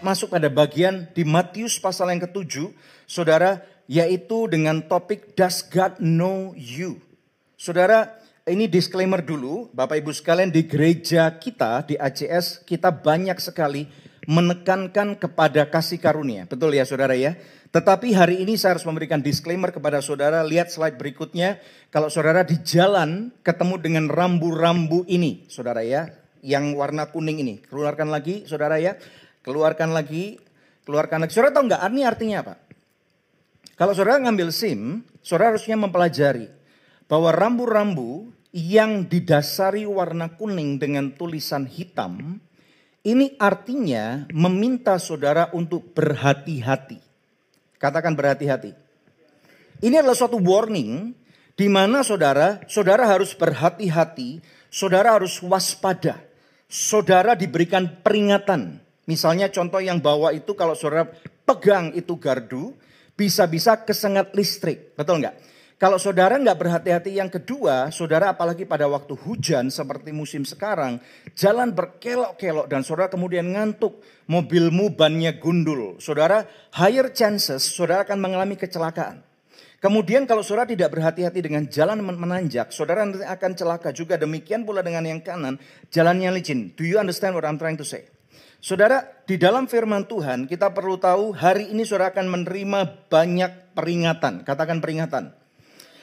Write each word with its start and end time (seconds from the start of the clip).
masuk 0.00 0.32
pada 0.32 0.48
bagian 0.48 1.08
di 1.12 1.24
Matius 1.24 1.80
pasal 1.80 2.12
yang 2.12 2.20
ketujuh, 2.24 2.72
saudara, 3.04 3.64
yaitu 3.88 4.48
dengan 4.48 4.84
topik 4.84 5.32
Does 5.36 5.64
God 5.64 6.00
Know 6.00 6.52
You? 6.56 7.00
Saudara, 7.60 8.20
ini 8.48 8.66
disclaimer 8.66 9.20
dulu, 9.20 9.68
Bapak 9.76 10.00
Ibu 10.00 10.10
sekalian 10.16 10.48
di 10.48 10.64
gereja 10.64 11.28
kita, 11.36 11.84
di 11.84 11.94
ACS, 12.00 12.64
kita 12.64 12.88
banyak 12.90 13.36
sekali 13.38 13.84
menekankan 14.24 15.16
kepada 15.16 15.68
kasih 15.68 16.00
karunia. 16.00 16.48
Betul 16.48 16.76
ya 16.76 16.84
saudara 16.88 17.16
ya? 17.16 17.36
Tetapi 17.70 18.10
hari 18.10 18.42
ini 18.42 18.58
saya 18.58 18.74
harus 18.74 18.86
memberikan 18.88 19.22
disclaimer 19.22 19.70
kepada 19.70 20.02
saudara, 20.02 20.42
lihat 20.42 20.74
slide 20.74 20.98
berikutnya. 20.98 21.62
Kalau 21.94 22.10
saudara 22.10 22.42
di 22.42 22.58
jalan 22.66 23.30
ketemu 23.46 23.78
dengan 23.78 24.04
rambu-rambu 24.10 25.06
ini, 25.06 25.46
saudara 25.46 25.86
ya, 25.86 26.10
yang 26.42 26.74
warna 26.74 27.08
kuning 27.12 27.38
ini. 27.38 27.62
Keluarkan 27.62 28.10
lagi, 28.10 28.48
saudara 28.48 28.80
ya. 28.82 28.98
Keluarkan 29.50 29.90
lagi, 29.90 30.38
keluarkan 30.86 31.26
lagi. 31.26 31.34
Saudara 31.34 31.50
tahu 31.50 31.66
nggak 31.66 31.82
ini 31.90 32.02
artinya 32.06 32.36
apa? 32.46 32.54
Kalau 33.74 33.90
saudara 33.98 34.22
ngambil 34.22 34.54
SIM, 34.54 35.02
saudara 35.26 35.58
harusnya 35.58 35.74
mempelajari 35.74 36.46
bahwa 37.10 37.34
rambu-rambu 37.34 38.30
yang 38.54 39.10
didasari 39.10 39.90
warna 39.90 40.30
kuning 40.38 40.78
dengan 40.78 41.10
tulisan 41.18 41.66
hitam, 41.66 42.38
ini 43.02 43.34
artinya 43.42 44.30
meminta 44.30 45.02
saudara 45.02 45.50
untuk 45.50 45.98
berhati-hati. 45.98 47.02
Katakan 47.74 48.14
berhati-hati. 48.14 48.70
Ini 49.82 49.98
adalah 49.98 50.14
suatu 50.14 50.38
warning 50.38 51.10
di 51.58 51.66
mana 51.66 52.06
saudara, 52.06 52.62
saudara 52.70 53.02
harus 53.02 53.34
berhati-hati, 53.34 54.38
saudara 54.70 55.18
harus 55.18 55.42
waspada. 55.42 56.22
Saudara 56.70 57.34
diberikan 57.34 57.98
peringatan. 57.98 58.78
Misalnya 59.08 59.48
contoh 59.48 59.80
yang 59.80 60.00
bawa 60.02 60.34
itu 60.36 60.52
kalau 60.52 60.76
saudara 60.76 61.08
pegang 61.48 61.92
itu 61.96 62.16
gardu, 62.20 62.76
bisa-bisa 63.16 63.76
kesengat 63.84 64.32
listrik. 64.32 64.96
Betul 64.96 65.20
nggak? 65.20 65.36
Kalau 65.80 65.96
saudara 65.96 66.36
nggak 66.36 66.60
berhati-hati 66.60 67.16
yang 67.16 67.32
kedua, 67.32 67.88
saudara 67.88 68.36
apalagi 68.36 68.68
pada 68.68 68.84
waktu 68.84 69.16
hujan 69.16 69.72
seperti 69.72 70.12
musim 70.12 70.44
sekarang, 70.44 71.00
jalan 71.32 71.72
berkelok-kelok 71.72 72.68
dan 72.68 72.84
saudara 72.84 73.08
kemudian 73.08 73.48
ngantuk, 73.48 73.96
mobilmu 74.28 74.92
bannya 74.92 75.40
gundul. 75.40 75.96
Saudara, 75.96 76.44
higher 76.76 77.08
chances 77.16 77.64
saudara 77.64 78.04
akan 78.04 78.20
mengalami 78.20 78.60
kecelakaan. 78.60 79.24
Kemudian 79.80 80.28
kalau 80.28 80.44
saudara 80.44 80.68
tidak 80.68 80.92
berhati-hati 80.92 81.40
dengan 81.40 81.64
jalan 81.64 82.04
menanjak, 82.04 82.68
saudara 82.76 83.08
akan 83.08 83.50
celaka 83.56 83.88
juga. 83.96 84.20
Demikian 84.20 84.68
pula 84.68 84.84
dengan 84.84 85.08
yang 85.08 85.24
kanan, 85.24 85.56
jalannya 85.88 86.28
licin. 86.36 86.76
Do 86.76 86.84
you 86.84 87.00
understand 87.00 87.32
what 87.32 87.48
I'm 87.48 87.56
trying 87.56 87.80
to 87.80 87.88
say? 87.88 88.04
Saudara, 88.60 89.24
di 89.24 89.40
dalam 89.40 89.64
firman 89.64 90.04
Tuhan 90.04 90.44
kita 90.44 90.68
perlu 90.76 91.00
tahu 91.00 91.32
hari 91.32 91.72
ini 91.72 91.88
saudara 91.88 92.12
akan 92.12 92.28
menerima 92.28 93.08
banyak 93.08 93.72
peringatan. 93.72 94.44
Katakan 94.44 94.84
peringatan. 94.84 95.32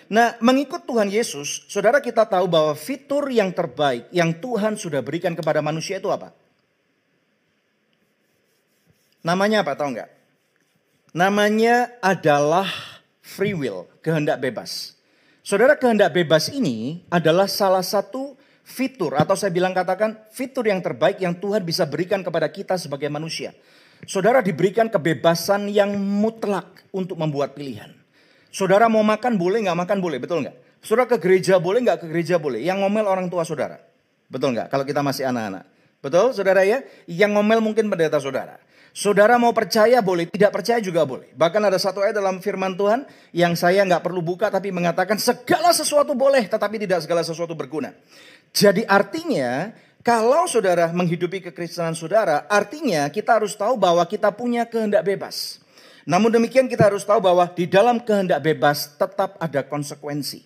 Nah, 0.07 0.39
mengikut 0.39 0.87
Tuhan 0.87 1.11
Yesus, 1.11 1.67
saudara 1.67 1.99
kita 1.99 2.23
tahu 2.23 2.47
bahwa 2.47 2.73
fitur 2.73 3.27
yang 3.27 3.51
terbaik 3.51 4.07
yang 4.15 4.31
Tuhan 4.39 4.79
sudah 4.79 5.03
berikan 5.03 5.35
kepada 5.35 5.59
manusia 5.59 5.99
itu 5.99 6.07
apa? 6.07 6.31
Namanya 9.27 9.67
apa, 9.67 9.75
tahu 9.75 9.91
nggak? 9.91 10.09
Namanya 11.11 11.91
adalah 11.99 12.71
free 13.19 13.51
will, 13.51 13.91
kehendak 13.99 14.39
bebas. 14.39 14.95
Saudara, 15.43 15.75
kehendak 15.75 16.15
bebas 16.15 16.47
ini 16.47 17.03
adalah 17.11 17.51
salah 17.51 17.83
satu 17.83 18.39
fitur 18.67 19.15
atau 19.15 19.39
saya 19.39 19.55
bilang 19.55 19.71
katakan 19.71 20.27
fitur 20.27 20.67
yang 20.67 20.83
terbaik 20.83 21.23
yang 21.23 21.39
Tuhan 21.39 21.63
bisa 21.63 21.87
berikan 21.87 22.19
kepada 22.19 22.51
kita 22.51 22.75
sebagai 22.75 23.07
manusia. 23.07 23.55
Saudara 24.03 24.43
diberikan 24.43 24.91
kebebasan 24.91 25.71
yang 25.71 25.95
mutlak 25.95 26.83
untuk 26.91 27.15
membuat 27.15 27.55
pilihan. 27.55 27.95
Saudara 28.51 28.91
mau 28.91 29.01
makan 29.01 29.39
boleh 29.39 29.63
nggak 29.65 29.79
makan 29.87 29.97
boleh, 30.03 30.19
betul 30.19 30.43
nggak? 30.43 30.83
Saudara 30.83 31.07
ke 31.09 31.17
gereja 31.17 31.57
boleh 31.57 31.81
nggak 31.81 32.03
ke 32.03 32.07
gereja 32.11 32.35
boleh? 32.37 32.61
Yang 32.61 32.85
ngomel 32.85 33.07
orang 33.07 33.27
tua 33.31 33.47
saudara, 33.47 33.79
betul 34.27 34.53
nggak? 34.53 34.67
Kalau 34.69 34.83
kita 34.85 35.01
masih 35.01 35.25
anak-anak, 35.31 35.63
betul 36.03 36.35
saudara 36.35 36.61
ya? 36.67 36.83
Yang 37.09 37.31
ngomel 37.39 37.59
mungkin 37.63 37.87
pendeta 37.89 38.19
saudara. 38.21 38.59
Saudara 38.97 39.37
mau 39.37 39.53
percaya 39.53 40.01
boleh, 40.01 40.25
tidak 40.25 40.49
percaya 40.49 40.81
juga 40.81 41.05
boleh. 41.05 41.29
Bahkan 41.37 41.61
ada 41.69 41.77
satu 41.77 42.01
ayat 42.01 42.17
dalam 42.17 42.41
firman 42.41 42.73
Tuhan 42.73 43.05
yang 43.29 43.53
saya 43.53 43.85
nggak 43.85 44.01
perlu 44.01 44.25
buka 44.25 44.49
tapi 44.49 44.73
mengatakan 44.73 45.21
segala 45.21 45.69
sesuatu 45.69 46.17
boleh 46.17 46.49
tetapi 46.49 46.81
tidak 46.81 47.05
segala 47.05 47.21
sesuatu 47.21 47.53
berguna. 47.53 47.93
Jadi 48.57 48.81
artinya 48.89 49.69
kalau 50.01 50.49
saudara 50.49 50.89
menghidupi 50.89 51.45
kekristenan 51.45 51.93
saudara, 51.93 52.49
artinya 52.49 53.05
kita 53.13 53.37
harus 53.37 53.53
tahu 53.53 53.77
bahwa 53.77 54.01
kita 54.09 54.33
punya 54.33 54.65
kehendak 54.65 55.05
bebas. 55.05 55.61
Namun 56.09 56.33
demikian 56.33 56.65
kita 56.65 56.89
harus 56.89 57.05
tahu 57.05 57.21
bahwa 57.21 57.45
di 57.53 57.69
dalam 57.69 58.01
kehendak 58.01 58.41
bebas 58.41 58.97
tetap 58.97 59.37
ada 59.37 59.61
konsekuensi. 59.61 60.41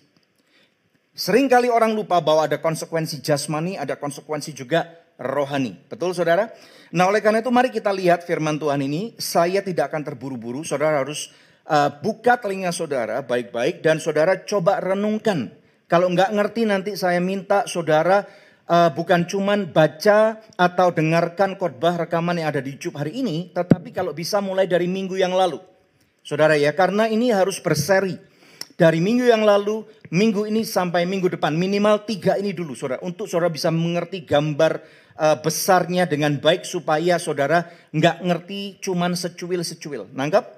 Seringkali 1.16 1.72
orang 1.72 1.96
lupa 1.96 2.20
bahwa 2.20 2.44
ada 2.44 2.60
konsekuensi 2.60 3.24
jasmani, 3.24 3.80
ada 3.80 3.96
konsekuensi 3.96 4.52
juga 4.52 4.92
rohani. 5.16 5.72
Betul 5.88 6.12
saudara? 6.12 6.52
Nah 6.92 7.08
oleh 7.08 7.24
karena 7.24 7.40
itu 7.40 7.48
mari 7.48 7.72
kita 7.72 7.94
lihat 7.96 8.28
firman 8.28 8.60
Tuhan 8.60 8.82
ini. 8.84 9.16
Saya 9.16 9.64
tidak 9.64 9.88
akan 9.88 10.04
terburu-buru, 10.04 10.66
saudara 10.68 11.00
harus 11.00 11.32
uh, 11.64 11.88
buka 11.88 12.36
telinga 12.36 12.74
saudara 12.76 13.24
baik-baik. 13.24 13.80
Dan 13.80 14.04
saudara 14.04 14.36
coba 14.44 14.84
renungkan. 14.84 15.61
Kalau 15.92 16.08
nggak 16.08 16.32
ngerti 16.32 16.64
nanti 16.64 16.96
saya 16.96 17.20
minta 17.20 17.68
saudara 17.68 18.24
uh, 18.64 18.88
bukan 18.96 19.28
cuman 19.28 19.76
baca 19.76 20.40
atau 20.56 20.88
dengarkan 20.88 21.60
khotbah 21.60 22.00
rekaman 22.00 22.40
yang 22.40 22.48
ada 22.48 22.64
di 22.64 22.72
YouTube 22.72 22.96
hari 22.96 23.20
ini, 23.20 23.52
tetapi 23.52 23.92
kalau 23.92 24.16
bisa 24.16 24.40
mulai 24.40 24.64
dari 24.64 24.88
minggu 24.88 25.20
yang 25.20 25.36
lalu. 25.36 25.60
Saudara 26.24 26.56
ya, 26.56 26.72
karena 26.72 27.12
ini 27.12 27.28
harus 27.28 27.60
berseri. 27.60 28.16
Dari 28.72 29.04
minggu 29.04 29.28
yang 29.28 29.44
lalu, 29.44 29.84
minggu 30.08 30.48
ini 30.48 30.64
sampai 30.64 31.04
minggu 31.04 31.28
depan. 31.28 31.52
Minimal 31.52 32.08
tiga 32.08 32.40
ini 32.40 32.56
dulu 32.56 32.72
saudara. 32.72 33.04
Untuk 33.04 33.28
saudara 33.28 33.52
bisa 33.52 33.68
mengerti 33.68 34.24
gambar 34.24 34.80
uh, 35.20 35.36
besarnya 35.44 36.08
dengan 36.08 36.40
baik 36.40 36.64
supaya 36.64 37.20
saudara 37.20 37.68
nggak 37.92 38.16
ngerti 38.24 38.80
cuman 38.80 39.12
secuil-secuil. 39.12 40.08
Nanggap? 40.16 40.56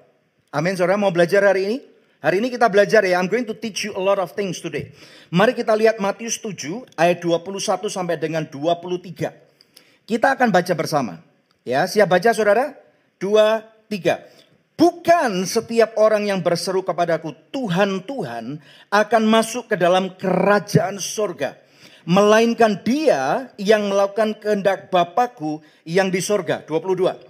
Amin 0.55 0.79
saudara 0.79 0.95
mau 0.95 1.11
belajar 1.11 1.43
hari 1.43 1.67
ini? 1.67 1.79
Hari 2.25 2.41
ini 2.41 2.49
kita 2.49 2.73
belajar 2.73 3.05
ya, 3.05 3.21
I'm 3.21 3.29
going 3.29 3.45
to 3.45 3.53
teach 3.53 3.85
you 3.85 3.93
a 3.93 4.01
lot 4.01 4.17
of 4.17 4.33
things 4.33 4.57
today. 4.57 4.97
Mari 5.29 5.53
kita 5.53 5.77
lihat 5.77 6.01
Matius 6.01 6.41
7 6.41 6.97
ayat 6.97 7.21
21 7.21 7.85
sampai 7.93 8.17
dengan 8.17 8.49
23. 8.49 10.09
Kita 10.09 10.33
akan 10.33 10.49
baca 10.49 10.73
bersama. 10.73 11.21
Ya, 11.69 11.85
siap 11.85 12.09
baca 12.09 12.33
Saudara? 12.33 12.81
Dua, 13.21 13.61
tiga. 13.93 14.25
Bukan 14.73 15.45
setiap 15.45 16.01
orang 16.01 16.25
yang 16.33 16.41
berseru 16.41 16.81
kepadaku, 16.81 17.37
Tuhan, 17.53 18.09
Tuhan, 18.09 18.57
akan 18.89 19.23
masuk 19.29 19.69
ke 19.69 19.77
dalam 19.77 20.17
kerajaan 20.17 20.97
sorga. 20.97 21.61
Melainkan 22.09 22.81
dia 22.81 23.53
yang 23.61 23.93
melakukan 23.93 24.33
kehendak 24.41 24.89
Bapakku 24.89 25.61
yang 25.85 26.09
di 26.09 26.25
sorga. 26.25 26.65
22. 26.65 27.21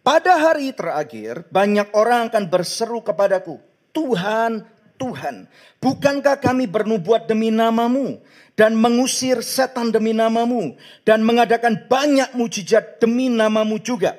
Pada 0.00 0.32
hari 0.40 0.72
terakhir, 0.72 1.44
banyak 1.52 1.92
orang 1.92 2.32
akan 2.32 2.48
berseru 2.48 3.04
kepadaku, 3.04 3.60
Tuhan, 3.90 4.64
Tuhan, 5.00 5.48
bukankah 5.80 6.38
kami 6.38 6.68
bernubuat 6.68 7.26
demi 7.26 7.48
namamu 7.48 8.20
dan 8.54 8.76
mengusir 8.76 9.40
setan 9.40 9.88
demi 9.88 10.12
namamu 10.12 10.76
dan 11.08 11.24
mengadakan 11.24 11.88
banyak 11.88 12.36
mujizat 12.36 13.00
demi 13.00 13.32
namamu 13.32 13.80
juga. 13.80 14.14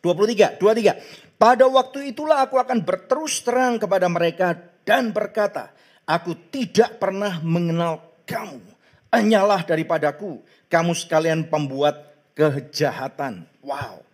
23, 0.00 0.62
23. 0.62 1.36
Pada 1.36 1.66
waktu 1.68 2.14
itulah 2.14 2.46
aku 2.46 2.56
akan 2.56 2.80
berterus 2.80 3.42
terang 3.42 3.76
kepada 3.76 4.06
mereka 4.08 4.56
dan 4.86 5.10
berkata, 5.10 5.74
aku 6.06 6.32
tidak 6.48 7.02
pernah 7.02 7.42
mengenal 7.42 8.00
kamu. 8.24 8.62
Hanyalah 9.10 9.66
daripadaku, 9.66 10.40
kamu 10.70 10.92
sekalian 10.94 11.50
pembuat 11.50 12.14
kejahatan. 12.38 13.44
Wow. 13.66 14.06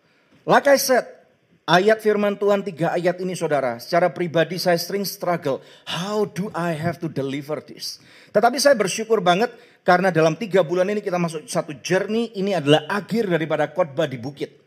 Like 0.48 0.66
I 0.66 0.80
said, 0.80 1.04
Ayat 1.62 2.02
firman 2.02 2.34
Tuhan 2.34 2.66
tiga 2.66 2.90
ayat 2.90 3.22
ini 3.22 3.38
saudara, 3.38 3.78
secara 3.78 4.10
pribadi 4.10 4.58
saya 4.58 4.74
sering 4.74 5.06
struggle. 5.06 5.62
How 5.86 6.26
do 6.26 6.50
I 6.50 6.74
have 6.74 6.98
to 6.98 7.06
deliver 7.06 7.62
this? 7.62 8.02
Tetapi 8.34 8.58
saya 8.58 8.74
bersyukur 8.74 9.22
banget 9.22 9.54
karena 9.86 10.10
dalam 10.10 10.34
tiga 10.34 10.66
bulan 10.66 10.90
ini 10.90 10.98
kita 10.98 11.22
masuk 11.22 11.46
satu 11.46 11.78
journey, 11.78 12.34
ini 12.34 12.50
adalah 12.50 12.90
akhir 12.90 13.30
daripada 13.30 13.70
khotbah 13.70 14.10
di 14.10 14.18
bukit. 14.18 14.58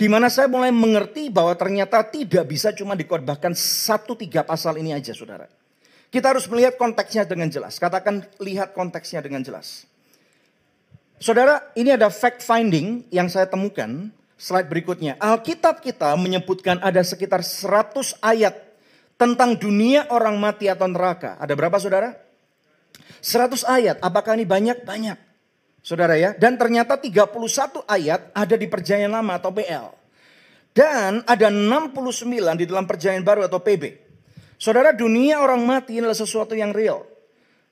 Di 0.00 0.08
mana 0.08 0.32
saya 0.32 0.48
mulai 0.48 0.72
mengerti 0.72 1.28
bahwa 1.28 1.52
ternyata 1.52 2.00
tidak 2.08 2.48
bisa 2.48 2.72
cuma 2.72 2.96
dikhotbahkan 2.96 3.52
satu 3.52 4.16
tiga 4.16 4.40
pasal 4.40 4.80
ini 4.80 4.96
aja 4.96 5.12
saudara. 5.12 5.44
Kita 6.08 6.32
harus 6.32 6.48
melihat 6.48 6.80
konteksnya 6.80 7.28
dengan 7.28 7.52
jelas. 7.52 7.76
Katakan 7.76 8.24
lihat 8.40 8.72
konteksnya 8.72 9.20
dengan 9.20 9.44
jelas. 9.44 9.84
Saudara, 11.20 11.68
ini 11.76 11.92
ada 11.92 12.08
fact 12.08 12.40
finding 12.40 13.04
yang 13.12 13.28
saya 13.28 13.44
temukan 13.44 14.08
Slide 14.40 14.72
berikutnya. 14.72 15.20
Alkitab 15.20 15.84
kita 15.84 16.16
menyebutkan 16.16 16.80
ada 16.80 17.04
sekitar 17.04 17.44
100 17.44 18.24
ayat 18.24 18.56
tentang 19.20 19.52
dunia 19.52 20.08
orang 20.08 20.40
mati 20.40 20.64
atau 20.64 20.88
neraka. 20.88 21.36
Ada 21.36 21.52
berapa 21.52 21.76
saudara? 21.76 22.16
100 23.20 23.68
ayat. 23.68 23.96
Apakah 24.00 24.40
ini 24.40 24.48
banyak? 24.48 24.88
Banyak. 24.88 25.20
Saudara 25.84 26.16
ya. 26.16 26.32
Dan 26.32 26.56
ternyata 26.56 26.96
31 26.96 27.84
ayat 27.84 28.32
ada 28.32 28.56
di 28.56 28.64
perjanjian 28.64 29.12
lama 29.12 29.36
atau 29.36 29.52
PL. 29.52 29.92
Dan 30.72 31.20
ada 31.28 31.52
69 31.52 32.24
di 32.56 32.64
dalam 32.64 32.88
perjanjian 32.88 33.20
baru 33.20 33.44
atau 33.44 33.60
PB. 33.60 34.08
Saudara 34.56 34.96
dunia 34.96 35.44
orang 35.44 35.60
mati 35.68 36.00
adalah 36.00 36.16
sesuatu 36.16 36.56
yang 36.56 36.72
real. 36.72 37.04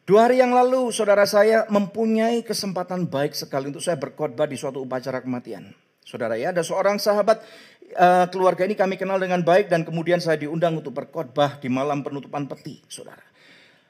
Dua 0.05 0.29
hari 0.29 0.45
yang 0.45 0.53
lalu 0.53 0.93
saudara 0.93 1.25
saya 1.25 1.65
mempunyai 1.73 2.45
kesempatan 2.45 3.09
baik 3.09 3.33
sekali 3.33 3.73
untuk 3.73 3.81
saya 3.81 3.97
berkhotbah 3.97 4.45
di 4.45 4.61
suatu 4.61 4.85
upacara 4.85 5.25
kematian. 5.25 5.88
Saudara 6.09 6.41
ya 6.41 6.57
ada 6.57 6.65
seorang 6.65 6.97
sahabat 6.97 7.45
uh, 7.93 8.25
keluarga 8.33 8.65
ini 8.65 8.73
kami 8.73 8.97
kenal 8.97 9.21
dengan 9.21 9.45
baik 9.45 9.69
dan 9.69 9.85
kemudian 9.85 10.25
saya 10.25 10.41
diundang 10.41 10.81
untuk 10.81 10.97
berkhotbah 10.97 11.61
di 11.61 11.69
malam 11.69 12.01
penutupan 12.01 12.49
peti 12.49 12.81
saudara. 12.89 13.21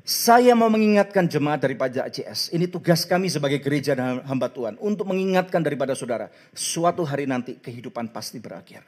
Saya 0.02 0.58
mau 0.58 0.66
mengingatkan 0.66 1.30
jemaat 1.30 1.62
dari 1.62 1.78
pajak 1.78 2.10
ACS. 2.10 2.50
Ini 2.50 2.66
tugas 2.66 3.06
kami 3.06 3.30
sebagai 3.30 3.62
gereja 3.62 3.94
dan 3.94 4.24
hamba 4.26 4.50
Tuhan. 4.50 4.80
Untuk 4.80 5.04
mengingatkan 5.04 5.60
daripada 5.60 5.92
saudara. 5.92 6.32
Suatu 6.56 7.04
hari 7.04 7.28
nanti 7.28 7.60
kehidupan 7.60 8.08
pasti 8.08 8.40
berakhir. 8.40 8.82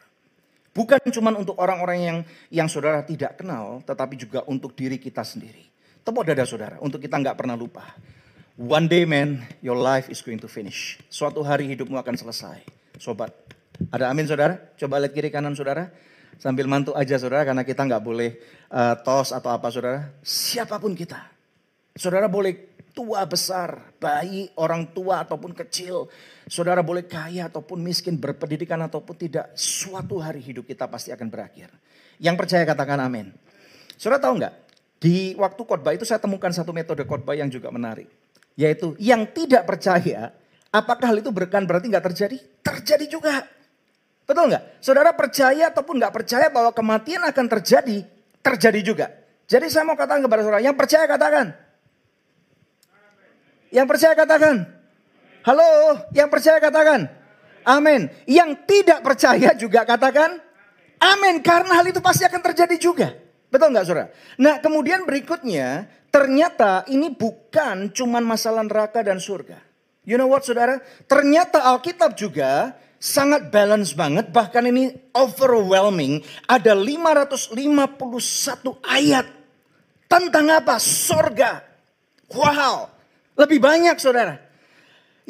Bukan 0.72 0.98
cuma 1.12 1.28
untuk 1.36 1.60
orang-orang 1.60 1.98
yang 2.00 2.18
yang 2.48 2.68
saudara 2.72 3.04
tidak 3.04 3.36
kenal, 3.36 3.84
tetapi 3.84 4.16
juga 4.16 4.40
untuk 4.48 4.72
diri 4.72 4.96
kita 4.96 5.20
sendiri. 5.20 5.68
Tepuk 6.00 6.24
dada 6.24 6.48
saudara, 6.48 6.80
untuk 6.80 7.04
kita 7.04 7.20
nggak 7.20 7.36
pernah 7.36 7.54
lupa. 7.54 7.84
One 8.56 8.88
day 8.88 9.04
man, 9.04 9.44
your 9.60 9.76
life 9.76 10.08
is 10.08 10.24
going 10.24 10.40
to 10.40 10.48
finish. 10.48 10.96
Suatu 11.12 11.44
hari 11.44 11.68
hidupmu 11.68 12.00
akan 12.00 12.16
selesai. 12.16 12.79
Sobat, 13.00 13.32
ada 13.88 14.12
amin 14.12 14.28
saudara? 14.28 14.60
Coba 14.76 15.00
lihat 15.00 15.16
kiri 15.16 15.32
kanan 15.32 15.56
saudara. 15.56 15.88
Sambil 16.36 16.68
mantu 16.68 16.92
aja 16.92 17.16
saudara, 17.16 17.48
karena 17.48 17.64
kita 17.64 17.88
nggak 17.88 18.04
boleh 18.04 18.36
uh, 18.68 18.92
tos 19.00 19.32
atau 19.32 19.48
apa 19.48 19.72
saudara. 19.72 20.12
Siapa 20.20 20.76
pun 20.76 20.92
kita. 20.92 21.16
Saudara 21.96 22.28
boleh 22.28 22.76
tua 22.92 23.24
besar, 23.24 23.96
bayi, 23.96 24.52
orang 24.60 24.92
tua 24.92 25.24
ataupun 25.24 25.56
kecil. 25.56 26.12
Saudara 26.44 26.84
boleh 26.84 27.08
kaya 27.08 27.48
ataupun 27.48 27.80
miskin, 27.80 28.20
berpendidikan 28.20 28.80
ataupun 28.84 29.16
tidak. 29.16 29.48
Suatu 29.56 30.20
hari 30.20 30.44
hidup 30.44 30.68
kita 30.68 30.84
pasti 30.84 31.08
akan 31.08 31.32
berakhir. 31.32 31.72
Yang 32.20 32.36
percaya 32.36 32.68
katakan 32.68 33.00
amin. 33.00 33.32
Saudara 33.96 34.20
tahu 34.20 34.44
nggak? 34.44 34.54
Di 35.00 35.32
waktu 35.40 35.60
khotbah 35.64 35.96
itu 35.96 36.04
saya 36.04 36.20
temukan 36.20 36.52
satu 36.52 36.76
metode 36.76 37.08
khotbah 37.08 37.32
yang 37.32 37.48
juga 37.48 37.72
menarik. 37.72 38.12
Yaitu 38.60 38.92
yang 39.00 39.24
tidak 39.24 39.64
percaya, 39.64 40.36
apakah 40.70 41.14
hal 41.14 41.18
itu 41.22 41.30
berkan 41.34 41.66
berarti 41.66 41.90
nggak 41.90 42.06
terjadi? 42.10 42.38
Terjadi 42.62 43.06
juga. 43.06 43.46
Betul 44.26 44.50
nggak? 44.50 44.78
Saudara 44.78 45.10
percaya 45.14 45.74
ataupun 45.74 45.98
nggak 45.98 46.14
percaya 46.14 46.46
bahwa 46.50 46.70
kematian 46.70 47.26
akan 47.26 47.46
terjadi, 47.50 48.06
terjadi 48.42 48.80
juga. 48.80 49.06
Jadi 49.50 49.66
saya 49.66 49.82
mau 49.82 49.98
katakan 49.98 50.22
kepada 50.22 50.46
saudara, 50.46 50.62
yang 50.62 50.78
percaya 50.78 51.04
katakan, 51.10 51.50
yang 53.70 53.86
percaya 53.86 54.14
katakan. 54.14 54.56
Halo, 55.40 55.96
yang 56.12 56.28
percaya 56.28 56.60
katakan. 56.60 57.08
Amin. 57.64 58.12
Yang 58.28 58.50
tidak 58.68 59.00
percaya 59.00 59.56
juga 59.56 59.86
katakan. 59.88 60.36
Amin. 61.00 61.40
Karena 61.40 61.80
hal 61.80 61.86
itu 61.88 62.02
pasti 62.04 62.28
akan 62.28 62.42
terjadi 62.44 62.76
juga. 62.76 63.08
Betul 63.48 63.72
nggak 63.72 63.86
saudara? 63.86 64.10
Nah 64.36 64.60
kemudian 64.60 65.06
berikutnya. 65.08 65.88
Ternyata 66.10 66.90
ini 66.90 67.14
bukan 67.14 67.94
cuman 67.94 68.26
masalah 68.26 68.66
neraka 68.66 68.98
dan 69.06 69.22
surga. 69.22 69.69
You 70.10 70.18
know 70.18 70.26
what 70.26 70.42
saudara? 70.42 70.82
Ternyata 71.06 71.62
Alkitab 71.70 72.18
juga 72.18 72.74
sangat 72.98 73.46
balance 73.54 73.94
banget. 73.94 74.34
Bahkan 74.34 74.66
ini 74.66 74.90
overwhelming. 75.14 76.26
Ada 76.50 76.74
551 76.74 77.54
ayat. 78.82 79.30
Tentang 80.10 80.50
apa? 80.50 80.82
Surga. 80.82 81.62
Wow. 82.34 82.90
Lebih 83.38 83.62
banyak 83.62 83.94
saudara. 84.02 84.42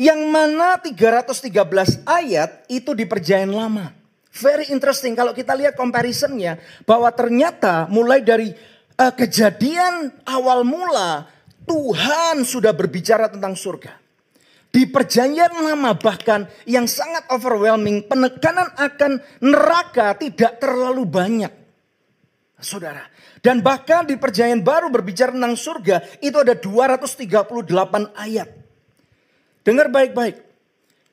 Yang 0.01 0.21
mana 0.33 0.81
313 0.81 2.01
ayat 2.09 2.65
itu 2.73 2.97
di 2.97 3.05
perjanjian 3.05 3.53
lama. 3.53 3.93
Very 4.33 4.73
interesting 4.73 5.13
kalau 5.13 5.37
kita 5.37 5.53
lihat 5.61 5.77
comparisonnya. 5.77 6.57
Bahwa 6.89 7.13
ternyata 7.13 7.85
mulai 7.93 8.25
dari 8.25 8.49
uh, 8.97 9.13
kejadian 9.13 10.25
awal 10.25 10.65
mula. 10.65 11.29
Tuhan 11.69 12.49
sudah 12.49 12.73
berbicara 12.73 13.29
tentang 13.29 13.53
surga. 13.53 14.01
Di 14.71 14.87
perjanjian 14.87 15.51
lama 15.51 15.99
bahkan 15.99 16.47
yang 16.63 16.87
sangat 16.87 17.27
overwhelming. 17.27 18.07
Penekanan 18.07 18.71
akan 18.79 19.19
neraka 19.43 20.15
tidak 20.15 20.63
terlalu 20.63 21.03
banyak. 21.03 21.53
Saudara, 22.61 23.09
dan 23.41 23.65
bahkan 23.65 24.05
di 24.05 24.21
perjanjian 24.21 24.61
baru 24.61 24.93
berbicara 24.93 25.33
tentang 25.33 25.57
surga 25.57 26.05
itu 26.21 26.37
ada 26.37 26.53
238 26.53 28.13
ayat. 28.13 28.49
Dengar 29.65 29.89
baik-baik. 29.89 30.37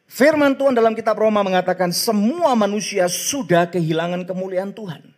Firman 0.07 0.56
Tuhan 0.56 0.75
dalam 0.75 0.95
kitab 0.95 1.19
Roma 1.19 1.44
mengatakan 1.44 1.92
semua 1.92 2.56
manusia 2.56 3.07
sudah 3.12 3.68
kehilangan 3.68 4.24
kemuliaan 4.24 4.71
Tuhan. 4.71 5.15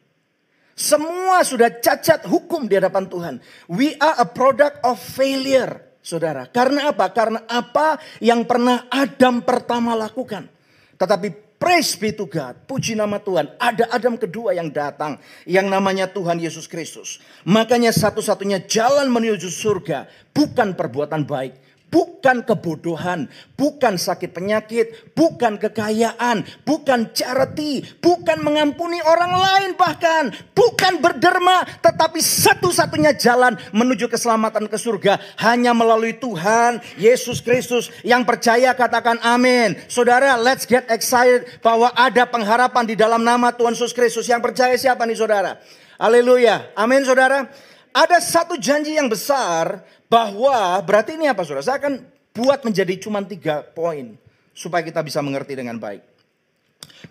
Semua 0.74 1.44
sudah 1.44 1.70
cacat 1.70 2.26
hukum 2.26 2.66
di 2.66 2.78
hadapan 2.78 3.06
Tuhan. 3.10 3.36
We 3.70 3.98
are 4.00 4.22
a 4.22 4.28
product 4.30 4.82
of 4.86 4.98
failure, 4.98 5.82
saudara. 6.10 6.50
Karena 6.50 6.90
apa? 6.90 7.06
Karena 7.14 7.46
apa 7.46 8.02
yang 8.18 8.42
pernah 8.50 8.90
Adam 8.90 9.46
pertama 9.46 9.94
lakukan. 9.94 10.50
Tetapi 10.98 11.50
Praise 11.60 12.00
be 12.00 12.16
to 12.16 12.24
God. 12.24 12.56
Puji 12.72 12.96
nama 12.96 13.20
Tuhan. 13.20 13.52
Ada 13.60 13.92
Adam 13.92 14.16
kedua 14.16 14.56
yang 14.56 14.72
datang. 14.72 15.20
Yang 15.44 15.68
namanya 15.68 16.08
Tuhan 16.08 16.40
Yesus 16.40 16.72
Kristus. 16.72 17.20
Makanya 17.44 17.92
satu-satunya 17.92 18.64
jalan 18.64 19.12
menuju 19.12 19.52
surga. 19.52 20.08
Bukan 20.32 20.72
perbuatan 20.80 21.28
baik 21.28 21.69
bukan 21.90 22.46
kebodohan, 22.46 23.28
bukan 23.58 23.98
sakit 23.98 24.32
penyakit, 24.32 25.14
bukan 25.18 25.58
kekayaan, 25.58 26.46
bukan 26.64 27.10
charity, 27.12 27.84
bukan 28.00 28.40
mengampuni 28.46 29.02
orang 29.04 29.34
lain 29.34 29.70
bahkan, 29.76 30.30
bukan 30.54 31.02
berderma, 31.02 31.66
tetapi 31.82 32.22
satu-satunya 32.22 33.18
jalan 33.18 33.58
menuju 33.74 34.08
keselamatan 34.08 34.70
ke 34.70 34.78
surga 34.78 35.18
hanya 35.42 35.74
melalui 35.74 36.16
Tuhan 36.16 36.80
Yesus 36.96 37.42
Kristus 37.42 37.90
yang 38.06 38.24
percaya 38.24 38.72
katakan 38.78 39.18
amin. 39.26 39.76
Saudara, 39.90 40.38
let's 40.38 40.70
get 40.70 40.86
excited 40.94 41.50
bahwa 41.60 41.90
ada 41.98 42.24
pengharapan 42.30 42.86
di 42.86 42.96
dalam 42.96 43.26
nama 43.26 43.50
Tuhan 43.50 43.74
Yesus 43.74 43.92
Kristus. 43.92 44.30
Yang 44.30 44.54
percaya 44.54 44.76
siapa 44.78 45.04
nih 45.10 45.18
saudara? 45.18 45.58
Haleluya. 46.00 46.72
Amin 46.80 47.04
saudara. 47.04 47.52
Ada 47.90 48.22
satu 48.22 48.56
janji 48.56 48.96
yang 48.96 49.10
besar 49.10 49.82
bahwa 50.06 50.78
berarti 50.86 51.18
ini 51.18 51.26
apa 51.26 51.42
saudara? 51.42 51.66
Saya 51.66 51.82
akan 51.82 52.06
buat 52.34 52.62
menjadi 52.62 52.94
cuma 53.02 53.20
tiga 53.26 53.66
poin 53.66 54.16
supaya 54.54 54.86
kita 54.86 55.02
bisa 55.02 55.20
mengerti 55.26 55.58
dengan 55.58 55.82
baik. 55.82 56.06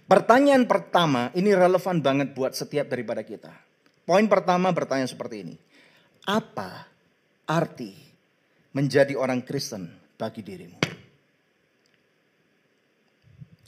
Pertanyaan 0.09 0.65
pertama 0.65 1.29
ini 1.37 1.53
relevan 1.53 2.01
banget 2.01 2.33
buat 2.33 2.57
setiap 2.57 2.89
daripada 2.89 3.21
kita. 3.21 3.53
Poin 4.09 4.25
pertama 4.25 4.73
bertanya 4.73 5.05
seperti 5.05 5.45
ini. 5.45 5.55
Apa 6.25 6.89
arti 7.45 7.93
menjadi 8.73 9.13
orang 9.17 9.45
Kristen 9.45 9.89
bagi 10.17 10.41
dirimu? 10.41 10.81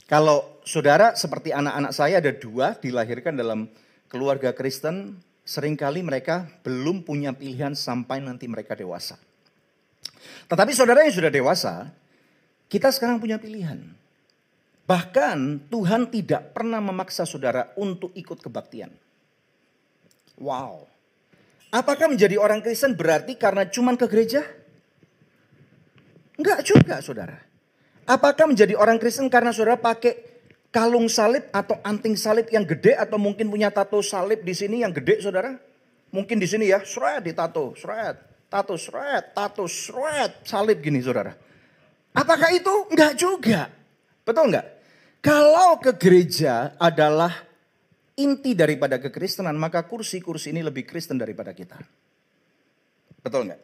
Kalau 0.09 0.59
saudara 0.67 1.15
seperti 1.15 1.55
anak-anak 1.55 1.91
saya 1.95 2.19
ada 2.19 2.35
dua 2.35 2.75
dilahirkan 2.75 3.31
dalam 3.37 3.71
keluarga 4.11 4.51
Kristen, 4.51 5.21
sering 5.51 5.75
kali 5.75 5.99
mereka 5.99 6.47
belum 6.63 7.03
punya 7.03 7.35
pilihan 7.35 7.75
sampai 7.75 8.23
nanti 8.23 8.47
mereka 8.47 8.71
dewasa. 8.71 9.19
Tetapi 10.47 10.71
saudara 10.71 11.03
yang 11.03 11.11
sudah 11.11 11.27
dewasa, 11.27 11.91
kita 12.71 12.87
sekarang 12.87 13.19
punya 13.19 13.35
pilihan. 13.35 13.83
Bahkan 14.87 15.67
Tuhan 15.67 16.07
tidak 16.07 16.55
pernah 16.55 16.79
memaksa 16.79 17.27
saudara 17.27 17.75
untuk 17.75 18.15
ikut 18.15 18.39
kebaktian. 18.39 18.95
Wow. 20.39 20.87
Apakah 21.67 22.07
menjadi 22.07 22.39
orang 22.39 22.63
Kristen 22.63 22.95
berarti 22.95 23.35
karena 23.35 23.67
cuman 23.67 23.99
ke 23.99 24.07
gereja? 24.07 24.47
Enggak 26.39 26.63
juga 26.63 27.03
saudara. 27.03 27.43
Apakah 28.07 28.47
menjadi 28.47 28.79
orang 28.79 28.99
Kristen 29.03 29.27
karena 29.27 29.51
saudara 29.51 29.75
pakai 29.75 30.30
kalung 30.71 31.11
salib 31.11 31.51
atau 31.51 31.77
anting 31.83 32.15
salib 32.15 32.47
yang 32.49 32.63
gede 32.63 32.95
atau 32.95 33.19
mungkin 33.19 33.51
punya 33.51 33.69
tato 33.69 33.99
salib 33.99 34.41
di 34.41 34.55
sini 34.55 34.81
yang 34.81 34.95
gede 34.95 35.19
saudara? 35.19 35.53
Mungkin 36.11 36.39
di 36.39 36.47
sini 36.47 36.71
ya, 36.71 36.83
shred 36.83 37.27
di 37.27 37.35
tato, 37.35 37.75
shred, 37.75 38.47
tato 38.47 38.75
shred, 38.75 39.35
tato 39.35 39.67
shred, 39.67 40.43
salib 40.43 40.79
gini 40.79 41.03
saudara. 41.03 41.35
Apakah 42.11 42.51
itu? 42.51 42.71
Enggak 42.91 43.13
juga. 43.15 43.71
Betul 44.23 44.51
enggak? 44.51 44.67
Kalau 45.23 45.77
ke 45.79 45.95
gereja 45.95 46.75
adalah 46.75 47.31
inti 48.19 48.51
daripada 48.57 48.99
kekristenan, 48.99 49.55
maka 49.55 49.85
kursi-kursi 49.85 50.51
ini 50.51 50.65
lebih 50.65 50.83
Kristen 50.83 51.15
daripada 51.15 51.55
kita. 51.55 51.79
Betul 53.23 53.47
enggak? 53.47 53.61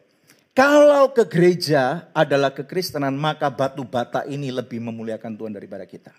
Kalau 0.56 1.14
ke 1.14 1.22
gereja 1.28 2.10
adalah 2.10 2.50
kekristenan, 2.50 3.14
maka 3.14 3.46
batu 3.52 3.86
bata 3.86 4.26
ini 4.26 4.50
lebih 4.50 4.82
memuliakan 4.82 5.38
Tuhan 5.38 5.54
daripada 5.54 5.86
kita. 5.86 6.10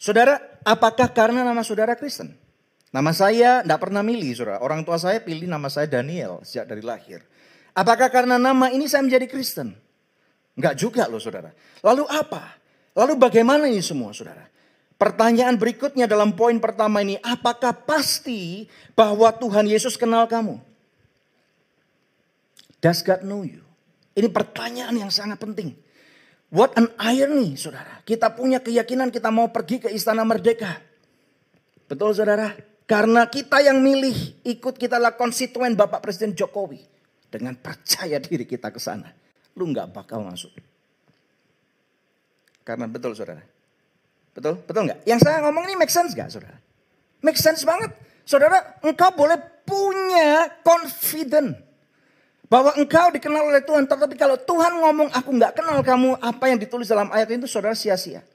Saudara, 0.00 0.40
apakah 0.64 1.12
karena 1.12 1.44
nama 1.44 1.60
saudara 1.60 1.92
Kristen? 1.92 2.32
Nama 2.88 3.12
saya 3.12 3.60
tidak 3.60 3.84
pernah 3.84 4.00
milih, 4.00 4.32
saudara. 4.32 4.64
Orang 4.64 4.80
tua 4.80 4.96
saya 4.96 5.20
pilih 5.20 5.44
nama 5.44 5.68
saya 5.68 5.84
Daniel 5.86 6.40
sejak 6.40 6.72
dari 6.72 6.80
lahir. 6.80 7.20
Apakah 7.76 8.08
karena 8.08 8.40
nama 8.40 8.72
ini 8.72 8.88
saya 8.88 9.04
menjadi 9.04 9.28
Kristen? 9.28 9.76
Enggak 10.56 10.80
juga 10.80 11.04
loh, 11.04 11.20
saudara. 11.20 11.52
Lalu 11.84 12.08
apa? 12.08 12.56
Lalu 12.96 13.20
bagaimana 13.20 13.68
ini 13.68 13.84
semua, 13.84 14.16
saudara? 14.16 14.48
Pertanyaan 14.96 15.60
berikutnya 15.60 16.08
dalam 16.08 16.32
poin 16.32 16.56
pertama 16.56 17.04
ini, 17.04 17.20
apakah 17.20 17.76
pasti 17.76 18.68
bahwa 18.96 19.28
Tuhan 19.36 19.68
Yesus 19.68 20.00
kenal 20.00 20.24
kamu? 20.24 20.58
Does 22.80 23.04
God 23.04 23.20
know 23.20 23.44
you? 23.44 23.60
Ini 24.16 24.32
pertanyaan 24.32 24.96
yang 24.96 25.12
sangat 25.12 25.36
penting. 25.36 25.76
What 26.50 26.74
an 26.74 26.90
irony, 26.98 27.54
saudara. 27.54 28.02
Kita 28.02 28.34
punya 28.34 28.58
keyakinan 28.58 29.14
kita 29.14 29.30
mau 29.30 29.54
pergi 29.54 29.86
ke 29.86 29.88
Istana 29.94 30.26
Merdeka. 30.26 30.82
Betul, 31.86 32.10
saudara? 32.10 32.50
Karena 32.90 33.30
kita 33.30 33.62
yang 33.62 33.78
milih, 33.78 34.42
ikut 34.42 34.74
kita 34.74 34.98
lah 34.98 35.14
konstituen 35.14 35.78
Bapak 35.78 36.02
Presiden 36.02 36.34
Jokowi. 36.34 36.82
Dengan 37.30 37.54
percaya 37.54 38.18
diri 38.18 38.42
kita 38.42 38.74
ke 38.74 38.82
sana. 38.82 39.14
Lu 39.54 39.70
nggak 39.70 39.94
bakal 39.94 40.26
masuk. 40.26 40.50
Karena 42.66 42.90
betul, 42.90 43.14
saudara. 43.14 43.46
Betul? 44.34 44.58
Betul 44.66 44.90
nggak? 44.90 45.06
Yang 45.06 45.20
saya 45.22 45.38
ngomong 45.46 45.70
ini 45.70 45.78
make 45.78 45.94
sense 45.94 46.18
nggak 46.18 46.34
saudara? 46.34 46.58
Make 47.22 47.38
sense 47.38 47.62
banget. 47.62 47.94
Saudara, 48.26 48.78
engkau 48.82 49.14
boleh 49.14 49.38
punya 49.62 50.50
confident. 50.66 51.69
Bahwa 52.50 52.74
engkau 52.74 53.14
dikenal 53.14 53.46
oleh 53.46 53.62
Tuhan. 53.62 53.86
Tetapi 53.86 54.18
kalau 54.18 54.34
Tuhan 54.34 54.74
ngomong 54.82 55.14
aku 55.14 55.30
nggak 55.30 55.62
kenal 55.62 55.78
kamu. 55.86 56.18
Apa 56.18 56.50
yang 56.50 56.58
ditulis 56.58 56.90
dalam 56.90 57.06
ayat 57.14 57.30
itu 57.30 57.46
saudara 57.46 57.78
sia-sia. 57.78 58.26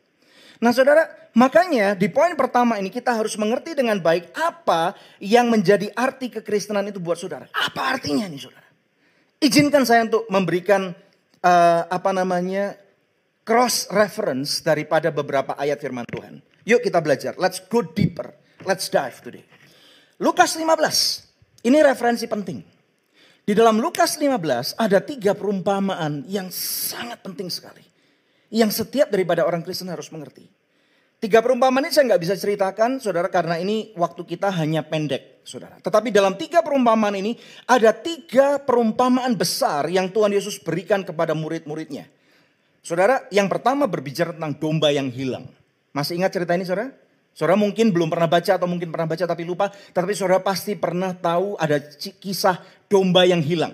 Nah 0.64 0.72
saudara, 0.72 1.04
makanya 1.36 2.00
di 2.00 2.08
poin 2.08 2.32
pertama 2.40 2.80
ini 2.80 2.88
kita 2.88 3.12
harus 3.12 3.36
mengerti 3.36 3.76
dengan 3.76 4.00
baik 4.00 4.32
apa 4.40 4.96
yang 5.20 5.52
menjadi 5.52 5.92
arti 5.92 6.32
kekristenan 6.32 6.88
itu 6.88 7.04
buat 7.04 7.20
saudara. 7.20 7.52
Apa 7.52 8.00
artinya 8.00 8.24
nih 8.32 8.40
saudara? 8.40 8.68
Izinkan 9.44 9.84
saya 9.84 10.08
untuk 10.08 10.24
memberikan 10.32 10.96
uh, 11.44 11.82
apa 11.92 12.16
namanya 12.16 12.80
cross 13.44 13.92
reference 13.92 14.64
daripada 14.64 15.12
beberapa 15.12 15.54
ayat 15.60 15.78
firman 15.84 16.08
Tuhan. 16.08 16.40
Yuk 16.66 16.82
kita 16.82 17.04
belajar. 17.04 17.36
Let's 17.38 17.62
go 17.62 17.84
deeper. 17.84 18.34
Let's 18.66 18.90
dive 18.90 19.20
today. 19.22 19.46
Lukas 20.18 20.58
15. 20.58 20.66
Ini 21.68 21.78
referensi 21.86 22.26
penting. 22.26 22.75
Di 23.46 23.54
dalam 23.54 23.78
Lukas 23.78 24.18
15 24.18 24.74
ada 24.74 24.98
tiga 25.06 25.38
perumpamaan 25.38 26.26
yang 26.26 26.50
sangat 26.50 27.22
penting 27.22 27.54
sekali. 27.54 27.86
Yang 28.50 28.82
setiap 28.82 29.14
daripada 29.14 29.46
orang 29.46 29.62
Kristen 29.62 29.86
harus 29.94 30.10
mengerti. 30.10 30.50
Tiga 31.22 31.46
perumpamaan 31.46 31.86
ini 31.86 31.94
saya 31.94 32.10
nggak 32.10 32.22
bisa 32.26 32.34
ceritakan, 32.34 32.98
saudara, 32.98 33.30
karena 33.30 33.62
ini 33.62 33.94
waktu 33.94 34.26
kita 34.26 34.50
hanya 34.50 34.82
pendek, 34.82 35.46
saudara. 35.46 35.78
Tetapi 35.78 36.10
dalam 36.10 36.34
tiga 36.42 36.66
perumpamaan 36.66 37.14
ini 37.14 37.38
ada 37.70 37.94
tiga 37.94 38.58
perumpamaan 38.58 39.38
besar 39.38 39.94
yang 39.94 40.10
Tuhan 40.10 40.34
Yesus 40.34 40.58
berikan 40.58 41.06
kepada 41.06 41.38
murid-muridnya. 41.38 42.10
Saudara, 42.82 43.30
yang 43.30 43.46
pertama 43.46 43.86
berbicara 43.86 44.34
tentang 44.34 44.58
domba 44.58 44.90
yang 44.90 45.14
hilang. 45.14 45.46
Masih 45.94 46.18
ingat 46.18 46.34
cerita 46.34 46.58
ini 46.58 46.66
saudara? 46.66 46.94
Saudara 47.36 47.60
mungkin 47.60 47.92
belum 47.92 48.08
pernah 48.08 48.32
baca 48.32 48.56
atau 48.56 48.64
mungkin 48.64 48.96
pernah 48.96 49.12
baca 49.12 49.28
tapi 49.28 49.44
lupa. 49.44 49.68
Tapi 49.68 50.16
saudara 50.16 50.40
pasti 50.40 50.72
pernah 50.80 51.12
tahu 51.12 51.60
ada 51.60 51.84
kisah 52.00 52.64
domba 52.88 53.26
yang 53.26 53.42
hilang. 53.42 53.74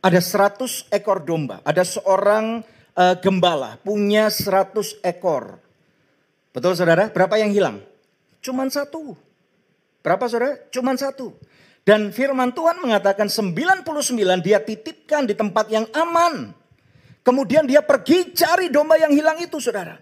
Ada 0.00 0.22
100 0.22 0.92
ekor 0.94 1.24
domba. 1.26 1.58
Ada 1.66 1.82
seorang 1.82 2.62
uh, 2.94 3.14
gembala 3.18 3.80
punya 3.82 4.30
100 4.30 5.02
ekor. 5.02 5.58
Betul 6.54 6.72
saudara? 6.78 7.12
Berapa 7.12 7.36
yang 7.36 7.52
hilang? 7.52 7.82
Cuman 8.40 8.72
satu. 8.72 9.12
Berapa 10.00 10.24
saudara? 10.30 10.56
Cuman 10.70 10.96
satu. 10.96 11.34
Dan 11.86 12.10
firman 12.10 12.50
Tuhan 12.50 12.82
mengatakan 12.82 13.30
99 13.30 13.86
dia 14.42 14.58
titipkan 14.58 15.22
di 15.22 15.34
tempat 15.38 15.70
yang 15.70 15.86
aman. 15.94 16.50
Kemudian 17.26 17.66
dia 17.66 17.82
pergi 17.82 18.30
cari 18.34 18.70
domba 18.70 18.98
yang 18.98 19.10
hilang 19.10 19.38
itu 19.42 19.58
saudara. 19.58 19.98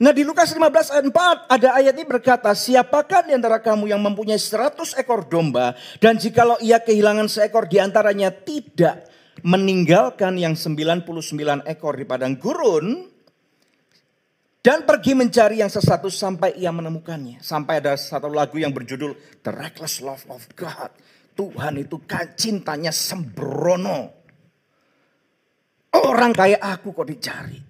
Nah 0.00 0.16
di 0.16 0.24
Lukas 0.24 0.56
15 0.56 0.96
ayat 0.96 1.06
4 1.12 1.44
ada 1.52 1.68
ayat 1.76 1.92
ini 1.92 2.08
berkata, 2.08 2.56
siapakah 2.56 3.20
di 3.28 3.36
antara 3.36 3.60
kamu 3.60 3.92
yang 3.92 4.00
mempunyai 4.00 4.40
100 4.40 4.96
ekor 4.96 5.28
domba 5.28 5.76
dan 6.00 6.16
jikalau 6.16 6.56
ia 6.64 6.80
kehilangan 6.80 7.28
seekor 7.28 7.68
di 7.68 7.76
antaranya 7.76 8.32
tidak 8.32 9.04
meninggalkan 9.44 10.40
yang 10.40 10.56
99 10.56 11.04
ekor 11.68 12.00
di 12.00 12.08
padang 12.08 12.40
gurun 12.40 13.12
dan 14.64 14.88
pergi 14.88 15.12
mencari 15.12 15.60
yang 15.60 15.68
sesatu 15.68 16.08
sampai 16.08 16.56
ia 16.56 16.72
menemukannya. 16.72 17.44
Sampai 17.44 17.84
ada 17.84 17.92
satu 17.96 18.32
lagu 18.32 18.56
yang 18.56 18.72
berjudul 18.72 19.44
The 19.44 19.52
Reckless 19.52 20.00
Love 20.00 20.24
of 20.32 20.48
God. 20.56 20.96
Tuhan 21.36 21.76
itu 21.76 22.00
kan 22.08 22.36
cintanya 22.40 22.92
sembrono. 22.92 24.16
Orang 25.92 26.32
kayak 26.32 26.60
aku 26.64 26.96
kok 26.96 27.08
dicari. 27.08 27.69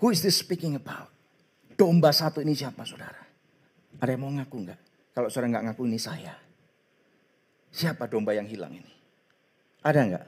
Who 0.00 0.08
is 0.10 0.24
this 0.24 0.40
speaking 0.40 0.80
about? 0.80 1.12
Domba 1.76 2.12
satu 2.12 2.40
ini 2.40 2.56
siapa 2.56 2.84
saudara? 2.88 3.20
Ada 4.00 4.16
yang 4.16 4.20
mau 4.24 4.32
ngaku 4.32 4.56
nggak? 4.64 4.80
Kalau 5.12 5.28
saudara 5.28 5.48
nggak 5.56 5.64
ngaku 5.72 5.82
ini 5.88 5.98
saya. 6.00 6.34
Siapa 7.70 8.08
domba 8.08 8.32
yang 8.32 8.48
hilang 8.48 8.72
ini? 8.72 8.92
Ada 9.84 10.00
nggak? 10.00 10.26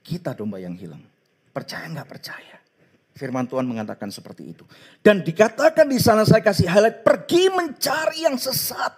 Kita 0.00 0.34
domba 0.34 0.62
yang 0.62 0.78
hilang. 0.78 1.02
Percaya 1.50 1.86
nggak 1.90 2.08
percaya? 2.08 2.56
Firman 3.14 3.44
Tuhan 3.50 3.66
mengatakan 3.66 4.08
seperti 4.08 4.54
itu. 4.54 4.64
Dan 5.02 5.20
dikatakan 5.20 5.90
di 5.90 6.00
sana 6.00 6.24
saya 6.24 6.40
kasih 6.40 6.70
highlight. 6.70 7.02
Pergi 7.02 7.50
mencari 7.50 8.24
yang 8.24 8.38
sesat. 8.38 8.96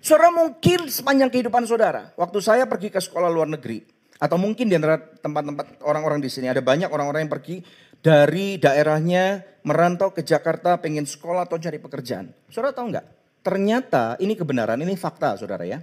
Saudara 0.00 0.32
mungkin 0.32 0.88
sepanjang 0.88 1.28
kehidupan 1.28 1.68
saudara, 1.68 2.12
waktu 2.16 2.40
saya 2.40 2.64
pergi 2.64 2.88
ke 2.88 3.00
sekolah 3.00 3.28
luar 3.28 3.48
negeri, 3.52 3.84
atau 4.20 4.36
mungkin 4.36 4.68
di 4.68 4.76
antara 4.76 5.00
tempat-tempat 5.00 5.80
orang-orang 5.80 6.20
di 6.20 6.28
sini 6.28 6.52
ada 6.52 6.60
banyak 6.60 6.92
orang-orang 6.92 7.24
yang 7.24 7.32
pergi 7.32 7.64
dari 8.04 8.60
daerahnya 8.60 9.40
merantau 9.64 10.12
ke 10.12 10.20
Jakarta 10.20 10.76
pengen 10.76 11.08
sekolah 11.08 11.48
atau 11.48 11.56
cari 11.56 11.80
pekerjaan. 11.80 12.28
Saudara 12.52 12.76
tahu 12.76 12.92
nggak? 12.92 13.06
Ternyata 13.40 14.20
ini 14.20 14.36
kebenaran, 14.36 14.76
ini 14.84 14.92
fakta 15.00 15.40
saudara 15.40 15.64
ya. 15.64 15.80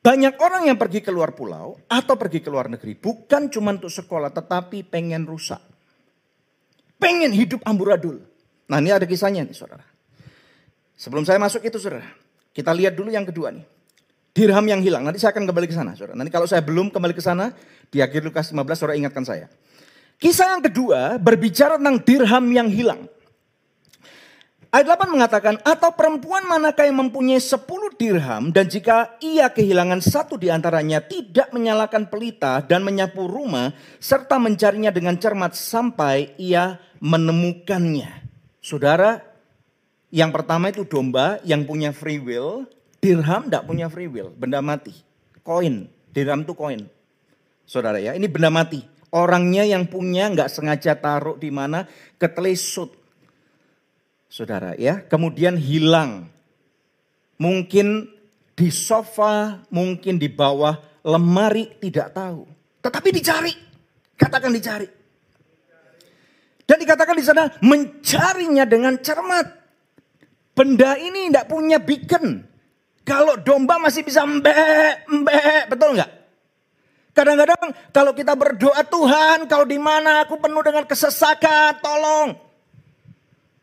Banyak 0.00 0.40
orang 0.40 0.70
yang 0.70 0.78
pergi 0.80 1.04
ke 1.04 1.12
luar 1.12 1.36
pulau 1.36 1.76
atau 1.90 2.14
pergi 2.16 2.40
ke 2.40 2.48
luar 2.48 2.72
negeri 2.72 2.96
bukan 2.96 3.52
cuma 3.52 3.76
untuk 3.76 3.92
sekolah 3.92 4.32
tetapi 4.32 4.86
pengen 4.86 5.26
rusak. 5.26 5.60
Pengen 6.96 7.34
hidup 7.34 7.60
amburadul. 7.66 8.22
Nah 8.70 8.78
ini 8.78 8.94
ada 8.94 9.04
kisahnya 9.04 9.44
nih 9.44 9.52
saudara. 9.52 9.84
Sebelum 10.96 11.26
saya 11.26 11.42
masuk 11.42 11.66
itu 11.66 11.76
saudara. 11.76 12.06
Kita 12.54 12.70
lihat 12.72 12.96
dulu 12.96 13.10
yang 13.12 13.26
kedua 13.26 13.52
nih. 13.52 13.79
Dirham 14.30 14.62
yang 14.62 14.78
hilang. 14.78 15.02
Nanti 15.02 15.18
saya 15.18 15.34
akan 15.34 15.46
kembali 15.46 15.66
ke 15.66 15.74
sana, 15.74 15.98
saudara. 15.98 16.14
Nanti 16.14 16.30
kalau 16.30 16.46
saya 16.46 16.62
belum 16.62 16.94
kembali 16.94 17.14
ke 17.14 17.22
sana, 17.22 17.50
di 17.90 17.98
akhir 17.98 18.22
Lukas 18.22 18.54
15, 18.54 18.62
saudara 18.78 18.94
ingatkan 18.94 19.26
saya. 19.26 19.50
Kisah 20.20 20.54
yang 20.54 20.62
kedua 20.62 21.16
berbicara 21.18 21.80
tentang 21.80 21.98
dirham 22.04 22.44
yang 22.52 22.68
hilang. 22.68 23.08
Ayat 24.70 24.86
8 24.86 25.10
mengatakan, 25.10 25.58
atau 25.66 25.90
perempuan 25.98 26.46
manakah 26.46 26.86
yang 26.86 27.02
mempunyai 27.02 27.42
10 27.42 27.58
dirham 27.98 28.54
dan 28.54 28.70
jika 28.70 29.18
ia 29.18 29.50
kehilangan 29.50 29.98
satu 29.98 30.38
di 30.38 30.46
antaranya 30.46 31.02
tidak 31.02 31.50
menyalakan 31.50 32.06
pelita 32.06 32.62
dan 32.62 32.86
menyapu 32.86 33.26
rumah 33.26 33.74
serta 33.98 34.38
mencarinya 34.38 34.94
dengan 34.94 35.18
cermat 35.18 35.58
sampai 35.58 36.38
ia 36.38 36.78
menemukannya. 37.02 38.30
Saudara, 38.62 39.18
yang 40.14 40.30
pertama 40.30 40.70
itu 40.70 40.86
domba 40.86 41.42
yang 41.42 41.66
punya 41.66 41.90
free 41.90 42.22
will, 42.22 42.62
dirham 43.00 43.48
tidak 43.48 43.64
punya 43.66 43.88
free 43.88 44.06
will, 44.06 44.30
benda 44.36 44.60
mati. 44.60 44.94
Koin, 45.40 45.88
dirham 46.12 46.44
itu 46.44 46.52
koin. 46.52 46.86
Saudara 47.64 47.98
ya, 47.98 48.12
ini 48.12 48.28
benda 48.28 48.52
mati. 48.52 48.84
Orangnya 49.10 49.66
yang 49.66 49.90
punya 49.90 50.30
nggak 50.30 50.52
sengaja 50.52 50.94
taruh 50.94 51.34
di 51.34 51.50
mana, 51.50 51.88
ketelesut. 52.20 52.94
Saudara 54.30 54.78
ya, 54.78 55.02
kemudian 55.02 55.58
hilang. 55.58 56.30
Mungkin 57.40 58.06
di 58.54 58.68
sofa, 58.68 59.64
mungkin 59.72 60.20
di 60.20 60.28
bawah 60.28 60.76
lemari, 61.02 61.72
tidak 61.80 62.12
tahu. 62.14 62.44
Tetapi 62.84 63.08
dicari, 63.10 63.52
katakan 64.14 64.52
dicari. 64.52 65.00
Dan 66.70 66.78
dikatakan 66.78 67.18
di 67.18 67.24
sana 67.26 67.50
mencarinya 67.66 68.62
dengan 68.62 68.94
cermat. 69.02 69.58
Benda 70.54 70.94
ini 71.02 71.26
tidak 71.26 71.50
punya 71.50 71.82
beacon. 71.82 72.46
Kalau 73.04 73.34
domba 73.40 73.80
masih 73.80 74.04
bisa 74.04 74.22
mbek, 74.22 75.08
mbek, 75.08 75.72
betul 75.72 75.96
nggak? 75.96 76.10
Kadang-kadang 77.10 77.74
kalau 77.90 78.12
kita 78.14 78.32
berdoa 78.38 78.82
Tuhan, 78.86 79.50
kalau 79.50 79.66
di 79.66 79.80
mana 79.80 80.22
aku 80.22 80.38
penuh 80.38 80.62
dengan 80.62 80.86
kesesakan, 80.86 81.82
tolong. 81.82 82.38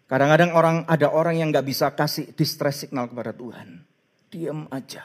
Kadang-kadang 0.08 0.52
orang 0.56 0.78
ada 0.88 1.08
orang 1.12 1.40
yang 1.40 1.52
nggak 1.52 1.68
bisa 1.68 1.92
kasih 1.96 2.32
distress 2.36 2.84
signal 2.84 3.08
kepada 3.08 3.32
Tuhan. 3.32 3.84
Diam 4.28 4.68
aja, 4.68 5.04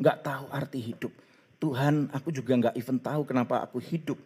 nggak 0.00 0.18
tahu 0.24 0.44
arti 0.48 0.80
hidup. 0.80 1.12
Tuhan, 1.60 2.10
aku 2.10 2.32
juga 2.32 2.56
nggak 2.58 2.74
even 2.76 2.96
tahu 2.98 3.28
kenapa 3.28 3.60
aku 3.60 3.78
hidup. 3.78 4.16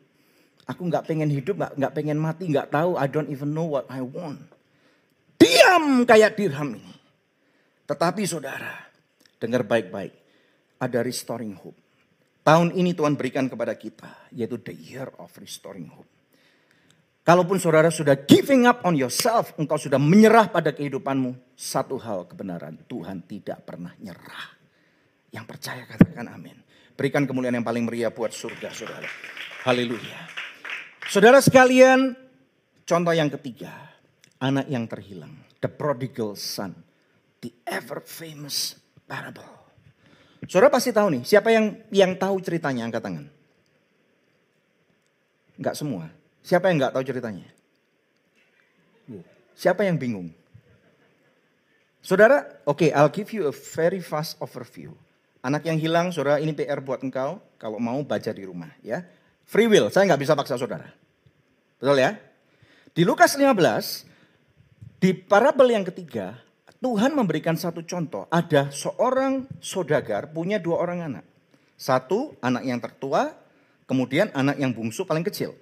Aku 0.66 0.86
nggak 0.86 1.06
pengen 1.06 1.30
hidup, 1.30 1.58
nggak 1.58 1.72
nggak 1.78 1.92
pengen 1.94 2.18
mati, 2.18 2.50
nggak 2.50 2.70
tahu. 2.70 2.98
I 2.98 3.06
don't 3.06 3.30
even 3.30 3.54
know 3.54 3.66
what 3.66 3.86
I 3.90 4.02
want. 4.02 4.46
Diam 5.38 6.02
kayak 6.06 6.34
dirham 6.34 6.74
ini. 6.74 6.94
Tetapi 7.86 8.22
saudara, 8.26 8.85
dengar 9.40 9.64
baik-baik. 9.64 10.14
Ada 10.76 11.00
restoring 11.00 11.56
hope. 11.56 11.76
Tahun 12.46 12.70
ini 12.78 12.94
Tuhan 12.94 13.18
berikan 13.18 13.50
kepada 13.50 13.74
kita, 13.74 14.30
yaitu 14.30 14.60
the 14.62 14.70
year 14.70 15.10
of 15.18 15.32
restoring 15.40 15.90
hope. 15.90 16.06
Kalaupun 17.26 17.58
saudara 17.58 17.90
sudah 17.90 18.14
giving 18.22 18.70
up 18.70 18.86
on 18.86 18.94
yourself, 18.94 19.50
engkau 19.58 19.74
sudah 19.74 19.98
menyerah 19.98 20.46
pada 20.46 20.70
kehidupanmu. 20.70 21.58
Satu 21.58 21.98
hal 21.98 22.30
kebenaran, 22.30 22.78
Tuhan 22.86 23.26
tidak 23.26 23.66
pernah 23.66 23.90
nyerah. 23.98 24.54
Yang 25.34 25.44
percaya 25.50 25.82
katakan 25.90 26.30
amin. 26.30 26.54
Berikan 26.94 27.26
kemuliaan 27.26 27.58
yang 27.58 27.66
paling 27.66 27.82
meriah 27.82 28.14
buat 28.14 28.30
surga 28.30 28.70
saudara. 28.70 29.10
Haleluya. 29.66 30.22
Saudara 31.10 31.42
sekalian, 31.42 32.14
contoh 32.86 33.10
yang 33.10 33.26
ketiga. 33.34 33.74
Anak 34.38 34.70
yang 34.70 34.86
terhilang. 34.86 35.34
The 35.58 35.66
prodigal 35.66 36.38
son. 36.38 36.78
The 37.42 37.50
ever 37.66 37.98
famous 38.06 38.85
parable. 39.06 39.46
Saudara 40.46 40.70
pasti 40.70 40.94
tahu 40.94 41.18
nih, 41.18 41.22
siapa 41.26 41.50
yang 41.50 41.74
yang 41.90 42.12
tahu 42.14 42.38
ceritanya 42.38 42.86
angkat 42.86 43.02
tangan. 43.02 43.26
Enggak 45.56 45.74
semua. 45.74 46.12
Siapa 46.46 46.70
yang 46.70 46.78
nggak 46.78 46.94
tahu 46.94 47.02
ceritanya? 47.02 47.46
Siapa 49.56 49.88
yang 49.88 49.96
bingung? 49.96 50.30
Saudara, 52.04 52.46
oke, 52.68 52.86
okay, 52.86 52.90
I'll 52.94 53.10
give 53.10 53.34
you 53.34 53.50
a 53.50 53.54
very 53.74 53.98
fast 53.98 54.38
overview. 54.38 54.94
Anak 55.42 55.66
yang 55.66 55.80
hilang, 55.80 56.14
saudara, 56.14 56.38
ini 56.38 56.54
PR 56.54 56.78
buat 56.78 57.02
engkau. 57.02 57.42
Kalau 57.58 57.82
mau 57.82 57.98
baca 58.06 58.30
di 58.30 58.46
rumah, 58.46 58.70
ya. 58.84 59.02
Free 59.42 59.66
will, 59.66 59.90
saya 59.90 60.06
nggak 60.06 60.22
bisa 60.22 60.38
paksa 60.38 60.54
saudara. 60.54 60.86
Betul 61.82 61.98
ya? 61.98 62.14
Di 62.94 63.02
Lukas 63.02 63.34
15, 63.34 64.06
di 65.02 65.10
parabel 65.16 65.74
yang 65.74 65.84
ketiga, 65.88 66.38
Tuhan 66.86 67.18
memberikan 67.18 67.58
satu 67.58 67.82
contoh. 67.82 68.30
Ada 68.30 68.70
seorang 68.70 69.50
saudagar 69.58 70.30
punya 70.30 70.62
dua 70.62 70.78
orang 70.78 71.02
anak. 71.02 71.24
Satu, 71.74 72.38
anak 72.38 72.62
yang 72.62 72.78
tertua, 72.78 73.34
kemudian 73.90 74.30
anak 74.30 74.54
yang 74.54 74.70
bungsu 74.70 75.02
paling 75.02 75.26
kecil. 75.26 75.58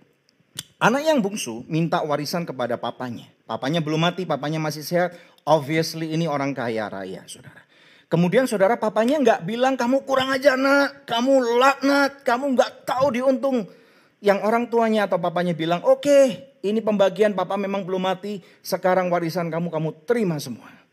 Anak 0.76 1.00
yang 1.08 1.24
bungsu 1.24 1.64
minta 1.64 2.04
warisan 2.04 2.44
kepada 2.44 2.76
papanya. 2.76 3.24
Papanya 3.48 3.80
belum 3.80 4.04
mati, 4.04 4.28
papanya 4.28 4.60
masih 4.60 4.84
sehat. 4.84 5.16
Obviously 5.48 6.12
ini 6.12 6.28
orang 6.28 6.52
kaya 6.52 6.92
raya, 6.92 7.24
saudara. 7.24 7.64
Kemudian 8.12 8.44
saudara 8.44 8.76
papanya 8.76 9.16
nggak 9.16 9.48
bilang 9.48 9.80
kamu 9.80 10.04
kurang 10.04 10.28
aja 10.28 10.60
nak, 10.60 11.08
kamu 11.08 11.40
laknat, 11.56 12.20
kamu 12.20 12.52
nggak 12.52 12.84
tahu 12.84 13.16
diuntung. 13.16 13.64
Yang 14.20 14.44
orang 14.44 14.68
tuanya 14.68 15.08
atau 15.08 15.16
papanya 15.16 15.56
bilang, 15.56 15.80
oke 15.88 16.04
okay, 16.04 16.52
ini 16.60 16.84
pembagian 16.84 17.32
papa 17.32 17.56
memang 17.56 17.80
belum 17.80 18.12
mati, 18.12 18.44
sekarang 18.60 19.08
warisan 19.08 19.48
kamu 19.48 19.72
kamu 19.72 19.88
terima 20.04 20.36
semua. 20.36 20.83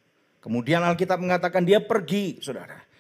Kemudian 0.42 0.82
Alkitab 0.82 1.22
mengatakan 1.22 1.62
dia 1.62 1.80
pergi, 1.80 2.42
saudara 2.42 2.92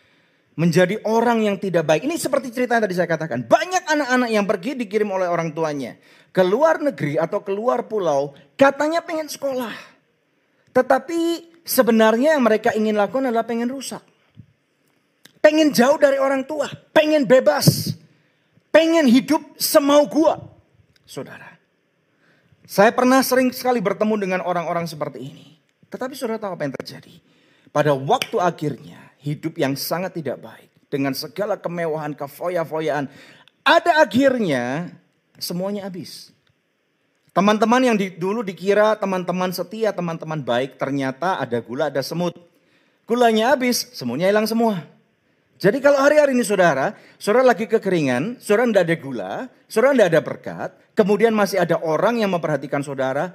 menjadi 0.59 0.99
orang 1.07 1.47
yang 1.47 1.55
tidak 1.55 1.87
baik. 1.87 2.03
Ini 2.03 2.15
seperti 2.19 2.51
cerita 2.51 2.75
yang 2.75 2.83
tadi 2.83 2.95
saya 2.97 3.07
katakan. 3.07 3.47
Banyak 3.47 3.87
anak-anak 3.87 4.29
yang 4.29 4.45
pergi 4.45 4.75
dikirim 4.75 5.07
oleh 5.09 5.27
orang 5.31 5.55
tuanya. 5.55 5.95
Ke 6.31 6.43
luar 6.43 6.83
negeri 6.83 7.15
atau 7.15 7.43
keluar 7.43 7.87
pulau. 7.87 8.35
Katanya 8.59 9.03
pengen 9.03 9.31
sekolah. 9.31 9.73
Tetapi 10.71 11.51
sebenarnya 11.63 12.35
yang 12.35 12.43
mereka 12.43 12.75
ingin 12.75 12.95
lakukan 12.95 13.31
adalah 13.31 13.47
pengen 13.47 13.71
rusak. 13.71 14.03
Pengen 15.41 15.73
jauh 15.73 15.97
dari 15.97 16.19
orang 16.19 16.43
tua. 16.45 16.67
Pengen 16.91 17.25
bebas. 17.25 17.95
Pengen 18.71 19.07
hidup 19.07 19.41
semau 19.57 20.07
gua. 20.07 20.39
Saudara. 21.03 21.57
Saya 22.69 22.95
pernah 22.95 23.19
sering 23.19 23.51
sekali 23.51 23.83
bertemu 23.83 24.15
dengan 24.15 24.39
orang-orang 24.47 24.87
seperti 24.87 25.19
ini. 25.19 25.59
Tetapi 25.91 26.15
saudara 26.15 26.39
tahu 26.39 26.55
apa 26.55 26.63
yang 26.63 26.75
terjadi? 26.79 27.30
Pada 27.71 27.95
waktu 27.95 28.35
akhirnya 28.35 28.99
hidup 29.23 29.55
yang 29.55 29.79
sangat 29.79 30.19
tidak 30.19 30.43
baik. 30.43 30.67
Dengan 30.91 31.15
segala 31.15 31.55
kemewahan, 31.55 32.11
kefoya-foyaan. 32.11 33.07
Ada 33.63 34.03
akhirnya 34.03 34.91
semuanya 35.39 35.87
habis. 35.87 36.35
Teman-teman 37.31 37.79
yang 37.79 37.95
di, 37.95 38.11
dulu 38.11 38.43
dikira 38.43 38.99
teman-teman 38.99 39.55
setia, 39.55 39.95
teman-teman 39.95 40.43
baik, 40.43 40.75
ternyata 40.75 41.39
ada 41.39 41.63
gula, 41.63 41.87
ada 41.87 42.03
semut. 42.03 42.35
Gulanya 43.07 43.55
habis, 43.55 43.87
semuanya 43.95 44.27
hilang 44.27 44.43
semua. 44.43 44.83
Jadi 45.55 45.79
kalau 45.79 46.03
hari-hari 46.03 46.35
ini 46.35 46.43
saudara, 46.43 46.91
saudara 47.15 47.55
lagi 47.55 47.71
kekeringan, 47.71 48.43
saudara 48.43 48.67
tidak 48.67 48.83
ada 48.83 48.95
gula, 48.99 49.33
saudara 49.71 49.95
tidak 49.95 50.09
ada 50.11 50.21
berkat, 50.25 50.69
kemudian 50.91 51.31
masih 51.31 51.63
ada 51.63 51.79
orang 51.79 52.19
yang 52.19 52.35
memperhatikan 52.35 52.83
saudara, 52.83 53.31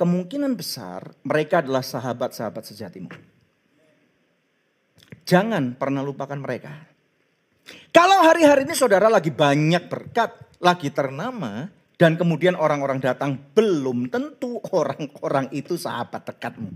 kemungkinan 0.00 0.56
besar 0.56 1.12
mereka 1.20 1.60
adalah 1.60 1.84
sahabat-sahabat 1.84 2.64
sejatimu. 2.64 3.35
Jangan 5.26 5.74
pernah 5.74 6.06
lupakan 6.06 6.38
mereka. 6.38 6.70
Kalau 7.90 8.22
hari-hari 8.22 8.62
ini 8.62 8.78
saudara 8.78 9.10
lagi 9.10 9.34
banyak 9.34 9.90
berkat, 9.90 10.30
lagi 10.62 10.94
ternama, 10.94 11.66
dan 11.98 12.14
kemudian 12.14 12.54
orang-orang 12.54 13.02
datang, 13.02 13.34
belum 13.34 14.06
tentu 14.06 14.62
orang-orang 14.70 15.50
itu 15.50 15.74
sahabat 15.74 16.30
dekatmu. 16.30 16.70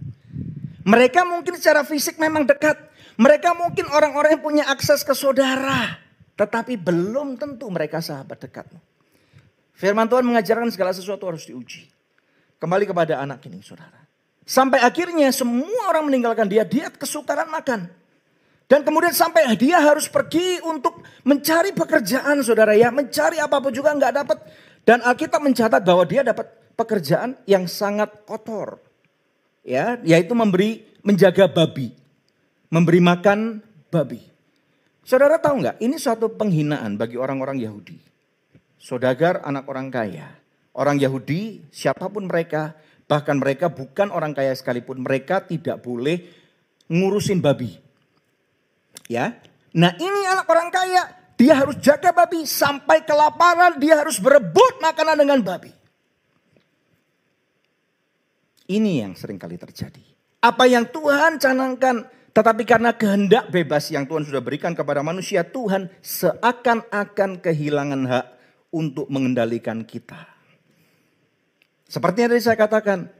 Mereka 0.82 1.22
mungkin 1.28 1.54
secara 1.60 1.86
fisik 1.86 2.18
memang 2.18 2.42
dekat. 2.48 2.74
Mereka 3.20 3.54
mungkin 3.54 3.86
orang-orang 3.86 4.34
yang 4.34 4.42
punya 4.42 4.64
akses 4.66 5.06
ke 5.06 5.14
saudara. 5.14 6.00
Tetapi 6.34 6.74
belum 6.80 7.36
tentu 7.36 7.68
mereka 7.68 8.00
sahabat 8.00 8.40
dekatmu. 8.48 8.80
Firman 9.76 10.08
Tuhan 10.08 10.24
mengajarkan 10.24 10.72
segala 10.72 10.90
sesuatu 10.90 11.28
harus 11.28 11.44
diuji. 11.46 11.86
Kembali 12.58 12.88
kepada 12.88 13.20
anak 13.20 13.44
ini 13.46 13.60
saudara. 13.60 14.00
Sampai 14.48 14.82
akhirnya 14.82 15.30
semua 15.30 15.92
orang 15.92 16.08
meninggalkan 16.10 16.48
dia, 16.48 16.64
dia 16.64 16.88
kesukaran 16.90 17.46
makan. 17.46 17.99
Dan 18.70 18.86
kemudian 18.86 19.10
sampai 19.10 19.50
dia 19.58 19.82
harus 19.82 20.06
pergi 20.06 20.62
untuk 20.62 21.02
mencari 21.26 21.74
pekerjaan 21.74 22.38
saudara 22.46 22.70
ya. 22.78 22.94
Mencari 22.94 23.42
apa 23.42 23.58
pun 23.58 23.74
juga 23.74 23.90
nggak 23.90 24.14
dapat. 24.22 24.38
Dan 24.86 25.02
Alkitab 25.02 25.42
mencatat 25.42 25.82
bahwa 25.82 26.06
dia 26.06 26.22
dapat 26.22 26.46
pekerjaan 26.78 27.34
yang 27.50 27.66
sangat 27.66 28.22
kotor. 28.22 28.78
Ya, 29.66 29.98
yaitu 30.06 30.38
memberi 30.38 30.86
menjaga 31.02 31.50
babi. 31.50 31.98
Memberi 32.70 33.02
makan 33.02 33.58
babi. 33.90 34.22
Saudara 35.02 35.42
tahu 35.42 35.66
nggak? 35.66 35.82
Ini 35.82 35.98
suatu 35.98 36.30
penghinaan 36.30 36.94
bagi 36.94 37.18
orang-orang 37.18 37.58
Yahudi. 37.58 37.98
Saudagar 38.78 39.42
anak 39.42 39.66
orang 39.66 39.90
kaya. 39.90 40.30
Orang 40.70 41.02
Yahudi, 41.02 41.66
siapa 41.74 42.06
pun 42.06 42.30
mereka, 42.30 42.78
bahkan 43.10 43.34
mereka 43.34 43.66
bukan 43.66 44.14
orang 44.14 44.30
kaya 44.30 44.54
sekalipun, 44.54 45.02
mereka 45.02 45.42
tidak 45.42 45.82
boleh 45.82 46.30
ngurusin 46.86 47.42
babi. 47.42 47.89
Ya. 49.10 49.42
Nah 49.74 49.90
ini 49.98 50.20
anak 50.30 50.46
orang 50.46 50.70
kaya. 50.70 51.18
Dia 51.34 51.58
harus 51.58 51.74
jaga 51.82 52.14
babi 52.14 52.46
sampai 52.46 53.02
kelaparan. 53.02 53.82
Dia 53.82 53.98
harus 53.98 54.22
berebut 54.22 54.78
makanan 54.78 55.18
dengan 55.18 55.42
babi. 55.42 55.74
Ini 58.70 59.02
yang 59.02 59.18
sering 59.18 59.34
kali 59.34 59.58
terjadi. 59.58 60.04
Apa 60.46 60.70
yang 60.70 60.86
Tuhan 60.86 61.42
canangkan. 61.42 62.06
Tetapi 62.30 62.62
karena 62.62 62.94
kehendak 62.94 63.50
bebas 63.50 63.90
yang 63.90 64.06
Tuhan 64.06 64.22
sudah 64.22 64.38
berikan 64.38 64.78
kepada 64.78 65.02
manusia. 65.02 65.42
Tuhan 65.42 65.90
seakan-akan 65.98 67.42
kehilangan 67.42 68.06
hak 68.06 68.26
untuk 68.70 69.10
mengendalikan 69.10 69.82
kita. 69.82 70.30
Seperti 71.90 72.22
yang 72.22 72.30
tadi 72.30 72.42
saya 72.46 72.54
katakan. 72.60 73.10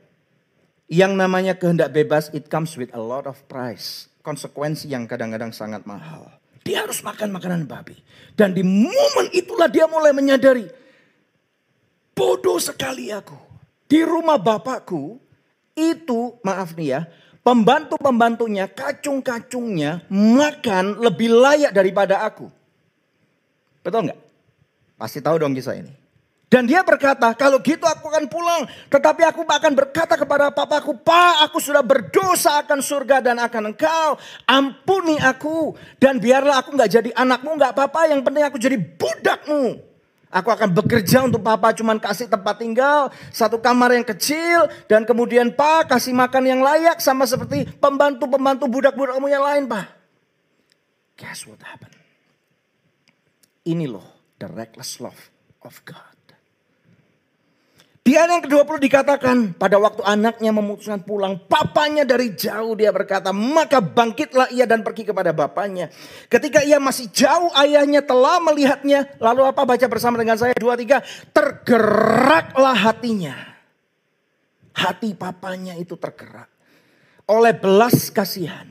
Yang 0.91 1.13
namanya 1.19 1.55
kehendak 1.55 1.95
bebas 1.95 2.35
it 2.35 2.51
comes 2.51 2.75
with 2.75 2.91
a 2.95 2.99
lot 2.99 3.23
of 3.23 3.39
price 3.47 4.10
konsekuensi 4.21 4.89
yang 4.89 5.05
kadang-kadang 5.09 5.53
sangat 5.53 5.85
mahal. 5.89 6.29
Dia 6.65 6.85
harus 6.85 7.01
makan 7.01 7.33
makanan 7.33 7.65
babi. 7.65 7.97
Dan 8.37 8.53
di 8.53 8.61
momen 8.61 9.33
itulah 9.33 9.67
dia 9.67 9.89
mulai 9.89 10.13
menyadari. 10.13 10.69
Bodoh 12.13 12.61
sekali 12.61 13.09
aku. 13.09 13.37
Di 13.89 14.05
rumah 14.05 14.37
bapakku 14.37 15.19
itu 15.75 16.37
maaf 16.45 16.77
nih 16.77 16.89
ya. 16.95 17.01
Pembantu-pembantunya, 17.41 18.69
kacung-kacungnya 18.69 20.05
makan 20.13 21.01
lebih 21.01 21.33
layak 21.33 21.73
daripada 21.73 22.21
aku. 22.21 22.53
Betul 23.81 24.13
nggak? 24.13 24.21
Pasti 25.01 25.25
tahu 25.25 25.41
dong 25.41 25.57
kisah 25.57 25.81
ini. 25.81 26.00
Dan 26.51 26.67
dia 26.67 26.83
berkata, 26.83 27.31
kalau 27.39 27.63
gitu 27.63 27.87
aku 27.87 28.11
akan 28.11 28.27
pulang. 28.27 28.67
Tetapi 28.91 29.23
aku 29.23 29.47
akan 29.47 29.71
berkata 29.71 30.19
kepada 30.19 30.51
papaku, 30.51 30.99
Pak 30.99 31.47
aku 31.47 31.63
sudah 31.63 31.79
berdosa 31.79 32.59
akan 32.67 32.83
surga 32.83 33.23
dan 33.23 33.39
akan 33.39 33.71
engkau. 33.71 34.19
Ampuni 34.51 35.15
aku. 35.23 35.79
Dan 36.03 36.19
biarlah 36.19 36.59
aku 36.59 36.75
nggak 36.75 36.91
jadi 36.91 37.11
anakmu, 37.15 37.55
nggak 37.55 37.71
apa-apa. 37.71 38.11
Yang 38.11 38.27
penting 38.27 38.43
aku 38.43 38.59
jadi 38.59 38.77
budakmu. 38.83 39.79
Aku 40.31 40.51
akan 40.51 40.75
bekerja 40.75 41.23
untuk 41.23 41.39
papa 41.39 41.71
cuman 41.71 42.03
kasih 42.03 42.27
tempat 42.27 42.59
tinggal. 42.59 43.15
Satu 43.31 43.63
kamar 43.63 43.95
yang 43.95 44.07
kecil. 44.07 44.67
Dan 44.91 45.07
kemudian 45.07 45.55
pak 45.55 45.95
kasih 45.95 46.11
makan 46.19 46.51
yang 46.51 46.67
layak. 46.67 46.99
Sama 46.99 47.31
seperti 47.31 47.63
pembantu-pembantu 47.79 48.67
budak-budakmu 48.67 49.31
yang 49.31 49.47
lain 49.47 49.71
pak. 49.71 49.87
Guess 51.15 51.47
what 51.47 51.63
happened? 51.63 51.95
Ini 53.63 53.87
loh 53.87 54.35
the 54.43 54.51
reckless 54.51 54.99
love 54.99 55.31
of 55.63 55.79
God. 55.87 56.10
Di 58.01 58.17
ayat 58.17 58.33
yang 58.33 58.45
ke-20 58.49 58.77
dikatakan 58.81 59.37
pada 59.61 59.77
waktu 59.77 60.01
anaknya 60.09 60.57
memutuskan 60.57 61.05
pulang. 61.05 61.37
Papanya 61.37 62.09
dari 62.09 62.33
jauh 62.33 62.73
dia 62.73 62.89
berkata 62.97 63.29
maka 63.29 63.85
bangkitlah 63.85 64.49
ia 64.57 64.65
dan 64.65 64.81
pergi 64.81 65.05
kepada 65.05 65.37
bapaknya. 65.37 65.93
Ketika 66.33 66.65
ia 66.65 66.81
masih 66.81 67.13
jauh 67.13 67.53
ayahnya 67.61 68.01
telah 68.01 68.41
melihatnya. 68.41 69.05
Lalu 69.21 69.45
apa 69.45 69.69
baca 69.69 69.87
bersama 69.87 70.17
dengan 70.17 70.41
saya 70.41 70.57
dua 70.57 70.81
tiga 70.81 71.05
Tergeraklah 71.37 72.77
hatinya. 72.89 73.37
Hati 74.73 75.13
papanya 75.13 75.77
itu 75.77 75.93
tergerak 76.01 76.49
oleh 77.29 77.53
belas 77.53 78.09
kasihan. 78.09 78.67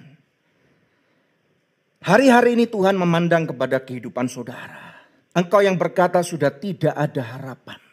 Hari-hari 2.01 2.57
ini 2.57 2.65
Tuhan 2.65 2.97
memandang 2.97 3.45
kepada 3.45 3.77
kehidupan 3.77 4.25
saudara. 4.25 5.05
Engkau 5.37 5.61
yang 5.61 5.77
berkata 5.77 6.25
sudah 6.25 6.49
tidak 6.49 6.97
ada 6.97 7.21
harapan. 7.21 7.88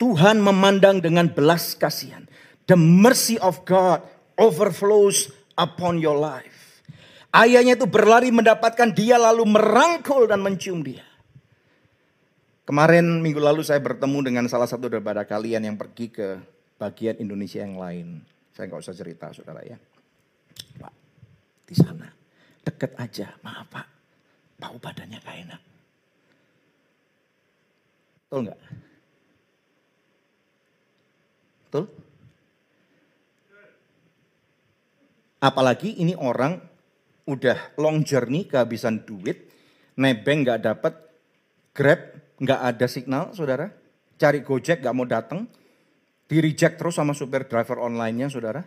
Tuhan 0.00 0.40
memandang 0.40 1.04
dengan 1.04 1.28
belas 1.28 1.76
kasihan. 1.76 2.24
The 2.64 2.74
mercy 2.74 3.36
of 3.36 3.60
God 3.68 4.00
overflows 4.40 5.28
upon 5.60 6.00
your 6.00 6.16
life. 6.16 6.80
Ayahnya 7.30 7.76
itu 7.76 7.84
berlari 7.84 8.32
mendapatkan 8.32 8.90
dia 8.96 9.20
lalu 9.20 9.44
merangkul 9.44 10.24
dan 10.24 10.40
mencium 10.40 10.80
dia. 10.80 11.04
Kemarin 12.64 13.20
minggu 13.20 13.38
lalu 13.38 13.60
saya 13.60 13.78
bertemu 13.82 14.32
dengan 14.32 14.44
salah 14.48 14.66
satu 14.66 14.88
daripada 14.88 15.26
kalian 15.28 15.68
yang 15.68 15.76
pergi 15.76 16.08
ke 16.08 16.40
bagian 16.80 17.20
Indonesia 17.20 17.60
yang 17.60 17.76
lain. 17.76 18.24
Saya 18.56 18.72
nggak 18.72 18.80
usah 18.80 18.96
cerita 18.96 19.28
saudara 19.36 19.60
ya. 19.62 19.76
Pak, 20.80 20.94
di 21.68 21.74
sana 21.76 22.08
deket 22.64 22.96
aja, 22.96 23.36
maaf 23.44 23.66
pak, 23.68 23.86
bau 24.56 24.78
badannya 24.78 25.18
gak 25.18 25.36
enak. 25.44 25.62
Betul 28.26 28.40
nggak? 28.48 28.60
Betul? 31.70 31.86
Apalagi 35.38 36.02
ini 36.02 36.18
orang 36.18 36.58
udah 37.30 37.78
long 37.78 38.02
journey 38.02 38.50
kehabisan 38.50 39.06
duit, 39.06 39.46
nebeng 39.94 40.42
nggak 40.42 40.66
dapat, 40.66 40.98
grab 41.70 42.18
nggak 42.42 42.60
ada 42.74 42.86
signal, 42.90 43.30
saudara. 43.30 43.70
Cari 44.18 44.42
Gojek 44.42 44.82
nggak 44.82 44.96
mau 44.98 45.06
datang, 45.06 45.46
di 46.26 46.42
reject 46.42 46.76
terus 46.76 46.98
sama 46.98 47.14
supir 47.14 47.46
driver 47.46 47.78
online-nya, 47.78 48.26
saudara. 48.26 48.66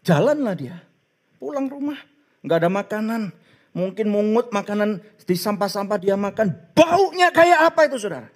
Jalanlah 0.00 0.56
dia, 0.56 0.80
pulang 1.36 1.68
rumah, 1.68 2.00
nggak 2.40 2.58
ada 2.64 2.70
makanan. 2.72 3.22
Mungkin 3.76 4.08
mungut 4.08 4.48
makanan 4.48 5.04
di 5.28 5.36
sampah-sampah 5.36 6.00
dia 6.00 6.16
makan, 6.16 6.72
baunya 6.72 7.28
kayak 7.28 7.68
apa 7.68 7.84
itu 7.84 8.00
saudara? 8.00 8.32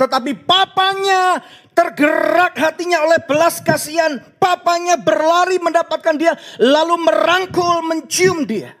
Tetapi 0.00 0.32
papanya 0.48 1.44
tergerak 1.76 2.56
hatinya 2.56 3.04
oleh 3.04 3.20
belas 3.28 3.60
kasihan. 3.60 4.16
Papanya 4.40 4.96
berlari 4.96 5.60
mendapatkan 5.60 6.16
dia, 6.16 6.32
lalu 6.56 7.04
merangkul, 7.04 7.84
mencium 7.84 8.48
dia. 8.48 8.72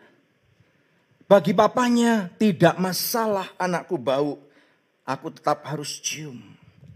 Bagi 1.28 1.52
papanya 1.52 2.32
tidak 2.40 2.80
masalah 2.80 3.52
anakku 3.60 4.00
bau 4.00 4.40
aku 5.04 5.28
tetap 5.28 5.60
harus 5.68 6.00
cium. 6.00 6.40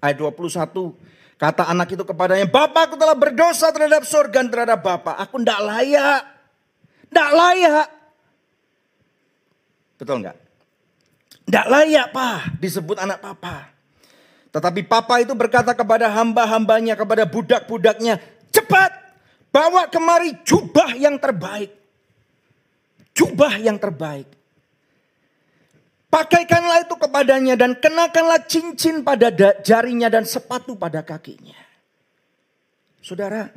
Ayat 0.00 0.20
21, 0.20 0.96
kata 1.36 1.68
anak 1.68 1.92
itu 1.92 2.02
kepadanya, 2.02 2.48
Bapak 2.48 2.92
aku 2.92 2.96
telah 2.96 3.14
berdosa 3.14 3.68
terhadap 3.70 4.08
surga 4.08 4.40
dan 4.40 4.48
terhadap 4.48 4.80
Bapak. 4.80 5.20
Aku 5.20 5.36
tidak 5.44 5.60
layak. 5.62 6.22
Tidak 7.12 7.30
layak. 7.30 7.88
Betul 10.00 10.16
nggak? 10.24 10.36
Tidak 11.44 11.66
layak 11.68 12.06
pak 12.10 12.56
disebut 12.58 12.96
anak 12.98 13.20
papa. 13.20 13.73
Tetapi 14.54 14.86
papa 14.86 15.18
itu 15.18 15.34
berkata 15.34 15.74
kepada 15.74 16.06
hamba-hambanya, 16.14 16.94
kepada 16.94 17.26
budak-budaknya, 17.26 18.22
cepat 18.54 18.94
bawa 19.50 19.90
kemari 19.90 20.38
jubah 20.46 20.94
yang 20.94 21.18
terbaik. 21.18 21.74
Jubah 23.18 23.58
yang 23.58 23.82
terbaik. 23.82 24.30
Pakaikanlah 26.06 26.86
itu 26.86 26.94
kepadanya 26.94 27.58
dan 27.58 27.74
kenakanlah 27.74 28.46
cincin 28.46 29.02
pada 29.02 29.34
jarinya 29.66 30.06
dan 30.06 30.22
sepatu 30.22 30.78
pada 30.78 31.02
kakinya. 31.02 31.58
Saudara, 33.02 33.50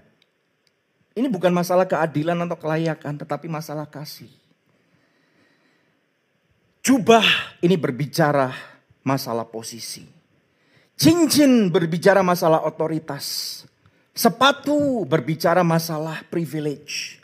ini 1.14 1.30
bukan 1.30 1.54
masalah 1.54 1.86
keadilan 1.86 2.42
atau 2.50 2.58
kelayakan, 2.58 3.22
tetapi 3.22 3.46
masalah 3.46 3.86
kasih. 3.86 4.34
Jubah 6.82 7.22
ini 7.62 7.78
berbicara 7.78 8.50
masalah 9.06 9.46
posisi. 9.46 10.17
Cincin 10.98 11.70
berbicara 11.70 12.26
masalah 12.26 12.66
otoritas. 12.66 13.62
Sepatu 14.18 15.06
berbicara 15.06 15.62
masalah 15.62 16.26
privilege. 16.26 17.22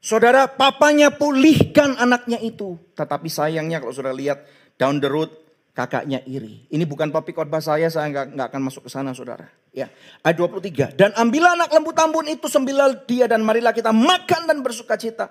Saudara, 0.00 0.48
papanya 0.48 1.12
pulihkan 1.12 2.00
anaknya 2.00 2.40
itu. 2.40 2.80
Tetapi 2.96 3.28
sayangnya 3.28 3.84
kalau 3.84 3.92
sudah 3.92 4.16
lihat 4.16 4.48
down 4.80 4.96
the 4.96 5.12
road, 5.12 5.28
kakaknya 5.76 6.24
iri. 6.24 6.64
Ini 6.72 6.88
bukan 6.88 7.12
topik 7.12 7.36
khotbah 7.36 7.60
saya, 7.60 7.92
saya 7.92 8.08
nggak, 8.08 8.26
nggak 8.32 8.48
akan 8.48 8.62
masuk 8.64 8.88
ke 8.88 8.90
sana 8.96 9.12
saudara. 9.12 9.44
Ya, 9.76 9.92
ayat 10.24 10.40
23. 10.40 10.96
Dan 10.96 11.12
ambillah 11.20 11.60
anak 11.60 11.76
lembu 11.76 11.92
tambun 11.92 12.32
itu 12.32 12.48
sembilan 12.48 13.04
dia 13.04 13.28
dan 13.28 13.44
marilah 13.44 13.76
kita 13.76 13.92
makan 13.92 14.48
dan 14.48 14.64
bersuka 14.64 14.96
cita. 14.96 15.28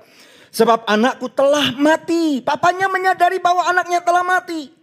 Sebab 0.53 0.85
anakku 0.85 1.33
telah 1.33 1.73
mati. 1.73 2.45
Papanya 2.45 2.85
menyadari 2.93 3.41
bahwa 3.41 3.65
anaknya 3.65 4.05
telah 4.05 4.21
mati. 4.21 4.78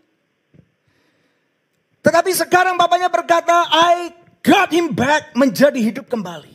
Tetapi 2.06 2.30
sekarang 2.38 2.78
papanya 2.78 3.10
berkata, 3.10 3.66
I 3.66 4.14
got 4.38 4.70
him 4.70 4.94
back 4.94 5.34
menjadi 5.34 5.74
hidup 5.74 6.06
kembali. 6.06 6.54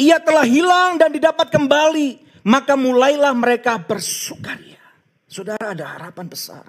Ia 0.00 0.16
telah 0.24 0.48
hilang 0.48 0.96
dan 0.96 1.12
didapat 1.12 1.52
kembali. 1.52 2.24
Maka 2.48 2.72
mulailah 2.72 3.36
mereka 3.36 3.76
bersukaria. 3.76 4.80
Saudara 5.28 5.76
ada 5.76 5.84
harapan 5.84 6.32
besar. 6.32 6.64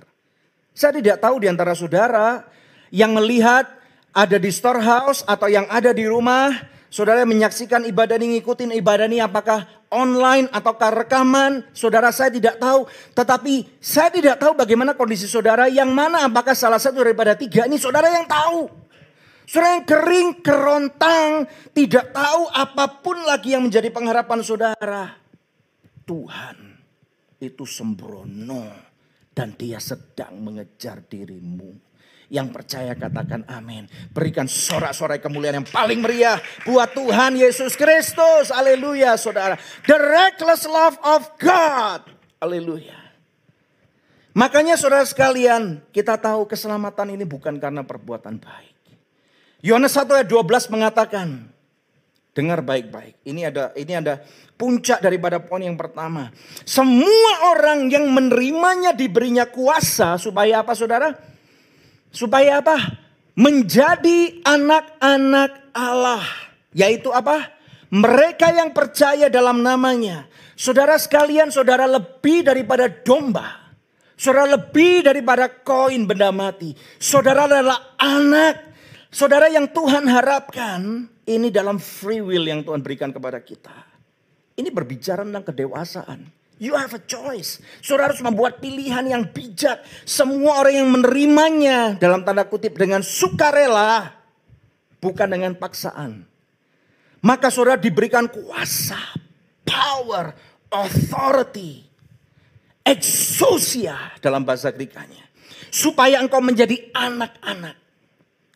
Saya 0.76 1.00
tidak 1.00 1.24
tahu 1.24 1.40
di 1.40 1.48
antara 1.48 1.72
saudara 1.72 2.44
yang 2.92 3.16
melihat 3.16 3.66
ada 4.12 4.38
di 4.38 4.52
storehouse 4.52 5.24
atau 5.24 5.48
yang 5.48 5.64
ada 5.72 5.96
di 5.96 6.04
rumah. 6.04 6.52
Saudara 6.92 7.24
menyaksikan 7.26 7.88
ibadah 7.90 8.20
ini, 8.22 8.38
ngikutin 8.38 8.76
ibadah 8.76 9.08
ini 9.08 9.18
apakah 9.24 9.66
online 9.94 10.50
ataukah 10.50 11.06
rekaman. 11.06 11.70
Saudara 11.70 12.10
saya 12.10 12.34
tidak 12.34 12.58
tahu. 12.58 12.90
Tetapi 13.14 13.78
saya 13.78 14.10
tidak 14.10 14.42
tahu 14.42 14.58
bagaimana 14.58 14.98
kondisi 14.98 15.30
saudara 15.30 15.70
yang 15.70 15.94
mana 15.94 16.26
apakah 16.26 16.58
salah 16.58 16.82
satu 16.82 17.06
daripada 17.06 17.38
tiga 17.38 17.70
ini 17.70 17.78
saudara 17.78 18.10
yang 18.10 18.26
tahu. 18.26 18.82
Saudara 19.46 19.78
yang 19.78 19.86
kering, 19.86 20.30
kerontang, 20.42 21.46
tidak 21.76 22.16
tahu 22.16 22.42
apa 22.50 22.86
pun 23.04 23.22
lagi 23.28 23.54
yang 23.54 23.62
menjadi 23.68 23.92
pengharapan 23.92 24.40
saudara. 24.42 25.20
Tuhan 26.04 26.58
itu 27.44 27.64
sembrono 27.68 28.72
dan 29.36 29.54
dia 29.60 29.84
sedang 29.84 30.40
mengejar 30.40 31.04
dirimu. 31.04 31.93
Yang 32.32 32.48
percaya 32.56 32.94
katakan 32.96 33.48
amin. 33.48 33.88
Berikan 34.12 34.48
sorak-sorai 34.48 35.20
kemuliaan 35.20 35.64
yang 35.64 35.70
paling 35.70 36.00
meriah 36.00 36.40
buat 36.64 36.92
Tuhan 36.96 37.40
Yesus 37.40 37.76
Kristus. 37.76 38.52
Haleluya 38.52 39.16
saudara. 39.20 39.60
The 39.88 39.98
reckless 39.98 40.68
love 40.68 41.00
of 41.04 41.28
God. 41.40 42.08
Haleluya. 42.44 43.00
Makanya 44.34 44.76
saudara 44.76 45.06
sekalian 45.06 45.84
kita 45.94 46.18
tahu 46.18 46.50
keselamatan 46.50 47.14
ini 47.14 47.24
bukan 47.24 47.62
karena 47.62 47.86
perbuatan 47.86 48.42
baik. 48.42 48.74
Yohanes 49.64 49.96
1 49.96 50.10
ayat 50.10 50.28
12 50.28 50.74
mengatakan, 50.74 51.54
dengar 52.34 52.66
baik-baik. 52.66 53.22
Ini 53.24 53.54
ada 53.54 53.72
ini 53.78 53.94
ada 53.94 54.20
puncak 54.58 55.00
daripada 55.00 55.38
poin 55.40 55.62
yang 55.62 55.78
pertama. 55.78 56.34
Semua 56.66 57.54
orang 57.54 57.88
yang 57.88 58.10
menerimanya 58.10 58.92
diberinya 58.92 59.46
kuasa 59.46 60.18
supaya 60.18 60.66
apa 60.66 60.74
Saudara? 60.74 61.14
Supaya 62.14 62.62
apa? 62.62 62.78
Menjadi 63.34 64.46
anak-anak 64.46 65.74
Allah. 65.74 66.22
Yaitu 66.78 67.10
apa? 67.10 67.50
Mereka 67.90 68.54
yang 68.54 68.70
percaya 68.70 69.28
dalam 69.34 69.66
namanya. 69.66 70.30
Saudara 70.54 70.96
sekalian, 71.02 71.50
saudara 71.50 71.90
lebih 71.90 72.46
daripada 72.46 72.86
domba. 72.86 73.74
Saudara 74.14 74.54
lebih 74.54 75.10
daripada 75.10 75.50
koin 75.50 76.06
benda 76.06 76.30
mati. 76.30 76.78
Saudara 77.02 77.50
adalah 77.50 77.98
anak 77.98 78.74
Saudara 79.14 79.46
yang 79.46 79.70
Tuhan 79.70 80.10
harapkan 80.10 81.06
ini 81.30 81.54
dalam 81.54 81.78
free 81.78 82.18
will 82.18 82.50
yang 82.50 82.66
Tuhan 82.66 82.82
berikan 82.82 83.14
kepada 83.14 83.38
kita. 83.46 83.86
Ini 84.58 84.74
berbicara 84.74 85.22
tentang 85.22 85.54
kedewasaan. 85.54 86.26
You 86.64 86.80
have 86.80 86.96
a 86.96 87.04
choice. 87.04 87.60
Saudara 87.84 88.16
harus 88.16 88.24
membuat 88.24 88.64
pilihan 88.64 89.04
yang 89.04 89.28
bijak. 89.28 89.84
Semua 90.08 90.64
orang 90.64 90.80
yang 90.80 90.88
menerimanya 90.96 92.00
dalam 92.00 92.24
tanda 92.24 92.48
kutip 92.48 92.80
dengan 92.80 93.04
sukarela. 93.04 94.16
Bukan 95.04 95.28
dengan 95.28 95.60
paksaan. 95.60 96.24
Maka 97.20 97.52
saudara 97.52 97.76
diberikan 97.76 98.32
kuasa, 98.32 98.96
power, 99.68 100.32
authority, 100.72 101.84
exousia 102.88 104.16
dalam 104.24 104.48
bahasa 104.48 104.72
Grekanya. 104.72 105.28
Supaya 105.68 106.24
engkau 106.24 106.40
menjadi 106.40 106.80
anak-anak 106.96 107.84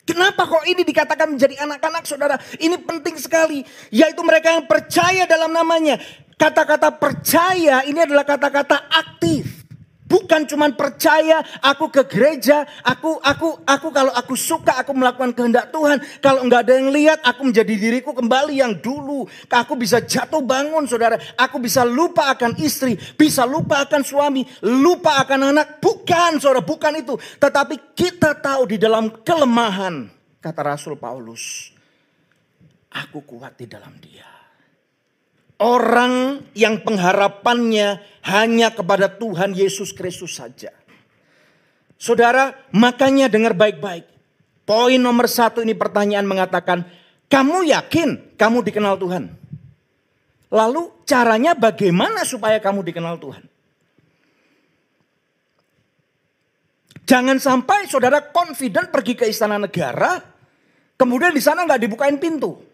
Kenapa 0.07 0.47
kok 0.47 0.63
ini 0.63 0.87
dikatakan 0.87 1.35
menjadi 1.35 1.67
anak-anak 1.67 2.07
saudara? 2.07 2.39
Ini 2.55 2.79
penting 2.79 3.19
sekali. 3.19 3.59
Yaitu 3.91 4.23
mereka 4.23 4.55
yang 4.55 4.63
percaya 4.63 5.27
dalam 5.27 5.51
namanya. 5.51 5.99
Kata-kata 6.37 6.93
percaya 6.93 7.81
ini 7.89 7.97
adalah 7.97 8.21
kata-kata 8.21 8.93
aktif. 8.93 9.57
Bukan 10.07 10.47
cuma 10.47 10.71
percaya 10.71 11.43
aku 11.59 11.91
ke 11.91 12.07
gereja, 12.07 12.63
aku 12.79 13.19
aku 13.19 13.59
aku 13.67 13.87
kalau 13.91 14.15
aku 14.15 14.39
suka 14.39 14.79
aku 14.79 14.95
melakukan 14.95 15.35
kehendak 15.35 15.67
Tuhan. 15.67 15.99
Kalau 16.23 16.47
nggak 16.47 16.61
ada 16.63 16.73
yang 16.79 16.95
lihat, 16.95 17.19
aku 17.27 17.51
menjadi 17.51 17.75
diriku 17.75 18.15
kembali 18.15 18.55
yang 18.55 18.79
dulu. 18.79 19.27
Aku 19.51 19.75
bisa 19.75 19.99
jatuh 19.99 20.39
bangun, 20.39 20.87
saudara. 20.87 21.19
Aku 21.35 21.59
bisa 21.59 21.83
lupa 21.83 22.31
akan 22.31 22.55
istri, 22.63 22.95
bisa 23.19 23.43
lupa 23.43 23.83
akan 23.83 23.99
suami, 24.07 24.47
lupa 24.63 25.19
akan 25.27 25.51
anak. 25.51 25.83
Bukan, 25.83 26.39
saudara, 26.39 26.63
bukan 26.63 27.03
itu. 27.03 27.19
Tetapi 27.43 27.91
kita 27.91 28.39
tahu 28.39 28.63
di 28.71 28.79
dalam 28.79 29.11
kelemahan, 29.27 30.07
kata 30.39 30.61
Rasul 30.63 30.95
Paulus, 30.95 31.75
aku 32.95 33.27
kuat 33.27 33.59
di 33.59 33.67
dalam 33.67 33.91
Dia. 33.99 34.36
Orang 35.57 36.45
yang 36.53 36.85
pengharapannya 36.85 37.97
hanya 38.29 38.69
kepada 38.69 39.09
Tuhan 39.09 39.57
Yesus 39.57 39.89
Kristus 39.89 40.37
saja. 40.37 40.69
Saudara, 41.97 42.53
makanya 42.69 43.25
dengar 43.25 43.57
baik-baik. 43.57 44.05
Poin 44.69 45.01
nomor 45.01 45.25
satu 45.25 45.65
ini 45.65 45.73
pertanyaan 45.73 46.29
mengatakan, 46.29 46.85
kamu 47.25 47.73
yakin 47.73 48.37
kamu 48.37 48.61
dikenal 48.69 49.01
Tuhan? 49.01 49.33
Lalu 50.53 51.03
caranya 51.09 51.57
bagaimana 51.57 52.21
supaya 52.21 52.61
kamu 52.61 52.85
dikenal 52.85 53.17
Tuhan? 53.17 53.43
Jangan 57.07 57.39
sampai 57.39 57.87
saudara 57.87 58.19
confident 58.19 58.91
pergi 58.91 59.15
ke 59.15 59.25
istana 59.31 59.55
negara, 59.55 60.19
kemudian 60.99 61.31
di 61.31 61.39
sana 61.39 61.63
nggak 61.63 61.87
dibukain 61.87 62.19
pintu. 62.19 62.66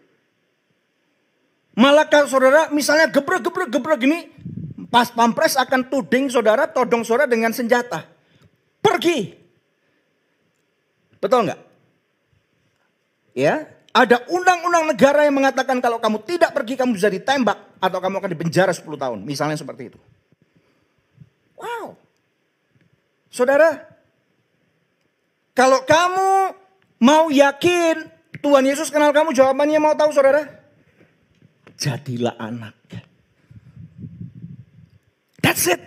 Malah 1.74 2.06
kalau 2.06 2.30
saudara 2.30 2.70
misalnya 2.70 3.10
gebrek 3.10 3.42
gebrek 3.42 3.68
gebrek 3.70 3.98
gini, 3.98 4.18
pas 4.94 5.10
pampres 5.10 5.58
akan 5.58 5.90
tuding 5.90 6.30
saudara, 6.30 6.70
todong 6.70 7.02
saudara 7.02 7.26
dengan 7.26 7.50
senjata. 7.50 8.06
Pergi. 8.78 9.34
Betul 11.18 11.50
nggak? 11.50 11.60
Ya, 13.34 13.66
ada 13.90 14.22
undang-undang 14.30 14.86
negara 14.86 15.26
yang 15.26 15.34
mengatakan 15.34 15.82
kalau 15.82 15.98
kamu 15.98 16.22
tidak 16.22 16.54
pergi 16.54 16.78
kamu 16.78 16.94
bisa 16.94 17.10
ditembak 17.10 17.78
atau 17.82 17.98
kamu 17.98 18.22
akan 18.22 18.30
dipenjara 18.30 18.70
10 18.70 18.86
tahun. 18.94 19.18
Misalnya 19.26 19.58
seperti 19.58 19.90
itu. 19.90 19.98
Wow. 21.58 21.98
Saudara, 23.34 23.82
kalau 25.54 25.82
kamu 25.82 26.54
mau 27.02 27.30
yakin 27.30 28.06
Tuhan 28.42 28.66
Yesus 28.66 28.90
kenal 28.90 29.14
kamu, 29.14 29.34
jawabannya 29.34 29.78
mau 29.78 29.94
tahu 29.94 30.10
saudara? 30.10 30.63
Jadilah 31.78 32.36
anak. 32.38 32.76
That's 35.44 35.68
it. 35.68 35.82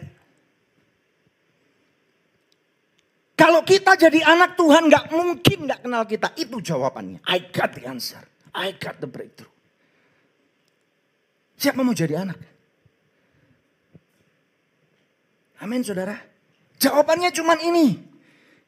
Kalau 3.37 3.61
kita 3.61 3.93
jadi 3.93 4.25
anak 4.25 4.57
Tuhan 4.57 4.89
nggak 4.89 5.13
mungkin 5.13 5.57
nggak 5.69 5.81
kenal 5.85 6.03
kita. 6.09 6.33
Itu 6.37 6.57
jawabannya. 6.57 7.21
I 7.25 7.49
got 7.53 7.77
the 7.77 7.85
answer. 7.85 8.21
I 8.53 8.73
got 8.73 8.97
the 8.97 9.09
breakthrough. 9.09 9.53
Siapa 11.57 11.81
mau 11.81 11.93
jadi 11.93 12.21
anak? 12.21 12.37
Amin 15.61 15.81
saudara. 15.81 16.17
Jawabannya 16.77 17.33
cuma 17.33 17.57
ini. 17.61 17.97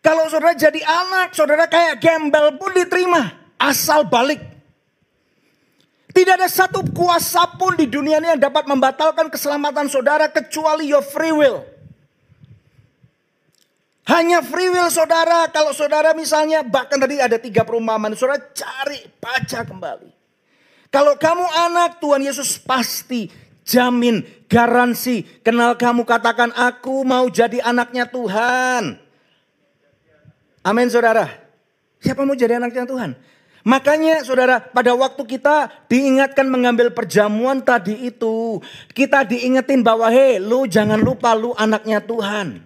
Kalau 0.01 0.25
saudara 0.25 0.57
jadi 0.57 0.81
anak, 0.81 1.37
saudara 1.37 1.69
kayak 1.69 2.01
gembel 2.01 2.57
pun 2.57 2.73
diterima. 2.73 3.53
Asal 3.61 4.09
balik 4.09 4.41
tidak 6.09 6.41
ada 6.41 6.49
satu 6.49 6.81
kuasa 6.89 7.45
pun 7.55 7.77
di 7.77 7.85
dunia 7.85 8.17
ini 8.17 8.33
yang 8.33 8.41
dapat 8.41 8.65
membatalkan 8.65 9.29
keselamatan 9.29 9.85
saudara 9.85 10.25
kecuali 10.25 10.89
your 10.89 11.05
free 11.05 11.33
will. 11.33 11.61
Hanya 14.09 14.41
free 14.41 14.73
will 14.73 14.89
saudara. 14.89 15.45
Kalau 15.53 15.69
saudara 15.69 16.17
misalnya 16.17 16.65
bahkan 16.65 16.97
tadi 16.97 17.21
ada 17.21 17.37
tiga 17.37 17.61
perumpamaan. 17.61 18.17
Saudara 18.17 18.41
cari 18.41 19.05
baca 19.21 19.61
kembali. 19.61 20.09
Kalau 20.89 21.13
kamu 21.13 21.45
anak 21.69 22.01
Tuhan 22.01 22.25
Yesus 22.25 22.57
pasti 22.57 23.29
jamin 23.61 24.25
garansi. 24.49 25.21
Kenal 25.45 25.77
kamu 25.77 26.09
katakan 26.09 26.49
aku 26.57 27.05
mau 27.05 27.29
jadi 27.29 27.61
anaknya 27.61 28.09
Tuhan. 28.09 28.97
Amin 30.65 30.89
saudara. 30.89 31.29
Siapa 32.01 32.25
mau 32.25 32.33
jadi 32.33 32.57
anaknya 32.57 32.89
Tuhan? 32.89 33.13
Makanya 33.67 34.23
saudara 34.23 34.63
pada 34.63 34.95
waktu 34.95 35.19
kita 35.27 35.67
diingatkan 35.91 36.47
mengambil 36.47 36.95
perjamuan 36.95 37.59
tadi 37.59 38.07
itu. 38.07 38.63
Kita 38.95 39.27
diingetin 39.27 39.83
bahwa 39.83 40.07
hei 40.07 40.39
lu 40.39 40.63
jangan 40.63 40.99
lupa 40.99 41.35
lu 41.35 41.51
anaknya 41.59 41.99
Tuhan. 41.99 42.63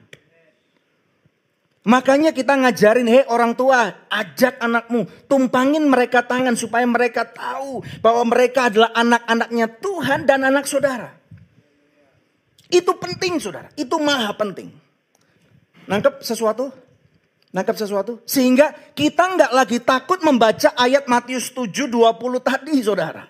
Makanya 1.83 2.31
kita 2.31 2.55
ngajarin 2.55 3.09
hei 3.09 3.25
orang 3.27 3.57
tua 3.57 3.91
ajak 4.07 4.61
anakmu. 4.61 5.09
Tumpangin 5.27 5.83
mereka 5.89 6.23
tangan 6.23 6.55
supaya 6.55 6.85
mereka 6.85 7.25
tahu 7.27 7.83
bahwa 7.99 8.23
mereka 8.29 8.69
adalah 8.71 8.93
anak-anaknya 8.93 9.67
Tuhan 9.81 10.19
dan 10.29 10.45
anak 10.47 10.69
saudara. 10.69 11.11
Itu 12.69 12.95
penting 13.01 13.41
saudara. 13.41 13.67
Itu 13.75 13.97
maha 13.99 14.31
penting. 14.33 14.71
Nangkep 15.89 16.23
sesuatu? 16.23 16.82
Nangkap 17.53 17.77
sesuatu? 17.77 18.17
Sehingga 18.25 18.73
kita 18.97 19.37
nggak 19.37 19.51
lagi 19.53 19.77
takut 19.77 20.17
membaca 20.25 20.73
ayat 20.73 21.05
Matius 21.05 21.53
7, 21.53 21.85
20 21.85 22.41
tadi 22.41 22.81
saudara. 22.81 23.29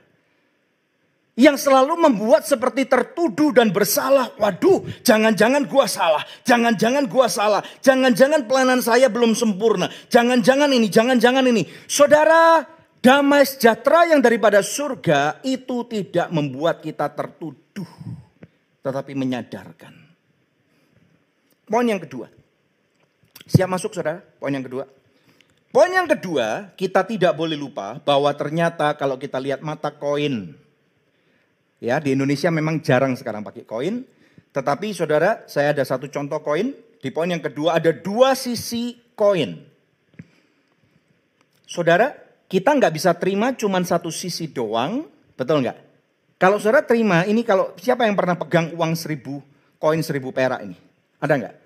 Yang 1.35 1.67
selalu 1.67 1.99
membuat 1.99 2.47
seperti 2.47 2.87
tertuduh 2.87 3.51
dan 3.51 3.75
bersalah. 3.75 4.31
Waduh, 4.39 4.85
jangan-jangan 5.03 5.67
gua 5.67 5.91
salah. 5.91 6.23
Jangan-jangan 6.47 7.03
gua 7.11 7.27
salah. 7.27 7.61
Jangan-jangan 7.83 8.47
pelayanan 8.47 8.79
saya 8.79 9.11
belum 9.11 9.35
sempurna. 9.35 9.91
Jangan-jangan 10.07 10.71
ini, 10.71 10.87
jangan-jangan 10.87 11.43
ini. 11.49 11.67
Saudara, 11.89 12.63
damai 13.03 13.43
sejahtera 13.43 14.13
yang 14.13 14.23
daripada 14.23 14.63
surga 14.63 15.43
itu 15.43 15.83
tidak 15.89 16.31
membuat 16.31 16.79
kita 16.79 17.11
tertuduh. 17.11 17.91
Tetapi 18.85 19.11
menyadarkan. 19.17 19.93
Poin 21.67 21.87
yang 21.89 21.99
kedua. 21.99 22.42
Siap 23.53 23.69
masuk 23.69 23.93
saudara? 23.93 24.25
Poin 24.41 24.49
yang 24.49 24.65
kedua. 24.65 24.89
Poin 25.69 25.89
yang 25.93 26.09
kedua, 26.09 26.73
kita 26.73 27.05
tidak 27.05 27.37
boleh 27.37 27.53
lupa 27.53 28.01
bahwa 28.01 28.33
ternyata 28.33 28.97
kalau 28.97 29.21
kita 29.21 29.37
lihat 29.37 29.61
mata 29.61 29.93
koin. 29.93 30.57
Ya, 31.77 32.01
di 32.01 32.17
Indonesia 32.17 32.49
memang 32.49 32.81
jarang 32.81 33.13
sekarang 33.13 33.45
pakai 33.45 33.61
koin. 33.61 34.09
Tetapi 34.57 34.97
saudara, 34.97 35.45
saya 35.45 35.69
ada 35.69 35.85
satu 35.85 36.09
contoh 36.09 36.41
koin. 36.41 36.73
Di 36.97 37.13
poin 37.13 37.29
yang 37.29 37.45
kedua 37.45 37.77
ada 37.77 37.93
dua 37.93 38.33
sisi 38.33 38.97
koin. 39.13 39.61
Saudara, 41.69 42.09
kita 42.49 42.73
nggak 42.73 42.93
bisa 42.93 43.13
terima 43.13 43.53
cuma 43.53 43.77
satu 43.85 44.09
sisi 44.09 44.49
doang. 44.49 45.05
Betul 45.37 45.61
nggak? 45.61 45.77
Kalau 46.41 46.57
saudara 46.57 46.81
terima, 46.81 47.21
ini 47.29 47.45
kalau 47.45 47.77
siapa 47.77 48.09
yang 48.09 48.17
pernah 48.17 48.33
pegang 48.33 48.73
uang 48.73 48.97
seribu, 48.97 49.45
koin 49.77 50.01
seribu 50.01 50.33
perak 50.33 50.65
ini? 50.65 50.77
Ada 51.21 51.33
nggak? 51.37 51.62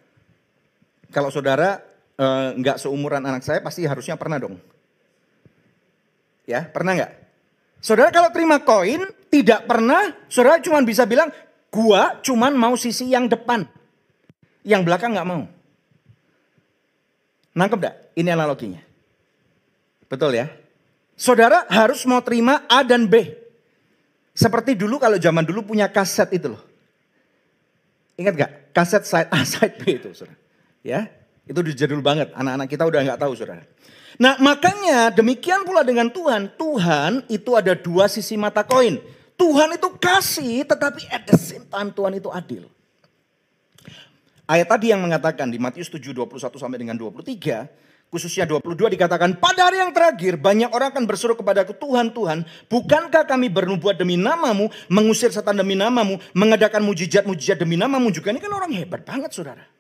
Kalau 1.12 1.32
saudara 1.32 1.80
uh, 2.20 2.56
nggak 2.58 2.82
seumuran 2.82 3.24
anak 3.24 3.44
saya 3.46 3.64
pasti 3.64 3.88
harusnya 3.88 4.20
pernah 4.20 4.42
dong. 4.42 4.60
Ya, 6.48 6.64
pernah 6.68 6.96
nggak? 6.96 7.12
Saudara 7.84 8.10
kalau 8.10 8.32
terima 8.32 8.64
koin 8.64 9.04
tidak 9.30 9.68
pernah, 9.68 10.16
saudara 10.32 10.64
cuma 10.64 10.80
bisa 10.82 11.04
bilang, 11.04 11.30
gua 11.70 12.20
cuma 12.24 12.50
mau 12.52 12.74
sisi 12.80 13.12
yang 13.12 13.28
depan. 13.28 13.68
Yang 14.68 14.82
belakang 14.84 15.16
nggak 15.16 15.28
mau. 15.28 15.44
Nangkep 17.58 17.80
gak? 17.82 17.96
Ini 18.14 18.38
analoginya. 18.38 18.82
Betul 20.06 20.38
ya? 20.38 20.46
Saudara 21.18 21.66
harus 21.66 22.06
mau 22.06 22.22
terima 22.22 22.62
A 22.70 22.86
dan 22.86 23.10
B. 23.10 23.34
Seperti 24.38 24.78
dulu 24.78 25.02
kalau 25.02 25.18
zaman 25.18 25.42
dulu 25.42 25.74
punya 25.74 25.90
kaset 25.90 26.30
itu 26.38 26.54
loh. 26.54 26.62
Ingat 28.22 28.34
gak? 28.38 28.52
Kaset 28.78 29.04
side 29.10 29.30
A, 29.34 29.42
side 29.58 29.82
B 29.82 29.98
itu 29.98 30.14
saudara. 30.14 30.38
Ya, 30.88 31.12
itu 31.44 31.60
jadul 31.76 32.00
banget. 32.00 32.32
Anak-anak 32.32 32.68
kita 32.72 32.88
udah 32.88 33.04
nggak 33.04 33.20
tahu, 33.20 33.36
saudara. 33.36 33.68
Nah, 34.16 34.40
makanya 34.40 35.12
demikian 35.12 35.68
pula 35.68 35.84
dengan 35.84 36.08
Tuhan. 36.08 36.56
Tuhan 36.56 37.28
itu 37.28 37.60
ada 37.60 37.76
dua 37.76 38.08
sisi 38.08 38.40
mata 38.40 38.64
koin. 38.64 39.04
Tuhan 39.36 39.76
itu 39.76 39.92
kasih, 40.00 40.64
tetapi 40.64 41.12
at 41.12 41.28
the 41.28 41.36
same 41.36 41.68
time 41.68 41.92
Tuhan 41.92 42.16
itu 42.16 42.32
adil. 42.32 42.66
Ayat 44.48 44.72
tadi 44.72 44.96
yang 44.96 45.04
mengatakan 45.04 45.52
di 45.52 45.60
Matius 45.60 45.92
7, 45.92 46.16
21 46.16 46.56
sampai 46.56 46.80
dengan 46.80 46.96
23, 46.96 47.68
khususnya 48.08 48.48
22 48.48 48.96
dikatakan, 48.96 49.36
pada 49.38 49.68
hari 49.68 49.84
yang 49.84 49.92
terakhir 49.92 50.40
banyak 50.40 50.72
orang 50.72 50.96
akan 50.96 51.04
berseru 51.04 51.36
kepadaku, 51.36 51.76
Tuhan, 51.76 52.16
Tuhan, 52.16 52.48
bukankah 52.72 53.28
kami 53.28 53.52
bernubuat 53.52 54.00
demi 54.00 54.16
namamu, 54.16 54.72
mengusir 54.88 55.36
setan 55.36 55.60
demi 55.60 55.76
namamu, 55.76 56.16
mengadakan 56.32 56.80
mujizat-mujizat 56.88 57.60
demi 57.60 57.76
namamu 57.76 58.08
juga. 58.10 58.32
Ini 58.32 58.40
kan 58.40 58.56
orang 58.56 58.72
hebat 58.72 59.04
banget 59.04 59.36
saudara. 59.36 59.77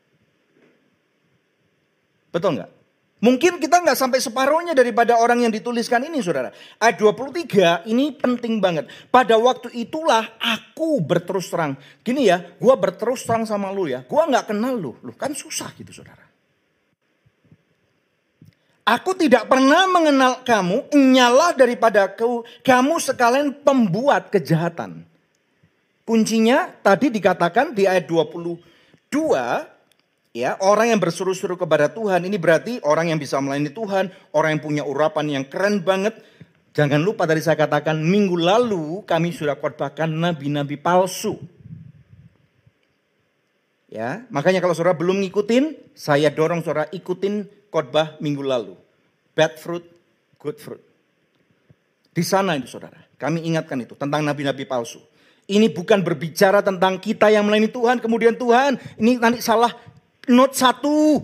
Betul 2.37 2.61
nggak? 2.61 2.69
Mungkin 3.17 3.57
kita 3.57 3.81
nggak 3.81 3.97
sampai 3.97 4.21
separuhnya 4.21 4.77
daripada 4.77 5.17
orang 5.17 5.41
yang 5.41 5.49
dituliskan 5.49 6.05
ini 6.05 6.21
saudara. 6.21 6.53
Ayat 6.77 7.01
23 7.01 7.89
ini 7.89 8.13
penting 8.13 8.61
banget. 8.61 8.85
Pada 9.09 9.41
waktu 9.41 9.73
itulah 9.73 10.37
aku 10.37 11.01
berterus 11.01 11.49
terang. 11.49 11.73
Gini 12.05 12.29
ya, 12.29 12.45
gua 12.61 12.77
berterus 12.77 13.25
terang 13.25 13.49
sama 13.49 13.73
lu 13.73 13.89
ya. 13.89 14.05
Gua 14.05 14.29
nggak 14.29 14.53
kenal 14.53 14.77
lu. 14.77 14.93
Lu 15.01 15.17
kan 15.17 15.33
susah 15.33 15.73
gitu 15.73 15.89
saudara. 15.89 16.29
Aku 18.85 19.17
tidak 19.17 19.49
pernah 19.49 19.83
mengenal 19.89 20.45
kamu, 20.47 20.93
nyalah 20.95 21.57
daripada 21.57 22.07
kamu 22.63 22.95
sekalian 23.01 23.51
pembuat 23.65 24.31
kejahatan. 24.31 25.03
Kuncinya 26.07 26.71
tadi 26.85 27.11
dikatakan 27.11 27.75
di 27.75 27.83
ayat 27.83 28.07
22, 28.07 28.55
Ya, 30.37 30.53
orang 30.61 30.93
yang 30.93 31.01
bersuruh-suruh 31.01 31.57
kepada 31.57 31.89
Tuhan 31.89 32.21
ini 32.29 32.37
berarti 32.37 32.77
orang 32.85 33.09
yang 33.09 33.17
bisa 33.17 33.41
melayani 33.41 33.73
Tuhan, 33.73 34.13
orang 34.37 34.53
yang 34.53 34.61
punya 34.61 34.83
urapan 34.85 35.41
yang 35.41 35.43
keren 35.49 35.81
banget. 35.81 36.13
Jangan 36.77 37.01
lupa 37.01 37.25
tadi 37.25 37.41
saya 37.41 37.57
katakan 37.57 37.97
minggu 37.97 38.37
lalu 38.37 39.01
kami 39.01 39.33
sudah 39.33 39.57
khotbahkan 39.57 40.05
nabi-nabi 40.05 40.77
palsu. 40.77 41.41
Ya, 43.89 44.29
makanya 44.29 44.61
kalau 44.61 44.77
saudara 44.77 44.93
belum 44.93 45.25
ngikutin, 45.25 45.73
saya 45.97 46.29
dorong 46.29 46.61
saudara 46.61 46.85
ikutin 46.93 47.49
khotbah 47.73 48.21
minggu 48.21 48.45
lalu. 48.45 48.77
Bad 49.33 49.57
fruit, 49.57 49.89
good 50.37 50.61
fruit. 50.61 50.85
Di 52.13 52.21
sana 52.21 52.53
itu 52.53 52.69
saudara, 52.69 53.09
kami 53.17 53.41
ingatkan 53.41 53.81
itu 53.81 53.97
tentang 53.97 54.21
nabi-nabi 54.21 54.69
palsu. 54.69 55.01
Ini 55.49 55.73
bukan 55.73 56.05
berbicara 56.05 56.61
tentang 56.61 57.01
kita 57.01 57.33
yang 57.33 57.41
melayani 57.49 57.73
Tuhan, 57.73 57.97
kemudian 57.97 58.37
Tuhan, 58.37 58.77
ini 59.01 59.17
nanti 59.17 59.41
salah 59.41 59.96
Not 60.27 60.51
satu. 60.53 61.23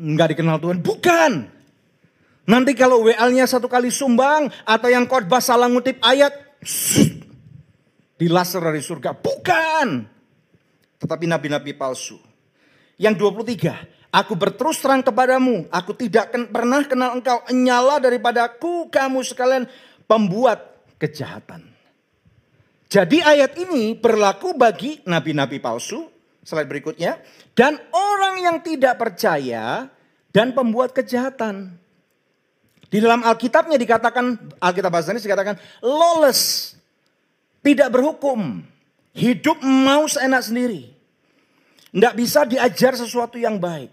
Enggak 0.00 0.32
dikenal 0.32 0.56
Tuhan. 0.56 0.80
Bukan. 0.80 1.32
Nanti 2.48 2.72
kalau 2.72 3.04
WL-nya 3.04 3.44
satu 3.44 3.68
kali 3.68 3.92
sumbang 3.92 4.48
atau 4.64 4.88
yang 4.88 5.04
khotbah 5.04 5.44
salah 5.44 5.68
ngutip 5.68 6.00
ayat. 6.00 6.32
Di 8.16 8.26
laser 8.26 8.64
dari 8.64 8.80
surga. 8.80 9.12
Bukan. 9.12 9.88
Tetapi 11.00 11.24
nabi-nabi 11.28 11.76
palsu. 11.76 12.16
Yang 12.96 13.14
23. 13.44 14.10
Aku 14.10 14.34
berterus 14.34 14.82
terang 14.82 15.04
kepadamu. 15.04 15.68
Aku 15.70 15.94
tidak 15.94 16.32
pernah 16.50 16.82
kenal 16.88 17.14
engkau. 17.14 17.44
Nyala 17.54 18.02
daripadaku 18.02 18.90
kamu 18.90 19.20
sekalian 19.22 19.64
pembuat 20.08 20.80
kejahatan. 20.98 21.70
Jadi 22.90 23.22
ayat 23.22 23.54
ini 23.54 23.94
berlaku 23.94 24.58
bagi 24.58 24.98
nabi-nabi 25.06 25.62
palsu 25.62 26.10
Slide 26.40 26.68
berikutnya. 26.68 27.20
Dan 27.52 27.76
orang 27.92 28.40
yang 28.40 28.56
tidak 28.64 28.96
percaya 28.96 29.88
dan 30.32 30.56
pembuat 30.56 30.96
kejahatan. 30.96 31.76
Di 32.90 32.98
dalam 32.98 33.22
Alkitabnya 33.22 33.78
dikatakan, 33.78 34.58
Alkitab 34.58 34.90
bahasa 34.90 35.14
ini 35.14 35.22
dikatakan 35.22 35.60
lawless. 35.84 36.74
Tidak 37.60 37.86
berhukum. 37.92 38.64
Hidup 39.14 39.60
mau 39.62 40.08
seenak 40.08 40.42
sendiri. 40.42 40.90
Tidak 41.92 42.14
bisa 42.16 42.48
diajar 42.48 42.96
sesuatu 42.96 43.36
yang 43.36 43.60
baik. 43.60 43.92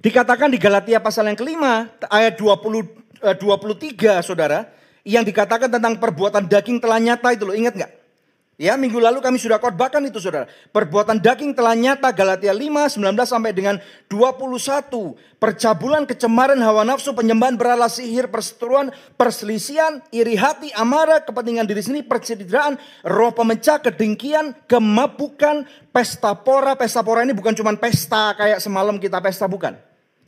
Dikatakan 0.00 0.48
di 0.48 0.56
Galatia 0.56 0.96
pasal 0.96 1.28
yang 1.28 1.36
kelima, 1.36 1.92
ayat 2.08 2.40
20, 2.40 3.20
23 3.20 3.36
eh, 3.36 4.20
saudara. 4.24 4.60
Yang 5.04 5.32
dikatakan 5.32 5.68
tentang 5.68 5.96
perbuatan 5.96 6.44
daging 6.48 6.80
telah 6.80 7.00
nyata 7.00 7.32
itu 7.32 7.44
loh, 7.48 7.56
ingat 7.56 7.72
nggak? 7.76 7.92
Ya, 8.60 8.76
minggu 8.76 9.00
lalu 9.00 9.24
kami 9.24 9.40
sudah 9.40 9.56
khotbahkan 9.56 10.04
itu 10.04 10.20
Saudara. 10.20 10.44
Perbuatan 10.68 11.16
daging 11.16 11.56
telah 11.56 11.72
nyata 11.72 12.12
Galatia 12.12 12.52
5 12.52 12.92
19 13.00 13.16
sampai 13.24 13.56
dengan 13.56 13.80
21. 14.12 15.16
Percabulan, 15.40 16.04
kecemaran, 16.04 16.60
hawa 16.60 16.84
nafsu, 16.84 17.16
penyembahan 17.16 17.56
berala 17.56 17.88
sihir, 17.88 18.28
perseteruan, 18.28 18.92
perselisihan, 19.16 20.04
iri 20.12 20.36
hati, 20.36 20.68
amarah, 20.76 21.24
kepentingan 21.24 21.64
diri 21.64 21.80
sendiri, 21.80 22.04
percederaan, 22.04 22.76
roh 23.00 23.32
pemecah, 23.32 23.80
kedengkian, 23.80 24.52
kemabukan, 24.68 25.64
pesta 25.88 26.36
pora. 26.36 26.76
Pesta 26.76 27.00
pora 27.00 27.24
ini 27.24 27.32
bukan 27.32 27.56
cuma 27.56 27.72
pesta 27.80 28.36
kayak 28.36 28.60
semalam 28.60 29.00
kita 29.00 29.24
pesta 29.24 29.48
bukan. 29.48 29.72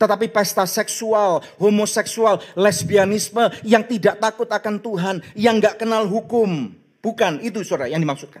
Tetapi 0.01 0.33
pesta 0.33 0.65
seksual, 0.65 1.45
homoseksual, 1.61 2.41
lesbianisme 2.57 3.61
yang 3.61 3.85
tidak 3.85 4.17
takut 4.17 4.49
akan 4.49 4.81
Tuhan, 4.81 5.21
yang 5.37 5.61
gak 5.61 5.85
kenal 5.85 6.09
hukum. 6.09 6.81
Bukan 7.03 7.43
itu 7.43 7.59
saudara 7.67 7.91
yang 7.91 7.99
dimaksudkan. 7.99 8.39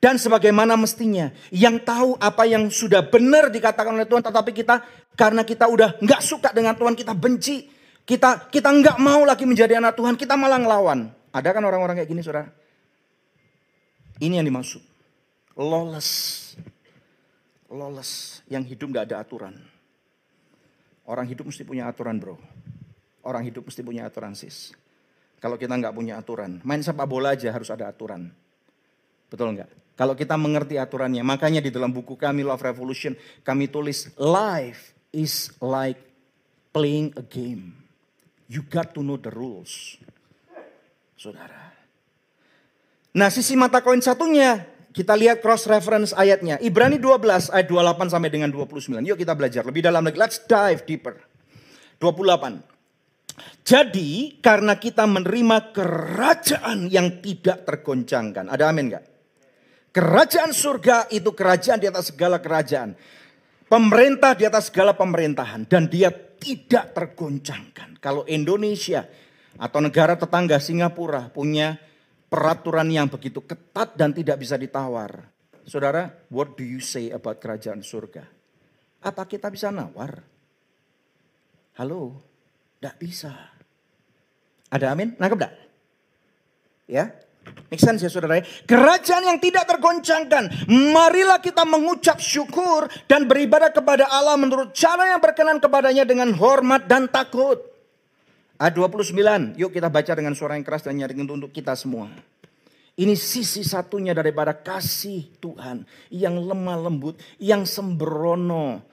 Dan 0.00 0.16
sebagaimana 0.16 0.72
mestinya 0.76 1.28
yang 1.52 1.80
tahu 1.80 2.16
apa 2.16 2.48
yang 2.48 2.72
sudah 2.72 3.04
benar 3.04 3.52
dikatakan 3.52 3.92
oleh 3.92 4.08
Tuhan. 4.08 4.24
Tetapi 4.24 4.50
kita 4.56 4.80
karena 5.12 5.44
kita 5.44 5.68
udah 5.68 6.00
nggak 6.00 6.20
suka 6.24 6.48
dengan 6.56 6.72
Tuhan 6.76 6.96
kita 6.96 7.12
benci. 7.12 7.68
Kita 8.04 8.48
kita 8.48 8.68
nggak 8.72 8.96
mau 9.00 9.24
lagi 9.24 9.44
menjadi 9.44 9.80
anak 9.80 9.96
Tuhan. 10.00 10.16
Kita 10.16 10.36
malah 10.36 10.60
ngelawan. 10.60 11.12
Ada 11.32 11.52
kan 11.52 11.64
orang-orang 11.64 12.00
kayak 12.00 12.08
gini 12.08 12.20
saudara? 12.24 12.48
Ini 14.20 14.40
yang 14.40 14.46
dimaksud. 14.48 14.80
Lawless. 15.56 16.10
Lawless. 17.68 18.44
Yang 18.48 18.76
hidup 18.76 18.92
nggak 18.92 19.04
ada 19.12 19.24
aturan. 19.24 19.56
Orang 21.04 21.28
hidup 21.28 21.48
mesti 21.48 21.64
punya 21.64 21.88
aturan 21.88 22.16
bro. 22.16 22.36
Orang 23.24 23.44
hidup 23.44 23.68
mesti 23.68 23.80
punya 23.80 24.08
aturan 24.08 24.36
sis. 24.36 24.72
Kalau 25.44 25.60
kita 25.60 25.76
nggak 25.76 25.92
punya 25.92 26.16
aturan, 26.16 26.64
main 26.64 26.80
sepak 26.80 27.04
bola 27.04 27.36
aja 27.36 27.52
harus 27.52 27.68
ada 27.68 27.84
aturan. 27.84 28.32
Betul 29.28 29.52
nggak? 29.52 29.68
Kalau 29.92 30.16
kita 30.16 30.40
mengerti 30.40 30.80
aturannya, 30.80 31.20
makanya 31.20 31.60
di 31.60 31.68
dalam 31.68 31.92
buku 31.92 32.16
kami 32.16 32.40
Love 32.40 32.64
Revolution 32.64 33.12
kami 33.44 33.68
tulis 33.68 34.08
life 34.16 34.96
is 35.12 35.52
like 35.60 36.00
playing 36.72 37.12
a 37.20 37.24
game. 37.28 37.76
You 38.48 38.64
got 38.64 38.96
to 38.96 39.04
know 39.04 39.20
the 39.20 39.28
rules. 39.28 40.00
Saudara. 41.20 41.76
Nah 43.12 43.28
sisi 43.28 43.52
mata 43.52 43.84
koin 43.84 44.00
satunya 44.00 44.64
kita 44.96 45.12
lihat 45.12 45.44
cross 45.44 45.68
reference 45.68 46.16
ayatnya. 46.16 46.56
Ibrani 46.64 46.96
12 46.96 47.52
ayat 47.52 47.68
28 47.68 48.16
sampai 48.16 48.32
dengan 48.32 48.48
29. 48.48 48.96
Yuk 49.04 49.20
kita 49.20 49.36
belajar 49.36 49.60
lebih 49.68 49.84
dalam 49.84 50.08
lagi. 50.08 50.16
Let's 50.16 50.40
dive 50.48 50.88
deeper. 50.88 51.20
28. 52.00 52.73
Jadi 53.64 54.44
karena 54.44 54.76
kita 54.76 55.08
menerima 55.08 55.72
kerajaan 55.72 56.92
yang 56.92 57.24
tidak 57.24 57.64
tergoncangkan. 57.64 58.52
Ada 58.52 58.68
amin 58.68 58.92
gak? 58.92 59.04
Kerajaan 59.88 60.52
surga 60.52 61.08
itu 61.08 61.32
kerajaan 61.32 61.80
di 61.80 61.88
atas 61.88 62.12
segala 62.12 62.44
kerajaan. 62.44 62.92
Pemerintah 63.64 64.36
di 64.36 64.44
atas 64.44 64.68
segala 64.68 64.92
pemerintahan. 64.92 65.64
Dan 65.64 65.88
dia 65.88 66.12
tidak 66.12 66.92
tergoncangkan. 66.92 67.96
Kalau 68.04 68.28
Indonesia 68.28 69.08
atau 69.56 69.80
negara 69.80 70.20
tetangga 70.20 70.60
Singapura 70.60 71.32
punya 71.32 71.80
peraturan 72.28 72.92
yang 72.92 73.08
begitu 73.08 73.40
ketat 73.48 73.96
dan 73.96 74.12
tidak 74.12 74.44
bisa 74.44 74.60
ditawar. 74.60 75.24
Saudara, 75.64 76.12
what 76.28 76.52
do 76.60 76.68
you 76.68 76.84
say 76.84 77.08
about 77.08 77.40
kerajaan 77.40 77.80
surga? 77.80 78.28
Apa 79.00 79.24
kita 79.24 79.48
bisa 79.48 79.72
nawar? 79.72 80.20
Halo? 81.80 82.20
Tidak 82.76 83.00
bisa. 83.00 83.53
Ada 84.74 84.90
amin? 84.90 85.14
Nangkep 85.14 85.38
tidak? 85.38 85.54
Ya, 86.90 87.14
Make 87.70 87.82
sense 87.82 88.00
ya 88.04 88.10
saudara. 88.12 88.40
Kerajaan 88.40 89.24
yang 89.26 89.38
tidak 89.42 89.66
tergoncangkan. 89.68 90.68
Marilah 90.70 91.42
kita 91.42 91.66
mengucap 91.66 92.22
syukur 92.22 92.86
dan 93.10 93.26
beribadah 93.26 93.74
kepada 93.74 94.08
Allah 94.08 94.38
menurut 94.38 94.72
cara 94.72 95.10
yang 95.10 95.20
berkenan 95.20 95.58
kepadanya 95.60 96.06
dengan 96.06 96.32
hormat 96.38 96.86
dan 96.86 97.10
takut. 97.10 97.60
Ayat 98.56 98.78
29. 98.78 99.58
Yuk 99.58 99.74
kita 99.74 99.90
baca 99.90 100.12
dengan 100.14 100.32
suara 100.38 100.54
yang 100.54 100.64
keras 100.64 100.86
dan 100.86 100.94
nyaring 100.96 101.26
untuk 101.26 101.50
kita 101.50 101.74
semua. 101.74 102.06
Ini 102.94 103.18
sisi 103.18 103.66
satunya 103.66 104.14
daripada 104.14 104.54
kasih 104.54 105.26
Tuhan 105.42 105.82
yang 106.14 106.38
lemah 106.38 106.78
lembut, 106.78 107.18
yang 107.42 107.66
sembrono, 107.66 108.86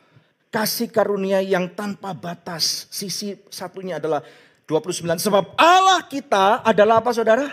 kasih 0.49 0.89
karunia 0.89 1.37
yang 1.45 1.69
tanpa 1.77 2.17
batas. 2.17 2.89
Sisi 2.89 3.37
satunya 3.53 4.01
adalah 4.01 4.25
29. 4.71 5.19
Sebab 5.19 5.59
Allah 5.59 5.99
kita 6.07 6.63
adalah 6.63 7.03
apa 7.03 7.11
saudara? 7.11 7.51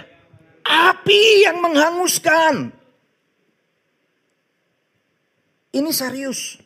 Api 0.63 1.43
yang 1.43 1.59
menghanguskan. 1.59 2.71
Ini 5.75 5.91
serius. 5.91 6.63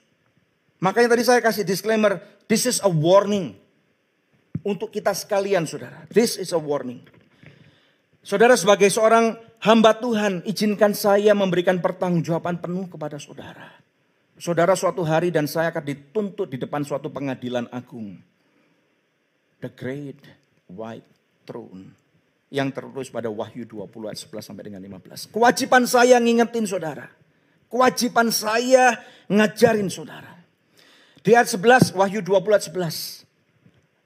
Makanya 0.82 1.16
tadi 1.16 1.24
saya 1.24 1.40
kasih 1.40 1.64
disclaimer. 1.64 2.20
This 2.44 2.68
is 2.68 2.78
a 2.84 2.90
warning. 2.90 3.56
Untuk 4.62 4.92
kita 4.92 5.16
sekalian 5.16 5.64
saudara. 5.64 6.04
This 6.12 6.36
is 6.36 6.52
a 6.52 6.60
warning. 6.60 7.02
Saudara 8.22 8.54
sebagai 8.54 8.86
seorang 8.92 9.34
hamba 9.62 9.96
Tuhan. 9.96 10.46
Izinkan 10.46 10.94
saya 10.94 11.34
memberikan 11.34 11.82
pertanggungjawaban 11.82 12.62
penuh 12.62 12.86
kepada 12.86 13.18
saudara. 13.18 13.82
Saudara 14.38 14.74
suatu 14.74 15.06
hari 15.06 15.30
dan 15.30 15.46
saya 15.46 15.70
akan 15.70 15.86
dituntut 15.86 16.50
di 16.50 16.58
depan 16.58 16.82
suatu 16.82 17.10
pengadilan 17.10 17.70
agung. 17.70 18.18
The 19.62 19.70
Great 19.70 20.41
White 20.72 21.08
Throne. 21.44 21.92
Yang 22.52 22.68
tertulis 22.76 23.08
pada 23.08 23.32
Wahyu 23.32 23.64
20 23.64 24.12
ayat 24.12 24.20
11 24.28 24.44
sampai 24.44 24.64
dengan 24.68 24.80
15. 24.84 25.32
Kewajiban 25.32 25.88
saya 25.88 26.20
ngingetin 26.20 26.68
saudara. 26.68 27.08
Kewajiban 27.72 28.28
saya 28.28 29.00
ngajarin 29.32 29.88
saudara. 29.88 30.36
Di 31.24 31.32
ayat 31.32 31.48
11, 31.48 31.96
Wahyu 31.96 32.20
20 32.20 32.52
ayat 32.52 32.66
11. 32.68 33.24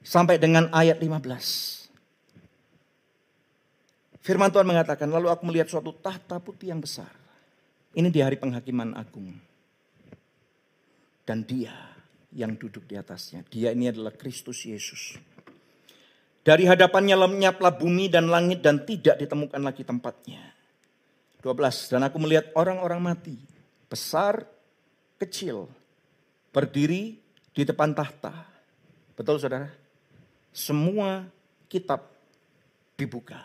Sampai 0.06 0.38
dengan 0.38 0.70
ayat 0.70 1.02
15. 1.02 1.90
Firman 4.22 4.50
Tuhan 4.54 4.66
mengatakan, 4.66 5.10
lalu 5.10 5.30
aku 5.30 5.42
melihat 5.50 5.66
suatu 5.66 5.90
tahta 5.90 6.38
putih 6.38 6.70
yang 6.70 6.78
besar. 6.78 7.10
Ini 7.94 8.10
di 8.10 8.22
hari 8.22 8.38
penghakiman 8.38 8.94
agung. 8.94 9.34
Dan 11.26 11.42
dia 11.42 11.74
yang 12.36 12.54
duduk 12.54 12.84
di 12.84 12.94
atasnya. 12.94 13.42
Dia 13.48 13.72
ini 13.72 13.90
adalah 13.90 14.12
Kristus 14.14 14.62
Yesus. 14.68 15.16
Dari 16.46 16.62
hadapannya 16.62 17.18
lenyaplah 17.18 17.74
bumi 17.74 18.06
dan 18.06 18.30
langit 18.30 18.62
dan 18.62 18.86
tidak 18.86 19.18
ditemukan 19.18 19.58
lagi 19.58 19.82
tempatnya. 19.82 20.54
12. 21.42 21.90
Dan 21.90 22.06
aku 22.06 22.22
melihat 22.22 22.54
orang-orang 22.54 23.02
mati. 23.02 23.34
Besar, 23.90 24.46
kecil. 25.18 25.66
Berdiri 26.54 27.18
di 27.50 27.62
depan 27.66 27.90
tahta. 27.98 28.46
Betul 29.18 29.42
saudara? 29.42 29.66
Semua 30.54 31.26
kitab 31.66 32.06
dibuka. 32.94 33.42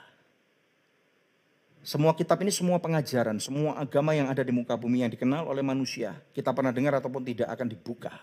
Semua 1.81 2.13
kitab 2.13 2.37
ini 2.45 2.53
semua 2.53 2.77
pengajaran, 2.77 3.41
semua 3.41 3.81
agama 3.81 4.13
yang 4.13 4.29
ada 4.29 4.45
di 4.45 4.53
muka 4.53 4.77
bumi 4.77 5.01
yang 5.01 5.09
dikenal 5.09 5.49
oleh 5.49 5.65
manusia. 5.65 6.13
Kita 6.29 6.53
pernah 6.53 6.69
dengar 6.69 7.01
ataupun 7.01 7.25
tidak 7.25 7.49
akan 7.49 7.65
dibuka. 7.65 8.13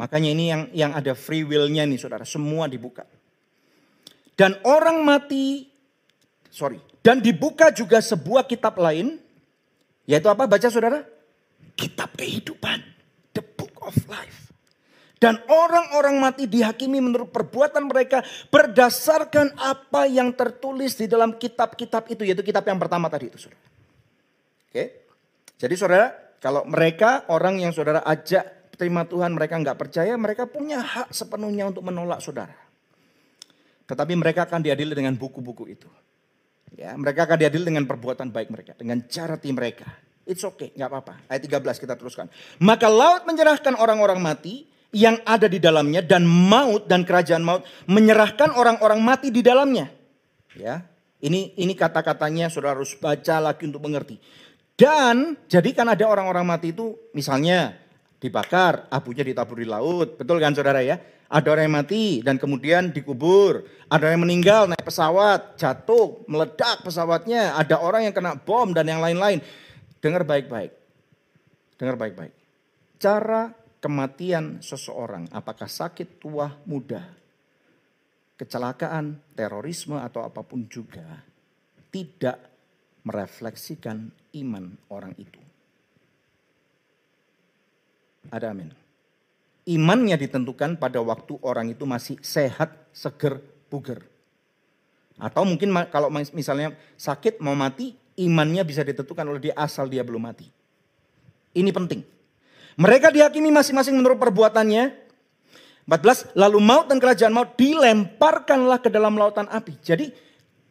Makanya 0.00 0.32
ini 0.32 0.44
yang 0.48 0.62
yang 0.72 0.92
ada 0.96 1.12
free 1.12 1.44
will-nya 1.44 1.84
nih 1.84 2.00
saudara, 2.00 2.24
semua 2.24 2.64
dibuka. 2.64 3.04
Dan 4.38 4.54
orang 4.62 5.02
mati, 5.02 5.66
sorry, 6.46 6.78
dan 7.02 7.18
dibuka 7.18 7.74
juga 7.74 7.98
sebuah 7.98 8.46
kitab 8.46 8.78
lain, 8.78 9.18
yaitu 10.06 10.30
apa 10.30 10.46
baca 10.46 10.70
saudara? 10.70 11.02
Kitab 11.74 12.14
kehidupan, 12.14 12.78
the 13.34 13.42
book 13.42 13.74
of 13.82 13.98
life. 14.06 14.54
Dan 15.18 15.42
orang-orang 15.50 16.22
mati 16.22 16.46
dihakimi 16.46 17.02
menurut 17.02 17.34
perbuatan 17.34 17.90
mereka 17.90 18.22
berdasarkan 18.54 19.58
apa 19.58 20.06
yang 20.06 20.30
tertulis 20.30 20.94
di 20.94 21.10
dalam 21.10 21.34
kitab-kitab 21.34 22.06
itu. 22.06 22.22
Yaitu 22.22 22.46
kitab 22.46 22.62
yang 22.70 22.78
pertama 22.78 23.10
tadi 23.10 23.26
itu 23.26 23.34
saudara. 23.34 23.66
Oke. 24.70 24.84
Jadi 25.58 25.74
saudara, 25.74 26.14
kalau 26.38 26.62
mereka 26.70 27.26
orang 27.34 27.58
yang 27.58 27.74
saudara 27.74 28.06
ajak 28.06 28.70
terima 28.78 29.02
Tuhan 29.10 29.34
mereka 29.34 29.58
nggak 29.58 29.74
percaya, 29.74 30.14
mereka 30.14 30.46
punya 30.46 30.78
hak 30.78 31.10
sepenuhnya 31.10 31.66
untuk 31.66 31.82
menolak 31.82 32.22
saudara. 32.22 32.67
Tetapi 33.88 34.12
mereka 34.12 34.44
akan 34.44 34.60
diadili 34.60 34.92
dengan 34.92 35.16
buku-buku 35.16 35.64
itu. 35.72 35.88
Ya, 36.76 36.92
mereka 36.92 37.24
akan 37.24 37.40
diadili 37.40 37.72
dengan 37.72 37.88
perbuatan 37.88 38.28
baik 38.28 38.52
mereka, 38.52 38.76
dengan 38.76 39.00
cara 39.08 39.40
tim 39.40 39.56
mereka. 39.56 39.88
It's 40.28 40.44
okay, 40.44 40.76
nggak 40.76 40.88
apa-apa. 40.92 41.24
Ayat 41.32 41.48
13 41.48 41.80
kita 41.80 41.96
teruskan. 41.96 42.28
Maka 42.60 42.92
laut 42.92 43.24
menyerahkan 43.24 43.72
orang-orang 43.80 44.20
mati 44.20 44.68
yang 44.92 45.16
ada 45.24 45.48
di 45.48 45.56
dalamnya 45.56 46.04
dan 46.04 46.28
maut 46.28 46.84
dan 46.84 47.08
kerajaan 47.08 47.40
maut 47.40 47.64
menyerahkan 47.88 48.52
orang-orang 48.52 49.00
mati 49.00 49.32
di 49.32 49.40
dalamnya. 49.40 49.88
Ya, 50.52 50.84
ini 51.24 51.56
ini 51.56 51.72
kata-katanya 51.72 52.52
saudara 52.52 52.76
harus 52.76 52.92
baca 53.00 53.40
lagi 53.40 53.64
untuk 53.64 53.80
mengerti. 53.80 54.20
Dan 54.76 55.34
jadi 55.48 55.72
kan 55.72 55.88
ada 55.90 56.04
orang-orang 56.04 56.44
mati 56.44 56.76
itu 56.76 56.94
misalnya 57.16 57.74
dibakar, 58.20 58.86
abunya 58.92 59.24
ditabur 59.26 59.58
di 59.58 59.66
laut. 59.66 60.14
Betul 60.20 60.38
kan 60.38 60.54
saudara 60.54 60.84
ya? 60.84 61.00
Ada 61.28 61.52
orang 61.52 61.64
yang 61.68 61.76
mati 61.76 62.24
dan 62.24 62.40
kemudian 62.40 62.88
dikubur. 62.88 63.60
Ada 63.92 64.08
orang 64.08 64.14
yang 64.16 64.24
meninggal 64.24 64.62
naik 64.64 64.80
pesawat, 64.80 65.60
jatuh, 65.60 66.24
meledak 66.24 66.80
pesawatnya. 66.80 67.52
Ada 67.52 67.84
orang 67.84 68.08
yang 68.08 68.16
kena 68.16 68.32
bom 68.40 68.72
dan 68.72 68.88
yang 68.88 69.04
lain-lain. 69.04 69.44
Dengar 70.00 70.24
baik-baik. 70.24 70.72
Dengar 71.76 72.00
baik-baik. 72.00 72.32
Cara 72.96 73.52
kematian 73.84 74.64
seseorang, 74.64 75.28
apakah 75.28 75.68
sakit, 75.68 76.16
tua, 76.16 76.48
muda, 76.64 77.04
kecelakaan, 78.40 79.20
terorisme 79.36 80.00
atau 80.00 80.24
apa 80.24 80.40
pun 80.40 80.64
juga, 80.66 81.22
tidak 81.92 82.40
merefleksikan 83.04 84.08
iman 84.32 84.64
orang 84.90 85.12
itu. 85.20 85.38
Ada 88.32 88.50
amin 88.50 88.87
imannya 89.68 90.16
ditentukan 90.16 90.80
pada 90.80 91.04
waktu 91.04 91.36
orang 91.44 91.68
itu 91.68 91.84
masih 91.84 92.16
sehat, 92.24 92.72
seger, 92.96 93.44
buger. 93.68 94.00
Atau 95.20 95.44
mungkin 95.44 95.68
kalau 95.92 96.08
misalnya 96.08 96.72
sakit 96.96 97.44
mau 97.44 97.52
mati, 97.52 97.92
imannya 98.16 98.64
bisa 98.64 98.80
ditentukan 98.80 99.28
oleh 99.28 99.50
dia 99.50 99.54
asal 99.60 99.84
dia 99.92 100.00
belum 100.00 100.24
mati. 100.24 100.48
Ini 101.52 101.68
penting. 101.68 102.00
Mereka 102.80 103.12
dihakimi 103.12 103.52
masing-masing 103.52 103.92
menurut 103.92 104.16
perbuatannya. 104.16 105.04
14, 105.88 106.36
lalu 106.36 106.58
maut 106.60 106.86
dan 106.88 107.00
kerajaan 107.00 107.32
maut 107.32 107.56
dilemparkanlah 107.56 108.78
ke 108.80 108.88
dalam 108.92 109.16
lautan 109.16 109.48
api. 109.48 109.80
Jadi 109.80 110.06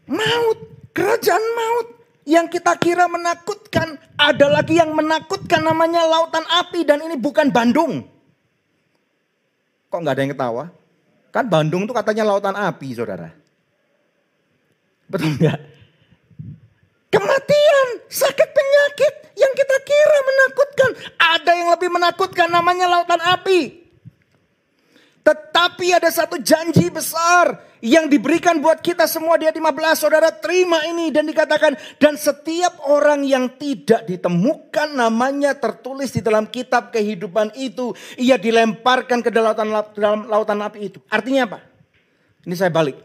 maut, 0.06 0.58
kerajaan 0.94 1.42
maut 1.42 1.88
yang 2.24 2.46
kita 2.48 2.78
kira 2.78 3.10
menakutkan, 3.10 3.98
ada 4.14 4.48
lagi 4.48 4.78
yang 4.78 4.94
menakutkan 4.94 5.66
namanya 5.66 6.06
lautan 6.06 6.46
api 6.46 6.86
dan 6.86 7.02
ini 7.02 7.18
bukan 7.18 7.50
Bandung. 7.50 8.17
Kok 9.88 10.00
nggak 10.04 10.16
ada 10.16 10.24
yang 10.24 10.34
ketawa? 10.36 10.64
Kan 11.32 11.46
Bandung 11.48 11.88
itu 11.88 11.94
katanya 11.96 12.28
lautan 12.28 12.56
api, 12.56 12.88
saudara. 12.92 13.32
Betul 15.08 15.40
nggak? 15.40 15.60
Kematian, 17.08 17.88
sakit 18.12 18.50
penyakit 18.52 19.14
yang 19.40 19.54
kita 19.56 19.78
kira 19.88 20.20
menakutkan. 20.28 20.92
Ada 21.16 21.52
yang 21.56 21.70
lebih 21.72 21.90
menakutkan 21.94 22.52
namanya 22.52 22.92
lautan 22.92 23.24
api. 23.24 23.87
Tetapi 25.28 25.92
ada 25.92 26.08
satu 26.08 26.40
janji 26.40 26.88
besar 26.88 27.60
yang 27.84 28.08
diberikan 28.08 28.64
buat 28.64 28.80
kita 28.80 29.04
semua 29.12 29.36
di 29.36 29.44
ayat 29.44 29.60
15. 29.60 30.00
Saudara 30.00 30.32
terima 30.32 30.80
ini 30.88 31.12
dan 31.12 31.28
dikatakan. 31.28 31.76
Dan 32.00 32.16
setiap 32.16 32.88
orang 32.88 33.28
yang 33.28 33.60
tidak 33.60 34.08
ditemukan 34.08 34.96
namanya 34.96 35.52
tertulis 35.60 36.16
di 36.16 36.24
dalam 36.24 36.48
kitab 36.48 36.96
kehidupan 36.96 37.52
itu. 37.60 37.92
Ia 38.16 38.40
dilemparkan 38.40 39.20
ke 39.20 39.28
dalam 39.28 39.52
lautan, 39.52 40.00
dalam 40.00 40.22
lautan 40.32 40.64
api 40.64 40.80
itu. 40.96 41.04
Artinya 41.12 41.44
apa? 41.44 41.60
Ini 42.48 42.56
saya 42.56 42.72
balik. 42.72 42.96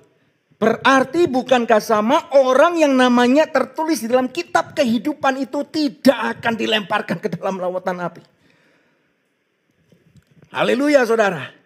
Berarti 0.62 1.26
bukankah 1.26 1.82
sama 1.82 2.30
orang 2.38 2.78
yang 2.78 2.94
namanya 2.94 3.50
tertulis 3.50 3.98
di 3.98 4.06
dalam 4.06 4.30
kitab 4.30 4.78
kehidupan 4.78 5.42
itu 5.42 5.66
tidak 5.66 6.38
akan 6.38 6.54
dilemparkan 6.54 7.18
ke 7.18 7.34
dalam 7.34 7.58
lautan 7.58 7.98
api. 7.98 8.22
Haleluya 10.54 11.02
saudara. 11.02 11.61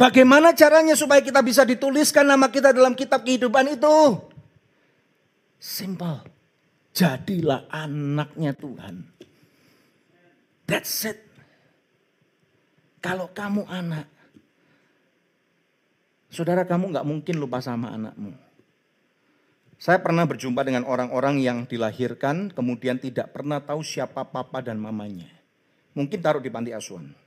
Bagaimana 0.00 0.56
caranya 0.56 0.96
supaya 0.96 1.20
kita 1.20 1.44
bisa 1.44 1.60
dituliskan 1.60 2.24
nama 2.24 2.48
kita 2.48 2.72
dalam 2.72 2.96
kitab 2.96 3.20
kehidupan 3.20 3.76
itu? 3.76 4.16
Simple. 5.60 6.24
Jadilah 6.96 7.68
anaknya 7.68 8.56
Tuhan. 8.56 9.04
That's 10.64 11.04
it. 11.04 11.20
Kalau 13.04 13.28
kamu 13.28 13.68
anak, 13.68 14.08
saudara 16.32 16.64
kamu 16.64 16.96
nggak 16.96 17.04
mungkin 17.04 17.36
lupa 17.36 17.60
sama 17.60 17.92
anakmu. 17.92 18.32
Saya 19.76 20.00
pernah 20.00 20.24
berjumpa 20.24 20.64
dengan 20.64 20.88
orang-orang 20.88 21.44
yang 21.44 21.68
dilahirkan 21.68 22.48
kemudian 22.52 22.96
tidak 22.96 23.36
pernah 23.36 23.60
tahu 23.60 23.84
siapa 23.84 24.24
papa 24.24 24.64
dan 24.64 24.80
mamanya. 24.80 25.28
Mungkin 25.92 26.24
taruh 26.24 26.40
di 26.40 26.48
panti 26.48 26.72
asuhan. 26.72 27.19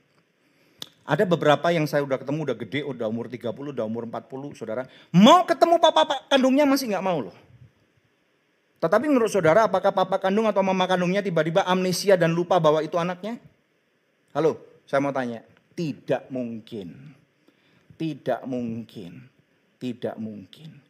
Ada 1.04 1.28
beberapa 1.28 1.68
yang 1.68 1.84
saya 1.84 2.00
udah 2.00 2.16
ketemu 2.16 2.48
udah 2.48 2.56
gede, 2.56 2.80
udah 2.80 3.06
umur 3.12 3.28
30, 3.28 3.76
udah 3.76 3.84
umur 3.84 4.08
40, 4.08 4.56
saudara. 4.56 4.88
Mau 5.12 5.44
ketemu 5.44 5.76
papa 5.76 6.24
kandungnya 6.32 6.64
masih 6.64 6.88
nggak 6.88 7.04
mau 7.04 7.20
loh. 7.28 7.36
Tetapi 8.80 9.08
menurut 9.08 9.28
saudara 9.28 9.68
apakah 9.68 9.92
papa 9.92 10.16
kandung 10.16 10.48
atau 10.48 10.64
mama 10.64 10.88
kandungnya 10.88 11.20
tiba-tiba 11.20 11.64
amnesia 11.68 12.16
dan 12.16 12.32
lupa 12.32 12.56
bahwa 12.56 12.80
itu 12.80 12.96
anaknya? 12.96 13.36
Halo, 14.32 14.60
saya 14.88 15.04
mau 15.04 15.12
tanya. 15.12 15.44
Tidak 15.76 16.32
mungkin. 16.32 17.12
Tidak 18.00 18.40
mungkin. 18.48 19.28
Tidak 19.76 20.16
mungkin. 20.16 20.80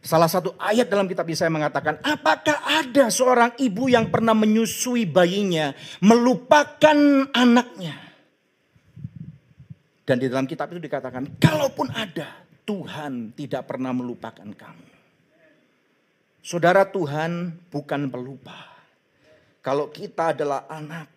Salah 0.00 0.32
satu 0.32 0.56
ayat 0.56 0.88
dalam 0.88 1.04
kitab 1.04 1.28
Yesaya 1.28 1.52
mengatakan, 1.52 2.00
apakah 2.00 2.56
ada 2.64 3.12
seorang 3.12 3.52
ibu 3.60 3.92
yang 3.92 4.08
pernah 4.08 4.32
menyusui 4.32 5.04
bayinya, 5.04 5.76
melupakan 6.00 7.28
anaknya? 7.36 8.07
Dan 10.08 10.16
di 10.16 10.32
dalam 10.32 10.48
kitab 10.48 10.72
itu 10.72 10.80
dikatakan, 10.80 11.36
kalaupun 11.36 11.92
ada, 11.92 12.40
Tuhan 12.64 13.36
tidak 13.36 13.68
pernah 13.68 13.92
melupakan 13.92 14.48
kamu. 14.48 14.88
Saudara 16.40 16.88
Tuhan 16.88 17.52
bukan 17.68 18.08
pelupa. 18.08 18.56
Kalau 19.60 19.92
kita 19.92 20.32
adalah 20.32 20.64
anak, 20.64 21.12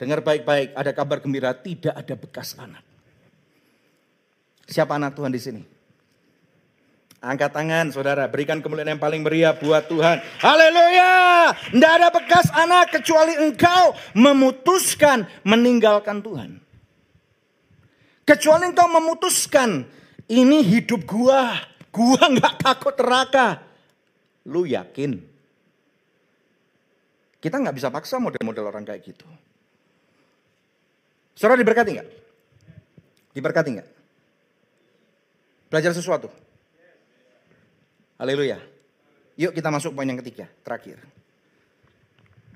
dengar 0.00 0.24
baik-baik, 0.24 0.72
ada 0.72 0.96
kabar 0.96 1.20
gembira, 1.20 1.52
tidak 1.52 1.92
ada 1.92 2.16
bekas 2.16 2.56
anak. 2.56 2.80
Siapa 4.72 4.96
anak 4.96 5.12
Tuhan 5.20 5.28
di 5.28 5.40
sini? 5.44 5.62
Angkat 7.20 7.52
tangan 7.52 7.92
saudara, 7.92 8.24
berikan 8.24 8.64
kemuliaan 8.64 8.96
yang 8.96 9.04
paling 9.04 9.20
meriah 9.20 9.52
buat 9.52 9.84
Tuhan. 9.84 10.24
Haleluya! 10.40 11.12
Tidak 11.76 11.92
ada 11.92 12.08
bekas 12.08 12.48
anak 12.56 12.88
kecuali 12.88 13.36
engkau 13.36 13.92
memutuskan 14.16 15.28
meninggalkan 15.44 16.24
Tuhan. 16.24 16.63
Kecuali 18.24 18.72
engkau 18.72 18.88
memutuskan, 18.88 19.84
ini 20.32 20.64
hidup 20.64 21.04
gua, 21.04 21.60
gua 21.92 22.24
nggak 22.34 22.54
takut 22.56 22.96
neraka. 22.96 23.60
Lu 24.48 24.64
yakin? 24.64 25.20
Kita 27.36 27.60
nggak 27.60 27.76
bisa 27.76 27.92
paksa 27.92 28.16
model-model 28.16 28.64
orang 28.72 28.88
kayak 28.88 29.04
gitu. 29.04 29.28
Saudara 31.36 31.60
diberkati 31.60 31.90
nggak? 31.92 32.08
Diberkati 33.36 33.68
nggak? 33.76 33.88
Belajar 35.68 35.92
sesuatu. 35.92 36.32
Haleluya. 38.16 38.56
Yuk 39.36 39.52
kita 39.52 39.68
masuk 39.68 39.92
poin 39.92 40.08
yang 40.08 40.16
ketiga, 40.24 40.48
terakhir. 40.64 41.02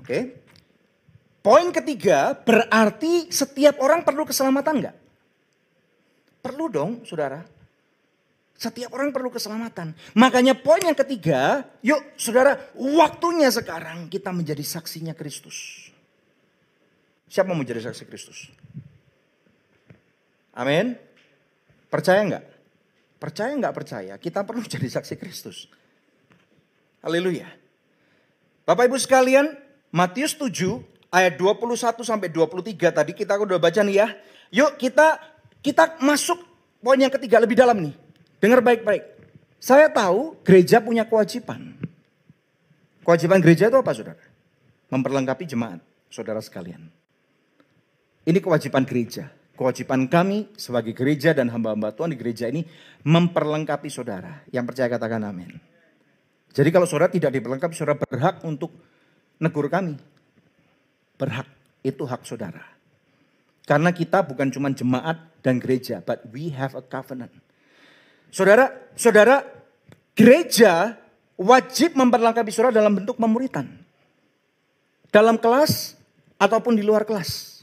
Oke. 0.00 0.40
Poin 1.44 1.68
ketiga 1.74 2.32
berarti 2.32 3.28
setiap 3.28 3.82
orang 3.84 4.06
perlu 4.06 4.24
keselamatan 4.24 4.74
nggak? 4.80 4.96
Perlu 6.38 6.70
dong, 6.70 6.90
saudara. 7.02 7.42
Setiap 8.58 8.90
orang 8.90 9.14
perlu 9.14 9.30
keselamatan. 9.30 9.94
Makanya 10.18 10.58
poin 10.58 10.82
yang 10.82 10.98
ketiga, 10.98 11.62
yuk 11.78 12.18
saudara, 12.18 12.58
waktunya 12.74 13.46
sekarang 13.54 14.10
kita 14.10 14.34
menjadi 14.34 14.66
saksinya 14.66 15.14
Kristus. 15.14 15.88
Siapa 17.30 17.46
mau 17.46 17.60
menjadi 17.60 17.86
saksi 17.86 18.02
Kristus? 18.08 18.50
Amin. 20.58 20.98
Percaya 21.86 22.18
nggak? 22.26 22.44
Percaya 23.22 23.52
nggak 23.54 23.74
percaya? 23.78 24.14
Kita 24.18 24.42
perlu 24.42 24.66
jadi 24.74 24.90
saksi 24.90 25.14
Kristus. 25.14 25.70
Haleluya. 26.98 27.46
Bapak 28.66 28.90
Ibu 28.90 28.98
sekalian, 28.98 29.54
Matius 29.94 30.34
7 30.34 30.82
ayat 31.14 31.38
21 31.38 32.02
sampai 32.02 32.28
23 32.28 32.74
tadi 32.90 33.12
kita 33.14 33.38
udah 33.38 33.62
baca 33.62 33.80
nih 33.86 33.96
ya. 34.02 34.08
Yuk 34.50 34.80
kita 34.80 35.20
kita 35.68 36.00
masuk 36.00 36.40
poin 36.80 36.96
yang 36.96 37.12
ketiga 37.12 37.36
lebih 37.36 37.52
dalam 37.52 37.76
nih. 37.76 37.92
Dengar 38.40 38.64
baik-baik. 38.64 39.04
Saya 39.60 39.92
tahu 39.92 40.40
gereja 40.40 40.80
punya 40.80 41.04
kewajiban. 41.04 41.76
Kewajiban 43.04 43.44
gereja 43.44 43.68
itu 43.68 43.76
apa 43.76 43.92
saudara? 43.92 44.24
Memperlengkapi 44.88 45.44
jemaat 45.44 45.84
saudara 46.08 46.40
sekalian. 46.40 46.88
Ini 48.24 48.38
kewajiban 48.40 48.88
gereja. 48.88 49.28
Kewajiban 49.58 50.06
kami 50.08 50.48
sebagai 50.54 50.94
gereja 50.94 51.34
dan 51.34 51.50
hamba-hamba 51.52 51.92
Tuhan 51.92 52.14
di 52.14 52.18
gereja 52.20 52.48
ini 52.48 52.64
memperlengkapi 53.04 53.90
saudara. 53.92 54.46
Yang 54.48 54.72
percaya 54.72 54.88
katakan 54.88 55.20
amin. 55.26 55.52
Jadi 56.54 56.68
kalau 56.72 56.86
saudara 56.88 57.12
tidak 57.12 57.34
diperlengkapi, 57.34 57.74
saudara 57.76 57.98
berhak 57.98 58.40
untuk 58.46 58.72
negur 59.42 59.68
kami. 59.68 59.98
Berhak, 61.18 61.50
itu 61.82 62.06
hak 62.06 62.22
saudara. 62.24 62.77
Karena 63.68 63.92
kita 63.92 64.24
bukan 64.24 64.48
cuma 64.48 64.72
jemaat 64.72 65.28
dan 65.44 65.60
gereja, 65.60 66.00
but 66.00 66.24
we 66.32 66.48
have 66.48 66.72
a 66.72 66.80
covenant. 66.80 67.28
Saudara, 68.32 68.72
saudara, 68.96 69.44
gereja 70.16 70.96
wajib 71.36 71.92
memperlengkapi 71.92 72.48
saudara 72.48 72.80
dalam 72.80 72.96
bentuk 72.96 73.20
pemuritan. 73.20 73.68
Dalam 75.12 75.36
kelas 75.36 76.00
ataupun 76.40 76.80
di 76.80 76.84
luar 76.84 77.04
kelas. 77.04 77.60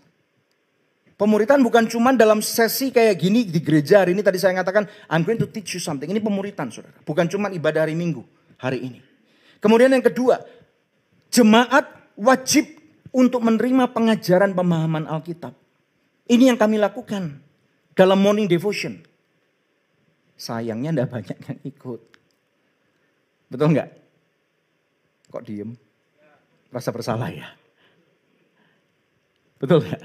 Pemuritan 1.18 1.66
bukan 1.66 1.90
cuma 1.90 2.14
dalam 2.14 2.38
sesi 2.38 2.94
kayak 2.94 3.16
gini 3.18 3.42
di 3.50 3.58
gereja 3.64 4.06
hari 4.06 4.14
ini 4.14 4.22
tadi 4.22 4.38
saya 4.38 4.52
katakan 4.62 4.86
I'm 5.10 5.26
going 5.26 5.42
to 5.42 5.50
teach 5.50 5.74
you 5.74 5.82
something. 5.82 6.06
Ini 6.06 6.22
pemuritan 6.22 6.70
saudara. 6.70 7.02
Bukan 7.02 7.26
cuma 7.34 7.50
ibadah 7.50 7.82
hari 7.82 7.98
Minggu 7.98 8.22
hari 8.62 8.94
ini. 8.94 9.00
Kemudian 9.58 9.90
yang 9.90 10.06
kedua, 10.06 10.46
jemaat 11.34 12.14
wajib 12.14 12.70
untuk 13.10 13.42
menerima 13.42 13.90
pengajaran 13.90 14.54
pemahaman 14.54 15.10
Alkitab. 15.10 15.65
Ini 16.26 16.50
yang 16.54 16.58
kami 16.58 16.82
lakukan 16.82 17.38
dalam 17.94 18.18
morning 18.18 18.50
devotion. 18.50 18.98
Sayangnya 20.36 20.92
tidak 20.92 21.10
banyak 21.14 21.38
yang 21.38 21.60
ikut. 21.64 22.02
Betul 23.48 23.78
nggak? 23.78 23.90
Kok 25.30 25.44
diem? 25.46 25.72
Rasa 26.74 26.90
bersalah 26.90 27.30
ya? 27.30 27.54
Betul 29.62 29.86
nggak? 29.86 30.02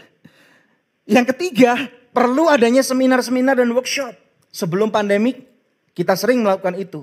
Yang 1.09 1.27
ketiga, 1.35 1.91
perlu 2.15 2.47
adanya 2.47 2.85
seminar-seminar 2.85 3.59
dan 3.59 3.73
workshop. 3.73 4.15
Sebelum 4.53 4.93
pandemik, 4.93 5.43
kita 5.97 6.15
sering 6.15 6.45
melakukan 6.45 6.77
itu. 6.79 7.03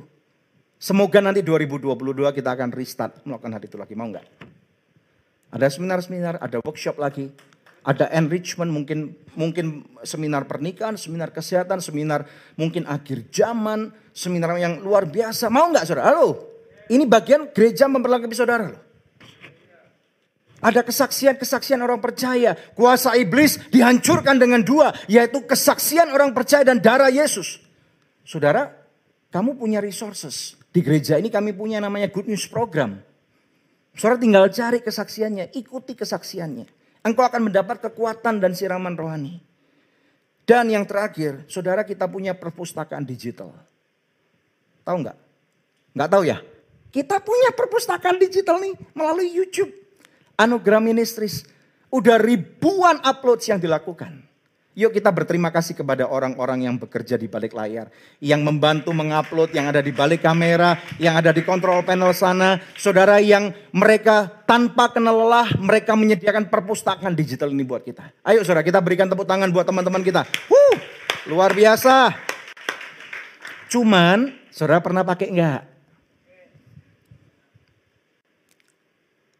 Semoga 0.77 1.19
nanti 1.19 1.41
2022 1.41 1.97
kita 2.37 2.53
akan 2.53 2.69
restart 2.69 3.25
melakukan 3.25 3.49
hal 3.49 3.63
itu 3.65 3.75
lagi. 3.81 3.97
Mau 3.97 4.07
nggak? 4.13 4.25
Ada 5.51 5.73
seminar-seminar, 5.73 6.37
ada 6.37 6.61
workshop 6.61 7.01
lagi 7.01 7.33
ada 7.87 8.11
enrichment 8.11 8.67
mungkin 8.67 9.15
mungkin 9.39 9.87
seminar 10.03 10.43
pernikahan, 10.43 10.99
seminar 10.99 11.31
kesehatan, 11.31 11.79
seminar 11.79 12.27
mungkin 12.59 12.83
akhir 12.83 13.31
zaman, 13.31 13.95
seminar 14.11 14.59
yang 14.59 14.83
luar 14.83 15.07
biasa. 15.07 15.47
Mau 15.47 15.71
nggak 15.71 15.87
saudara? 15.87 16.11
Halo, 16.11 16.35
ini 16.91 17.07
bagian 17.07 17.47
gereja 17.55 17.87
memperlengkapi 17.87 18.35
saudara 18.35 18.75
loh. 18.75 18.81
Ada 20.57 20.83
kesaksian-kesaksian 20.83 21.79
orang 21.79 22.01
percaya. 22.01 22.57
Kuasa 22.73 23.13
iblis 23.13 23.61
dihancurkan 23.69 24.41
dengan 24.41 24.65
dua. 24.65 24.89
Yaitu 25.05 25.45
kesaksian 25.45 26.09
orang 26.09 26.33
percaya 26.33 26.65
dan 26.65 26.81
darah 26.81 27.13
Yesus. 27.13 27.61
Saudara, 28.25 28.73
kamu 29.29 29.53
punya 29.53 29.77
resources. 29.77 30.57
Di 30.73 30.81
gereja 30.81 31.21
ini 31.21 31.29
kami 31.29 31.53
punya 31.53 31.77
namanya 31.77 32.09
Good 32.09 32.25
News 32.25 32.49
Program. 32.49 32.97
Saudara 33.93 34.17
tinggal 34.17 34.49
cari 34.49 34.81
kesaksiannya, 34.81 35.53
ikuti 35.53 35.93
kesaksiannya. 35.93 36.65
Engkau 37.07 37.23
akan 37.23 37.47
mendapat 37.47 37.79
kekuatan 37.79 38.43
dan 38.43 38.51
siraman 38.51 38.99
rohani. 38.99 39.39
Dan 40.43 40.67
yang 40.67 40.83
terakhir, 40.83 41.47
saudara 41.47 41.87
kita 41.87 42.03
punya 42.03 42.35
perpustakaan 42.35 43.07
digital. 43.07 43.55
Tahu 44.83 44.97
nggak? 45.07 45.17
Nggak 45.95 46.09
tahu 46.11 46.23
ya? 46.27 46.43
Kita 46.91 47.23
punya 47.23 47.55
perpustakaan 47.55 48.19
digital 48.19 48.59
nih 48.59 48.75
melalui 48.91 49.31
YouTube. 49.31 49.71
Anugerah 50.35 50.83
Ministries. 50.83 51.47
Udah 51.87 52.19
ribuan 52.19 52.99
uploads 53.07 53.47
yang 53.47 53.63
dilakukan. 53.63 54.26
Yuk 54.77 54.93
kita 54.93 55.09
berterima 55.09 55.49
kasih 55.49 55.73
kepada 55.73 56.05
orang-orang 56.05 56.69
yang 56.69 56.77
bekerja 56.77 57.17
di 57.17 57.25
balik 57.25 57.57
layar. 57.57 57.89
Yang 58.21 58.45
membantu 58.45 58.93
mengupload, 58.93 59.49
yang 59.49 59.73
ada 59.73 59.81
di 59.81 59.89
balik 59.89 60.21
kamera, 60.21 60.77
yang 61.01 61.17
ada 61.17 61.33
di 61.33 61.41
kontrol 61.41 61.81
panel 61.81 62.13
sana. 62.13 62.61
Saudara 62.77 63.17
yang 63.17 63.49
mereka 63.73 64.29
tanpa 64.45 64.93
kenal 64.93 65.25
lelah, 65.25 65.49
mereka 65.57 65.97
menyediakan 65.97 66.53
perpustakaan 66.53 67.17
digital 67.17 67.49
ini 67.49 67.65
buat 67.65 67.81
kita. 67.81 68.21
Ayo 68.21 68.45
saudara 68.45 68.61
kita 68.61 68.77
berikan 68.77 69.09
tepuk 69.09 69.25
tangan 69.25 69.49
buat 69.49 69.65
teman-teman 69.65 70.05
kita. 70.05 70.29
Wuh, 70.45 70.77
luar 71.33 71.57
biasa. 71.57 72.13
Cuman, 73.73 74.29
saudara 74.53 74.77
pernah 74.77 75.01
pakai 75.01 75.33
enggak? 75.33 75.61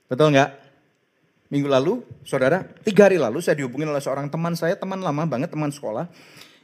Betul 0.10 0.34
enggak? 0.34 0.67
Minggu 1.48 1.72
lalu, 1.72 2.04
saudara, 2.28 2.68
tiga 2.84 3.08
hari 3.08 3.16
lalu 3.16 3.40
saya 3.40 3.56
dihubungi 3.56 3.88
oleh 3.88 4.04
seorang 4.04 4.28
teman 4.28 4.52
saya, 4.60 4.76
teman 4.76 5.00
lama 5.00 5.24
banget, 5.24 5.48
teman 5.48 5.72
sekolah, 5.72 6.12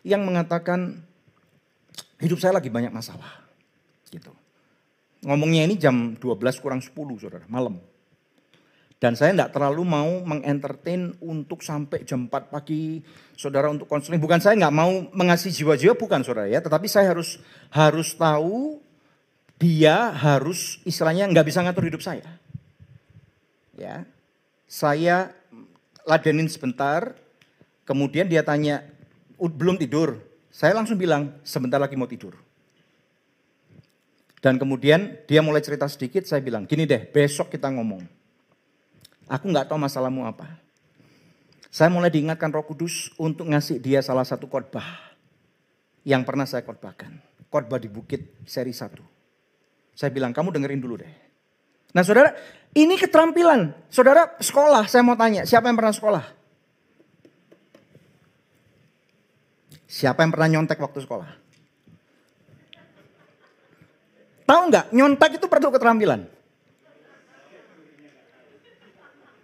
yang 0.04 0.28
mengatakan 0.28 1.00
hidup 2.20 2.40
saya 2.44 2.60
lagi 2.60 2.68
banyak 2.68 2.92
masalah. 2.92 3.48
Gitu. 4.12 4.32
Ngomongnya 5.24 5.64
ini 5.64 5.80
jam 5.80 6.20
12 6.20 6.60
kurang 6.60 6.84
10 6.84 6.92
saudara, 7.16 7.48
malam. 7.48 7.80
Dan 9.00 9.20
saya 9.20 9.36
tidak 9.36 9.52
terlalu 9.52 9.84
mau 9.84 10.12
mengentertain 10.24 11.16
untuk 11.20 11.60
sampai 11.60 12.08
jam 12.08 12.28
4 12.28 12.52
pagi 12.52 13.04
saudara 13.36 13.68
untuk 13.68 13.88
konseling. 13.88 14.20
Bukan 14.20 14.40
saya 14.40 14.56
nggak 14.56 14.76
mau 14.76 14.92
mengasih 15.12 15.52
jiwa-jiwa, 15.52 15.96
bukan 15.96 16.24
saudara 16.24 16.48
ya. 16.48 16.64
Tetapi 16.64 16.88
saya 16.88 17.12
harus 17.12 17.40
harus 17.68 18.16
tahu 18.16 18.80
dia 19.60 20.12
harus 20.12 20.80
istilahnya 20.88 21.28
nggak 21.32 21.48
bisa 21.52 21.60
ngatur 21.64 21.88
hidup 21.88 22.00
saya. 22.00 22.24
Ya, 23.76 24.08
saya 24.68 25.32
ladenin 26.04 26.50
sebentar, 26.50 27.16
kemudian 27.88 28.28
dia 28.28 28.44
tanya, 28.44 28.84
belum 29.38 29.80
tidur? 29.80 30.20
Saya 30.54 30.78
langsung 30.78 31.00
bilang, 31.00 31.34
sebentar 31.42 31.82
lagi 31.82 31.98
mau 31.98 32.08
tidur. 32.08 32.38
Dan 34.44 34.60
kemudian 34.60 35.24
dia 35.24 35.40
mulai 35.40 35.64
cerita 35.64 35.88
sedikit, 35.88 36.28
saya 36.28 36.44
bilang, 36.44 36.68
gini 36.68 36.84
deh, 36.84 37.08
besok 37.08 37.48
kita 37.48 37.72
ngomong. 37.72 38.04
Aku 39.32 39.48
nggak 39.48 39.72
tahu 39.72 39.80
masalahmu 39.80 40.28
apa. 40.28 40.60
Saya 41.74 41.90
mulai 41.90 42.14
diingatkan 42.14 42.54
roh 42.54 42.62
kudus 42.68 43.10
untuk 43.18 43.50
ngasih 43.50 43.82
dia 43.82 44.04
salah 44.04 44.28
satu 44.28 44.46
khotbah 44.46 44.86
yang 46.06 46.22
pernah 46.28 46.46
saya 46.46 46.62
khotbahkan. 46.62 47.18
Khotbah 47.50 47.80
di 47.80 47.90
bukit 47.90 48.36
seri 48.46 48.76
1. 48.76 48.94
Saya 49.96 50.12
bilang, 50.14 50.36
kamu 50.36 50.54
dengerin 50.54 50.82
dulu 50.84 51.02
deh. 51.02 51.14
Nah 51.94 52.02
saudara, 52.02 52.34
ini 52.74 52.98
keterampilan. 52.98 53.72
Saudara 53.88 54.34
sekolah, 54.42 54.90
saya 54.90 55.06
mau 55.06 55.14
tanya, 55.14 55.46
siapa 55.46 55.70
yang 55.70 55.78
pernah 55.78 55.94
sekolah? 55.94 56.24
Siapa 59.86 60.26
yang 60.26 60.34
pernah 60.34 60.50
nyontek 60.50 60.82
waktu 60.82 61.06
sekolah? 61.06 61.30
Tahu 64.44 64.62
nggak, 64.74 64.86
nyontek 64.90 65.38
itu 65.38 65.46
perlu 65.46 65.70
keterampilan. 65.70 66.26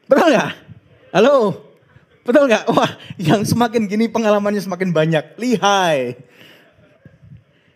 Betul 0.10 0.34
nggak? 0.34 0.52
Halo, 1.14 1.70
Betul 2.30 2.46
nggak? 2.46 2.70
Wah, 2.78 2.94
yang 3.18 3.42
semakin 3.42 3.90
gini 3.90 4.06
pengalamannya 4.06 4.62
semakin 4.62 4.94
banyak. 4.94 5.34
Lihai. 5.42 6.14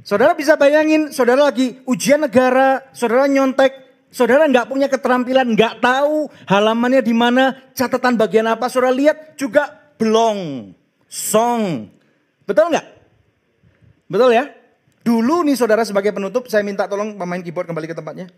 Saudara 0.06 0.38
bisa 0.38 0.54
bayangin, 0.54 1.10
saudara 1.10 1.50
lagi 1.50 1.82
ujian 1.90 2.22
negara, 2.22 2.86
saudara 2.94 3.26
nyontek, 3.26 3.83
saudara 4.14 4.46
nggak 4.46 4.70
punya 4.70 4.86
keterampilan, 4.86 5.58
nggak 5.58 5.82
tahu 5.82 6.30
halamannya 6.46 7.02
di 7.02 7.12
mana, 7.12 7.58
catatan 7.74 8.14
bagian 8.14 8.46
apa, 8.46 8.70
saudara 8.70 8.94
lihat 8.94 9.34
juga 9.36 9.74
belong, 9.98 10.72
song. 11.10 11.90
Betul 12.46 12.70
nggak? 12.70 12.88
Betul 14.06 14.30
ya? 14.38 14.46
Dulu 15.04 15.44
nih 15.44 15.58
saudara 15.58 15.82
sebagai 15.84 16.14
penutup, 16.14 16.46
saya 16.48 16.62
minta 16.62 16.86
tolong 16.86 17.18
pemain 17.18 17.42
keyboard 17.42 17.68
kembali 17.68 17.90
ke 17.90 17.98
tempatnya. 17.98 18.30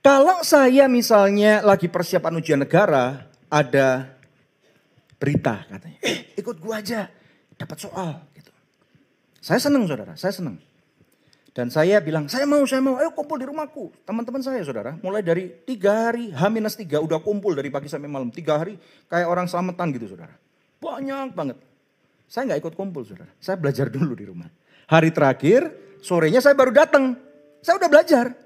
Kalau 0.00 0.40
saya 0.42 0.88
misalnya 0.88 1.60
lagi 1.60 1.86
persiapan 1.92 2.40
ujian 2.40 2.62
negara, 2.62 3.28
ada 3.52 4.16
berita 5.20 5.66
katanya, 5.68 5.98
eh 6.02 6.32
ikut 6.38 6.56
gua 6.58 6.82
aja, 6.82 7.10
dapat 7.54 7.78
soal. 7.78 8.22
Saya 9.42 9.62
senang 9.62 9.86
saudara, 9.86 10.18
saya 10.18 10.34
senang. 10.34 10.58
Dan 11.56 11.72
saya 11.72 12.04
bilang, 12.04 12.28
saya 12.28 12.44
mau, 12.44 12.60
saya 12.68 12.84
mau, 12.84 13.00
ayo 13.00 13.16
kumpul 13.16 13.40
di 13.40 13.48
rumahku. 13.48 13.88
Teman-teman 14.04 14.44
saya 14.44 14.60
saudara, 14.60 14.92
mulai 15.00 15.24
dari 15.24 15.48
tiga 15.64 16.12
hari, 16.12 16.28
H-3 16.28 16.84
udah 17.00 17.16
kumpul 17.24 17.56
dari 17.56 17.72
pagi 17.72 17.88
sampai 17.88 18.12
malam. 18.12 18.28
Tiga 18.28 18.60
hari 18.60 18.76
kayak 19.08 19.24
orang 19.24 19.48
selamatan 19.48 19.88
gitu 19.96 20.12
saudara. 20.12 20.36
Banyak 20.84 21.32
banget. 21.32 21.56
Saya 22.28 22.52
nggak 22.52 22.60
ikut 22.60 22.74
kumpul 22.76 23.08
saudara, 23.08 23.32
saya 23.40 23.56
belajar 23.56 23.88
dulu 23.88 24.12
di 24.12 24.28
rumah. 24.28 24.52
Hari 24.84 25.08
terakhir, 25.16 25.72
sorenya 26.04 26.44
saya 26.44 26.52
baru 26.52 26.76
datang. 26.76 27.16
Saya 27.64 27.80
udah 27.80 27.88
belajar. 27.88 28.36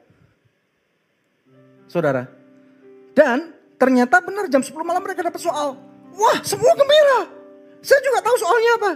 Saudara. 1.90 2.30
Dan 3.10 3.58
ternyata 3.74 4.22
benar 4.22 4.46
jam 4.46 4.62
10 4.62 4.70
malam 4.86 5.02
mereka 5.02 5.26
dapat 5.26 5.42
soal. 5.42 5.74
Wah 6.14 6.38
semua 6.46 6.78
gembira. 6.78 7.26
Saya 7.82 7.98
juga 8.06 8.22
tahu 8.22 8.36
soalnya 8.38 8.72
apa. 8.78 8.92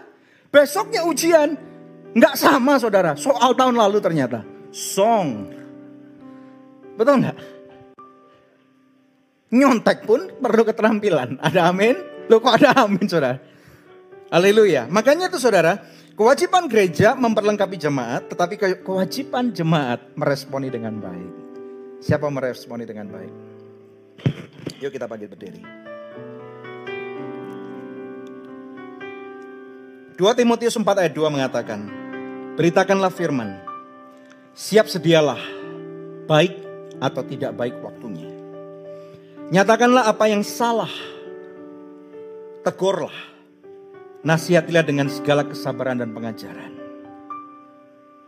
Besoknya 0.55 1.03
ujian, 1.03 1.59
Nggak 2.15 2.35
sama 2.39 2.79
saudara, 2.79 3.19
soal 3.19 3.59
tahun 3.59 3.75
lalu 3.75 3.99
ternyata. 3.99 4.47
Song. 4.71 5.51
Betul 6.95 7.27
nggak? 7.27 7.39
Nyontek 9.55 10.07
pun 10.07 10.31
perlu 10.39 10.63
keterampilan. 10.63 11.43
Ada 11.43 11.75
amin? 11.75 11.99
Loh 12.31 12.39
kok 12.39 12.55
ada 12.63 12.87
amin 12.87 13.07
saudara? 13.11 13.43
Haleluya. 14.31 14.87
Makanya 14.91 15.31
itu 15.31 15.43
saudara, 15.43 15.83
kewajiban 16.15 16.71
gereja 16.71 17.19
memperlengkapi 17.19 17.79
jemaat, 17.79 18.31
tetapi 18.31 18.83
kewajiban 18.83 19.51
jemaat 19.51 20.03
meresponi 20.15 20.71
dengan 20.71 20.99
baik. 21.03 21.33
Siapa 21.99 22.31
meresponi 22.31 22.87
dengan 22.87 23.11
baik? 23.11 23.35
Yuk 24.83 24.91
kita 24.91 25.07
panggil 25.11 25.31
berdiri. 25.31 25.63
2 30.15 30.23
Timotius 30.39 30.79
4 30.79 30.87
ayat 31.03 31.11
2 31.11 31.27
mengatakan, 31.27 32.04
Beritakanlah 32.55 33.11
firman, 33.11 33.59
siap 34.55 34.87
sedialah, 34.87 35.43
baik 36.31 36.55
atau 37.03 37.27
tidak 37.27 37.51
baik 37.59 37.75
waktunya. 37.83 38.31
Nyatakanlah 39.51 40.07
apa 40.07 40.31
yang 40.31 40.47
salah, 40.47 40.95
tegurlah, 42.63 43.19
nasihatilah 44.23 44.87
dengan 44.87 45.11
segala 45.11 45.43
kesabaran 45.43 45.99
dan 45.99 46.15
pengajaran. 46.15 46.71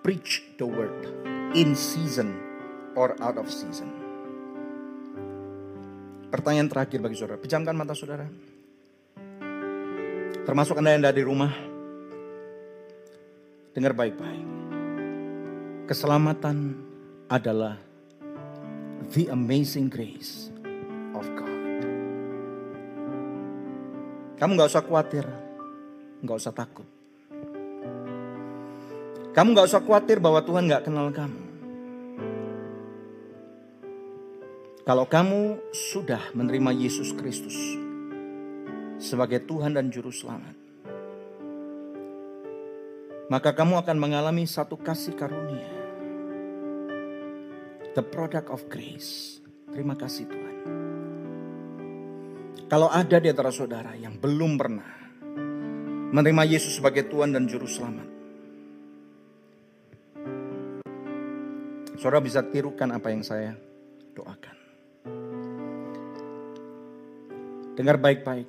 Preach 0.03 0.43
the 0.59 0.67
word 0.67 1.07
in 1.55 1.79
season 1.79 2.35
or 2.99 3.15
out 3.23 3.39
of 3.39 3.47
season. 3.47 3.95
Pertanyaan 6.35 6.67
terakhir 6.67 6.99
bagi 6.99 7.15
saudara, 7.15 7.39
pejamkan 7.39 7.79
mata 7.79 7.95
saudara. 7.95 8.27
Termasuk 10.43 10.83
Anda 10.83 10.99
yang 10.99 11.07
ada 11.07 11.15
di 11.15 11.23
rumah, 11.23 11.76
Dengar 13.77 13.93
baik-baik. 13.93 14.49
Keselamatan 15.85 16.81
adalah 17.29 17.77
the 19.13 19.29
amazing 19.29 19.93
grace 19.93 20.49
of 21.13 21.29
God. 21.37 21.85
Kamu 24.41 24.57
gak 24.57 24.73
usah 24.73 24.81
khawatir, 24.81 25.29
gak 26.25 26.41
usah 26.41 26.57
takut. 26.57 26.89
Kamu 29.37 29.53
gak 29.53 29.69
usah 29.69 29.85
khawatir 29.85 30.25
bahwa 30.25 30.41
Tuhan 30.41 30.73
gak 30.73 30.89
kenal 30.89 31.13
kamu. 31.13 31.43
Kalau 34.89 35.05
kamu 35.05 35.61
sudah 35.93 36.33
menerima 36.33 36.73
Yesus 36.73 37.13
Kristus 37.13 37.61
sebagai 38.97 39.45
Tuhan 39.45 39.77
dan 39.77 39.93
Juru 39.93 40.09
Selamat, 40.09 40.66
maka 43.27 43.51
kamu 43.51 43.83
akan 43.83 43.97
mengalami 43.99 44.47
satu 44.47 44.79
kasih 44.79 45.19
karunia. 45.19 45.67
The 47.99 48.05
product 48.05 48.53
of 48.53 48.69
grace. 48.71 49.43
Terima 49.73 49.99
kasih 49.99 50.31
Tuhan. 50.31 50.57
Kalau 52.67 52.91
ada 52.91 53.19
di 53.19 53.31
antara 53.31 53.51
saudara 53.51 53.95
yang 53.99 54.19
belum 54.19 54.59
pernah 54.59 54.91
menerima 56.15 56.43
Yesus 56.47 56.79
sebagai 56.79 57.07
Tuhan 57.11 57.35
dan 57.35 57.51
Juru 57.51 57.67
Selamat. 57.67 58.09
Saudara 61.97 62.21
bisa 62.23 62.45
tirukan 62.47 62.91
apa 62.93 63.09
yang 63.11 63.25
saya 63.25 63.57
doakan. 64.15 64.57
Dengar 67.75 67.97
baik-baik. 67.99 68.49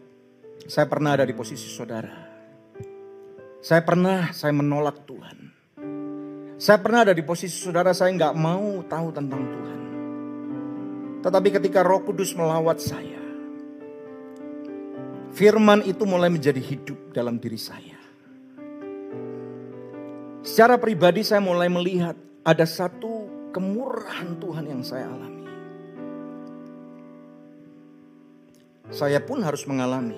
Saya 0.68 0.86
pernah 0.86 1.16
ada 1.16 1.24
di 1.24 1.32
posisi 1.32 1.70
saudara 1.72 2.27
saya 3.58 3.82
pernah 3.82 4.30
saya 4.34 4.54
menolak 4.54 5.02
Tuhan. 5.10 5.38
Saya 6.58 6.82
pernah 6.82 7.06
ada 7.06 7.14
di 7.14 7.22
posisi 7.22 7.54
saudara 7.54 7.94
saya 7.94 8.14
nggak 8.14 8.36
mau 8.38 8.82
tahu 8.86 9.08
tentang 9.14 9.42
Tuhan. 9.46 9.80
Tetapi 11.22 11.50
ketika 11.62 11.86
Roh 11.86 12.02
Kudus 12.06 12.34
melawat 12.34 12.82
saya, 12.82 13.22
firman 15.34 15.86
itu 15.86 16.06
mulai 16.06 16.30
menjadi 16.30 16.62
hidup 16.62 17.14
dalam 17.14 17.38
diri 17.38 17.58
saya. 17.62 17.98
Secara 20.42 20.80
pribadi 20.82 21.22
saya 21.22 21.42
mulai 21.42 21.70
melihat 21.70 22.18
ada 22.42 22.66
satu 22.66 23.30
kemurahan 23.54 24.38
Tuhan 24.38 24.66
yang 24.70 24.82
saya 24.82 25.10
alami. 25.10 25.46
Saya 28.88 29.20
pun 29.20 29.44
harus 29.44 29.68
mengalami 29.68 30.18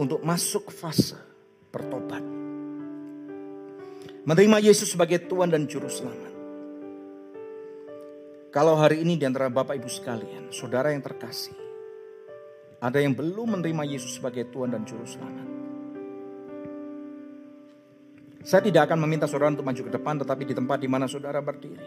untuk 0.00 0.24
masuk 0.24 0.72
fase 0.72 1.29
bertobat. 1.70 2.22
Menerima 4.26 4.58
Yesus 4.60 4.92
sebagai 4.92 5.24
Tuhan 5.24 5.48
dan 5.48 5.64
Juru 5.64 5.88
Selamat. 5.88 6.30
Kalau 8.50 8.74
hari 8.74 9.06
ini 9.06 9.14
di 9.14 9.24
antara 9.24 9.46
Bapak 9.46 9.78
Ibu 9.78 9.86
sekalian, 9.86 10.50
saudara 10.50 10.90
yang 10.90 11.00
terkasih, 11.00 11.54
ada 12.82 12.98
yang 12.98 13.14
belum 13.14 13.58
menerima 13.58 13.86
Yesus 13.86 14.18
sebagai 14.18 14.50
Tuhan 14.50 14.74
dan 14.74 14.82
Juru 14.82 15.06
Selamat. 15.06 15.46
Saya 18.40 18.64
tidak 18.64 18.90
akan 18.90 19.06
meminta 19.06 19.30
saudara 19.30 19.52
untuk 19.52 19.68
maju 19.68 19.82
ke 19.86 19.92
depan, 19.92 20.14
tetapi 20.18 20.42
di 20.48 20.54
tempat 20.56 20.80
di 20.82 20.88
mana 20.88 21.06
saudara 21.06 21.38
berdiri. 21.38 21.86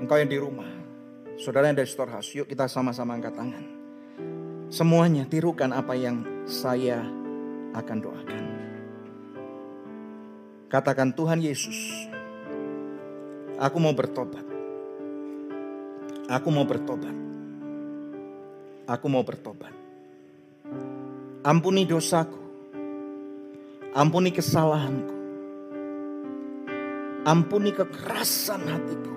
Engkau 0.00 0.16
yang 0.16 0.30
di 0.30 0.38
rumah, 0.38 0.70
saudara 1.36 1.68
yang 1.68 1.76
dari 1.76 1.90
storehouse, 1.90 2.32
yuk 2.38 2.46
kita 2.46 2.70
sama-sama 2.70 3.18
angkat 3.18 3.34
tangan. 3.34 3.64
Semuanya 4.72 5.26
tirukan 5.26 5.74
apa 5.74 5.94
yang 5.98 6.22
saya 6.46 7.02
akan 7.76 7.98
doakan. 8.00 8.44
Katakan 10.66 11.12
Tuhan 11.12 11.44
Yesus, 11.44 12.08
aku 13.60 13.76
mau 13.78 13.92
bertobat. 13.92 14.42
Aku 16.26 16.48
mau 16.50 16.66
bertobat. 16.66 17.14
Aku 18.90 19.06
mau 19.06 19.22
bertobat. 19.22 19.70
Ampuni 21.46 21.86
dosaku. 21.86 22.42
Ampuni 23.94 24.34
kesalahanku. 24.34 25.14
Ampuni 27.26 27.70
kekerasan 27.70 28.62
hatiku. 28.66 29.14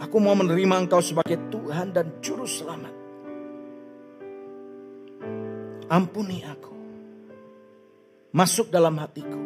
Aku 0.00 0.16
mau 0.24 0.32
menerima 0.32 0.88
Engkau 0.88 1.04
sebagai 1.04 1.36
Tuhan 1.52 1.92
dan 1.92 2.16
Juru 2.24 2.48
Selamat. 2.48 2.97
Ampuni 5.88 6.44
aku. 6.44 6.76
Masuk 8.36 8.68
dalam 8.68 9.00
hatiku. 9.00 9.40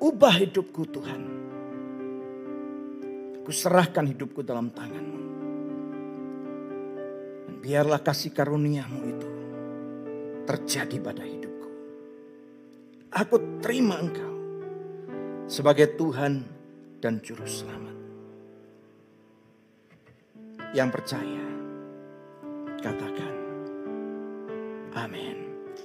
Ubah 0.00 0.34
hidupku 0.40 0.88
Tuhan. 0.88 1.22
Ku 3.44 3.52
serahkan 3.52 4.08
hidupku 4.08 4.40
dalam 4.40 4.72
tanganmu. 4.72 5.20
Dan 7.44 7.54
biarlah 7.60 8.00
kasih 8.00 8.32
karuniamu 8.32 9.00
itu 9.04 9.28
terjadi 10.48 10.96
pada 11.04 11.20
hidupku. 11.20 11.68
Aku 13.12 13.60
terima 13.60 14.00
engkau 14.00 14.34
sebagai 15.44 16.00
Tuhan 16.00 16.48
dan 17.04 17.20
Juru 17.20 17.44
Selamat. 17.44 17.96
Yang 20.72 20.88
percaya 20.96 21.44
katakan. 22.80 23.49
Amin. 24.94 25.36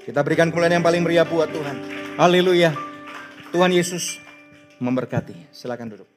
Kita 0.05 0.21
berikan 0.21 0.53
kemuliaan 0.53 0.81
yang 0.81 0.85
paling 0.85 1.01
meriah 1.01 1.25
buat 1.25 1.49
Tuhan. 1.49 1.77
Haleluya. 2.17 2.73
Tuhan 3.49 3.71
Yesus 3.73 4.21
memberkati. 4.77 5.49
Silakan 5.49 5.93
duduk. 5.93 6.09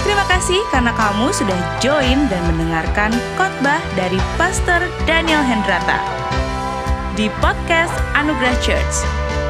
Terima 0.00 0.24
kasih 0.26 0.60
karena 0.72 0.92
kamu 0.96 1.28
sudah 1.36 1.60
join 1.84 2.18
dan 2.32 2.42
mendengarkan 2.48 3.12
khotbah 3.36 3.80
dari 3.94 4.16
Pastor 4.40 4.80
Daniel 5.04 5.44
Hendrata 5.44 6.00
di 7.20 7.28
podcast 7.44 7.92
Anugerah 8.16 8.56
Church. 8.64 8.96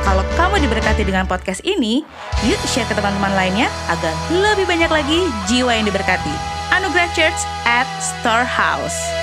Kalau 0.02 0.24
kamu 0.34 0.64
diberkati 0.64 1.04
dengan 1.06 1.28
podcast 1.28 1.62
ini, 1.62 2.02
yuk 2.42 2.58
share 2.66 2.88
ke 2.88 2.96
teman-teman 2.98 3.30
lainnya 3.36 3.68
agar 3.92 4.10
lebih 4.32 4.66
banyak 4.66 4.90
lagi 4.90 5.28
jiwa 5.46 5.70
yang 5.70 5.86
diberkati. 5.86 6.34
Anugerah 6.74 7.10
Church 7.14 7.40
at 7.68 7.86
Storehouse. 8.00 9.19